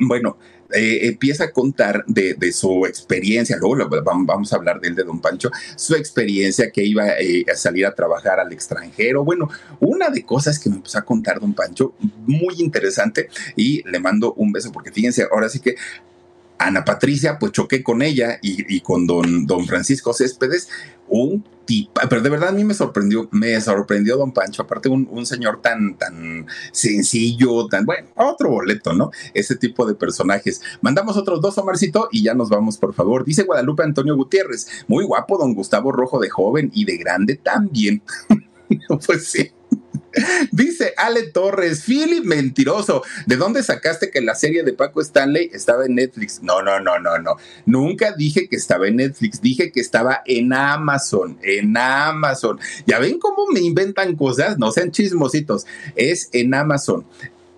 Bueno, 0.00 0.36
eh, 0.72 1.08
empieza 1.08 1.44
a 1.44 1.52
contar 1.52 2.04
de, 2.06 2.52
su 2.52 2.86
experiencia, 2.86 3.56
luego 3.56 3.88
vamos 4.02 4.52
a 4.52 4.56
hablar 4.56 4.80
de 4.80 4.88
él, 4.88 4.94
de 4.94 5.04
Don 5.04 5.20
Pancho, 5.20 5.50
su 5.76 5.94
experiencia 5.94 6.70
que 6.70 6.84
iba 6.84 7.08
eh, 7.18 7.44
a 7.52 7.56
salir 7.56 7.86
a 7.86 7.94
trabajar 7.94 8.38
al 8.38 8.52
extranjero. 8.52 9.24
Bueno, 9.24 9.48
una 9.80 10.10
de 10.10 10.24
cosas 10.24 10.58
que 10.58 10.70
me 10.70 10.76
empezó 10.76 10.98
a 10.98 11.02
contar 11.02 11.40
Don 11.40 11.54
Pancho, 11.54 11.94
muy 12.26 12.54
interesante, 12.58 13.28
y 13.56 13.82
le 13.88 13.98
mando 13.98 14.32
un 14.34 14.52
beso 14.52 14.70
porque 14.70 14.92
fíjense, 14.92 15.26
ahora 15.30 15.48
sí 15.48 15.60
que 15.60 15.74
Ana 16.60 16.84
Patricia, 16.84 17.38
pues 17.38 17.52
choqué 17.52 17.82
con 17.82 18.02
ella 18.02 18.38
y, 18.42 18.80
con 18.82 19.06
don, 19.06 19.46
don 19.46 19.66
Francisco 19.66 20.12
Céspedes, 20.12 20.68
un 21.08 21.42
tipo, 21.64 21.92
pero 22.08 22.20
de 22.20 22.28
verdad 22.28 22.50
a 22.50 22.52
mí 22.52 22.64
me 22.64 22.74
sorprendió, 22.74 23.28
me 23.32 23.58
sorprendió 23.62 24.18
don 24.18 24.32
Pancho, 24.32 24.62
aparte 24.62 24.90
un, 24.90 25.08
un 25.10 25.24
señor 25.24 25.62
tan, 25.62 25.96
tan 25.96 26.46
sencillo, 26.70 27.66
tan, 27.68 27.86
bueno, 27.86 28.08
otro 28.14 28.50
boleto, 28.50 28.92
¿no? 28.92 29.10
Ese 29.32 29.56
tipo 29.56 29.86
de 29.86 29.94
personajes. 29.94 30.60
Mandamos 30.82 31.16
otros 31.16 31.40
dos, 31.40 31.56
Omarcito, 31.56 32.08
y 32.12 32.24
ya 32.24 32.34
nos 32.34 32.50
vamos, 32.50 32.76
por 32.76 32.92
favor. 32.92 33.24
Dice 33.24 33.44
Guadalupe 33.44 33.82
Antonio 33.82 34.14
Gutiérrez, 34.14 34.84
muy 34.86 35.04
guapo 35.06 35.38
don 35.38 35.54
Gustavo 35.54 35.92
Rojo 35.92 36.20
de 36.20 36.28
joven 36.28 36.70
y 36.74 36.84
de 36.84 36.98
grande 36.98 37.36
también. 37.36 38.02
pues 39.06 39.26
sí. 39.26 39.50
Dice 40.52 40.94
Ale 40.96 41.24
Torres, 41.28 41.84
Philip, 41.84 42.24
mentiroso. 42.24 43.02
¿De 43.26 43.36
dónde 43.36 43.62
sacaste 43.62 44.10
que 44.10 44.20
la 44.20 44.34
serie 44.34 44.62
de 44.62 44.72
Paco 44.72 45.00
Stanley 45.00 45.50
estaba 45.52 45.86
en 45.86 45.94
Netflix? 45.94 46.42
No, 46.42 46.62
no, 46.62 46.80
no, 46.80 46.98
no, 46.98 47.18
no. 47.18 47.36
Nunca 47.66 48.12
dije 48.12 48.48
que 48.48 48.56
estaba 48.56 48.88
en 48.88 48.96
Netflix. 48.96 49.40
Dije 49.40 49.72
que 49.72 49.80
estaba 49.80 50.22
en 50.26 50.52
Amazon. 50.52 51.38
En 51.42 51.76
Amazon. 51.76 52.58
Ya 52.86 52.98
ven 52.98 53.18
cómo 53.18 53.46
me 53.52 53.60
inventan 53.60 54.16
cosas. 54.16 54.58
No 54.58 54.72
sean 54.72 54.90
chismositos. 54.90 55.66
Es 55.94 56.28
en 56.32 56.54
Amazon. 56.54 57.04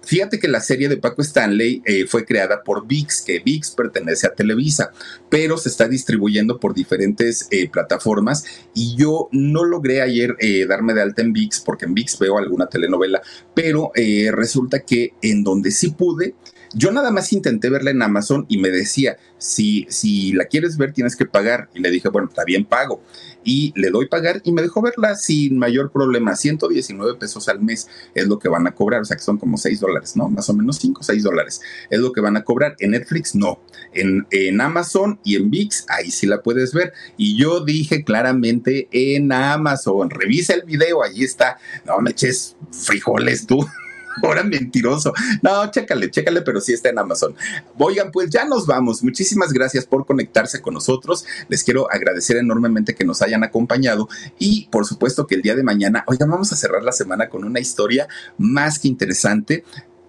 Fíjate 0.05 0.39
que 0.39 0.49
la 0.49 0.61
serie 0.61 0.89
de 0.89 0.97
Paco 0.97 1.23
Stanley 1.23 1.83
eh, 1.85 2.07
fue 2.07 2.25
creada 2.25 2.63
por 2.63 2.87
VIX, 2.87 3.23
que 3.23 3.39
VIX 3.39 3.71
pertenece 3.71 4.27
a 4.27 4.35
Televisa, 4.35 4.93
pero 5.29 5.57
se 5.57 5.69
está 5.69 5.87
distribuyendo 5.87 6.59
por 6.59 6.75
diferentes 6.75 7.47
eh, 7.51 7.69
plataformas 7.69 8.45
y 8.75 8.97
yo 8.97 9.29
no 9.31 9.65
logré 9.65 10.03
ayer 10.03 10.37
eh, 10.41 10.67
darme 10.67 10.95
de 10.95 11.03
alta 11.03 11.23
en 11.23 11.33
VIX 11.33 11.61
porque 11.61 11.85
en 11.85 11.95
VIX 11.95 12.19
veo 12.19 12.39
alguna 12.39 12.67
telenovela, 12.67 13.23
pero 13.55 13.93
resulta 14.33 14.81
que 14.81 15.15
en 15.23 15.45
donde 15.45 15.71
sí 15.71 15.91
pude, 15.91 16.35
yo 16.75 16.91
nada 16.91 17.11
más 17.11 17.33
intenté 17.33 17.71
verla 17.71 17.91
en 17.91 18.03
Amazon 18.03 18.47
y 18.49 18.59
me 18.59 18.71
decía, 18.71 19.17
si, 19.39 19.87
si 19.89 20.33
la 20.33 20.45
quieres 20.45 20.77
ver 20.77 20.93
tienes 20.93 21.17
que 21.17 21.27
pagar. 21.27 21.69
Y 21.75 21.81
le 21.81 21.91
dije, 21.91 22.09
bueno, 22.09 22.29
está 22.29 22.45
bien, 22.45 22.65
pago. 22.65 23.03
Y 23.45 23.73
le 23.79 23.91
doy 23.91 24.07
pagar 24.07 24.41
y 24.45 24.53
me 24.53 24.63
dejó 24.63 24.83
verla 24.83 25.17
sin 25.17 25.59
mayor 25.59 25.91
problema. 25.91 26.37
119 26.37 27.19
pesos 27.19 27.49
al 27.49 27.61
mes 27.61 27.89
es 28.15 28.27
lo 28.27 28.39
que 28.39 28.49
van 28.49 28.67
a 28.67 28.75
cobrar, 28.75 29.01
o 29.01 29.05
sea 29.05 29.17
que 29.17 29.23
son 29.23 29.39
como 29.39 29.59
6 29.59 29.81
dólares, 29.81 30.17
¿no? 30.17 30.29
Más 30.29 30.49
o 30.49 30.55
menos 30.55 30.77
5, 30.77 31.03
6 31.03 31.23
dólares 31.23 31.61
es 31.91 31.99
lo 31.99 32.13
que 32.13 32.21
van 32.21 32.37
a 32.37 32.45
cobrar. 32.45 32.77
En 32.79 32.93
Netflix 32.93 33.35
no. 33.35 33.61
En, 33.93 34.27
en 34.31 34.61
Amazon 34.61 35.19
y 35.25 35.37
en 35.37 35.51
VIX, 35.51 35.87
ahí 35.89 36.11
sí 36.11 36.27
la 36.27 36.43
puedes 36.43 36.73
ver. 36.73 36.93
Y 37.17 37.37
yo 37.37 37.65
dije 37.65 38.05
claramente 38.05 38.89
en 38.93 39.33
Amazon, 39.33 40.11
revisa 40.11 40.55
el 40.55 40.63
video, 40.63 41.03
ahí 41.03 41.25
está. 41.25 41.59
No 41.85 42.01
me 42.01 42.11
eches 42.11 42.57
frijoles 42.71 43.47
tú. 43.47 43.67
Ahora 44.23 44.43
mentiroso. 44.43 45.13
No, 45.43 45.71
chécale, 45.71 46.11
chécale, 46.11 46.43
pero 46.43 46.61
sí 46.61 46.73
está 46.73 46.89
en 46.91 46.99
Amazon. 46.99 47.35
Oigan, 47.79 48.11
pues 48.11 48.31
ya 48.31 48.45
nos 48.45 48.67
vamos. 48.67 49.03
Muchísimas 49.03 49.53
gracias 49.53 49.87
por 49.87 50.07
conectarse 50.07 50.61
con 50.61 50.75
nosotros. 50.75 51.25
Les 51.49 51.65
quiero 51.65 51.91
agradecer 51.91 52.37
enormemente 52.37 52.95
que 52.95 53.05
nos 53.05 53.23
hayan 53.23 53.45
acompañado 53.45 54.09
y 54.39 54.69
por 54.71 54.87
supuesto 54.87 55.27
que 55.27 55.35
el 55.35 55.43
día 55.43 55.55
de 55.55 55.63
mañana, 55.63 56.05
oigan, 56.07 56.31
vamos 56.31 56.53
a 56.53 56.57
cerrar 56.57 56.83
la 56.83 56.93
semana 56.93 57.29
con 57.29 57.45
una 57.45 57.61
historia 57.61 58.09
más 58.39 58.79
que 58.79 58.89
interesante 58.89 59.65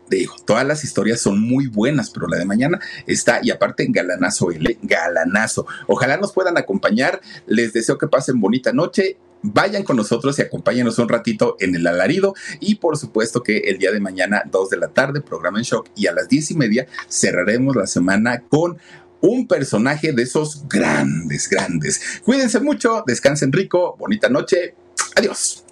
digo, 0.09 0.35
todas 0.45 0.65
las 0.65 0.83
historias 0.83 1.21
son 1.21 1.39
muy 1.39 1.67
buenas, 1.67 2.09
pero 2.09 2.27
la 2.27 2.37
de 2.37 2.45
mañana 2.45 2.79
está, 3.07 3.39
y 3.41 3.51
aparte, 3.51 3.87
galanazo, 3.89 4.51
L, 4.51 4.77
galanazo. 4.83 5.65
Ojalá 5.87 6.17
nos 6.17 6.33
puedan 6.33 6.57
acompañar. 6.57 7.21
Les 7.47 7.73
deseo 7.73 7.97
que 7.97 8.07
pasen 8.07 8.39
bonita 8.39 8.73
noche 8.73 9.17
vayan 9.43 9.83
con 9.83 9.97
nosotros 9.97 10.39
y 10.39 10.41
acompáñenos 10.41 10.97
un 10.97 11.09
ratito 11.09 11.57
en 11.59 11.75
el 11.75 11.85
alarido 11.85 12.33
y 12.59 12.75
por 12.75 12.97
supuesto 12.97 13.43
que 13.43 13.57
el 13.59 13.77
día 13.77 13.91
de 13.91 13.99
mañana, 13.99 14.43
2 14.49 14.69
de 14.69 14.77
la 14.77 14.87
tarde, 14.87 15.21
programa 15.21 15.59
en 15.59 15.65
shock 15.65 15.89
y 15.95 16.07
a 16.07 16.13
las 16.13 16.27
10 16.27 16.51
y 16.51 16.55
media 16.55 16.87
cerraremos 17.07 17.75
la 17.75 17.85
semana 17.85 18.41
con 18.49 18.77
un 19.21 19.47
personaje 19.47 20.11
de 20.11 20.23
esos 20.23 20.67
grandes, 20.67 21.47
grandes. 21.47 22.21
Cuídense 22.25 22.59
mucho, 22.59 23.03
descansen 23.05 23.51
rico, 23.51 23.95
bonita 23.97 24.29
noche, 24.29 24.75
adiós. 25.15 25.63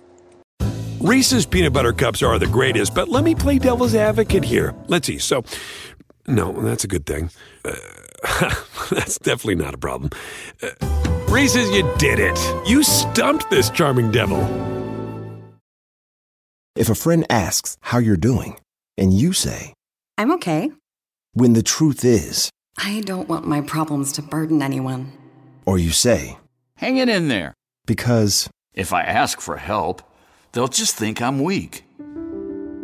Reese's 1.02 1.48
peanut 1.48 1.74
butter 1.74 1.94
cups 1.94 2.22
are 2.22 2.38
the 2.38 2.46
greatest, 2.46 2.94
but 2.94 3.10
let 3.10 3.24
me 3.24 3.34
play 3.34 3.58
devil's 3.58 3.96
advocate 3.96 4.44
here. 4.44 4.76
Let's 4.88 5.08
see. 5.08 5.18
So, 5.18 5.44
no, 6.28 6.54
that's 6.62 6.84
a 6.84 6.88
good 6.88 7.06
thing. 7.06 7.32
Uh, 7.66 7.74
that's 8.92 9.18
definitely 9.18 9.56
not 9.56 9.74
a 9.74 9.80
problem. 9.80 10.12
Uh, 10.62 11.21
Reese's, 11.32 11.72
you 11.72 11.90
did 11.98 12.20
it. 12.20 12.38
You 12.68 12.84
stumped 12.84 13.50
this 13.50 13.70
charming 13.70 14.12
devil. 14.12 14.42
If 16.76 16.90
a 16.90 16.96
friend 16.96 17.26
asks 17.30 17.78
how 17.80 18.00
you're 18.00 18.18
doing, 18.18 18.60
and 18.98 19.14
you 19.14 19.32
say, 19.32 19.74
I'm 20.18 20.34
okay. 20.34 20.74
When 21.32 21.54
the 21.54 21.64
truth 21.64 22.04
is, 22.04 22.50
I 22.78 23.00
don't 23.06 23.30
want 23.30 23.48
my 23.48 23.62
problems 23.62 24.12
to 24.14 24.22
burden 24.22 24.62
anyone. 24.62 25.14
Or 25.66 25.78
you 25.78 25.92
say, 25.92 26.38
Hang 26.76 26.98
it 26.98 27.08
in 27.08 27.30
there. 27.30 27.54
Because 27.88 28.50
if 28.74 28.92
I 28.92 29.04
ask 29.04 29.40
for 29.40 29.56
help, 29.56 30.04
they'll 30.52 30.68
just 30.68 30.98
think 30.98 31.22
I'm 31.22 31.42
weak. 31.42 31.86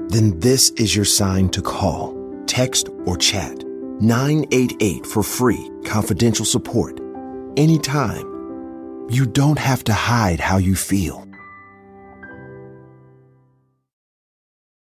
Then 0.08 0.40
this 0.40 0.70
is 0.78 0.96
your 0.96 1.04
sign 1.04 1.50
to 1.50 1.62
call, 1.62 2.16
text, 2.46 2.88
or 3.06 3.18
chat 3.18 3.66
988 4.00 5.06
for 5.06 5.22
free, 5.22 5.70
confidential 5.84 6.46
support. 6.46 7.02
Anytime 7.58 8.37
you 9.10 9.26
don't 9.26 9.60
have 9.60 9.84
to 9.86 9.94
hide 9.94 10.40
how 10.40 10.58
you 10.58 10.76
feel. 10.76 11.27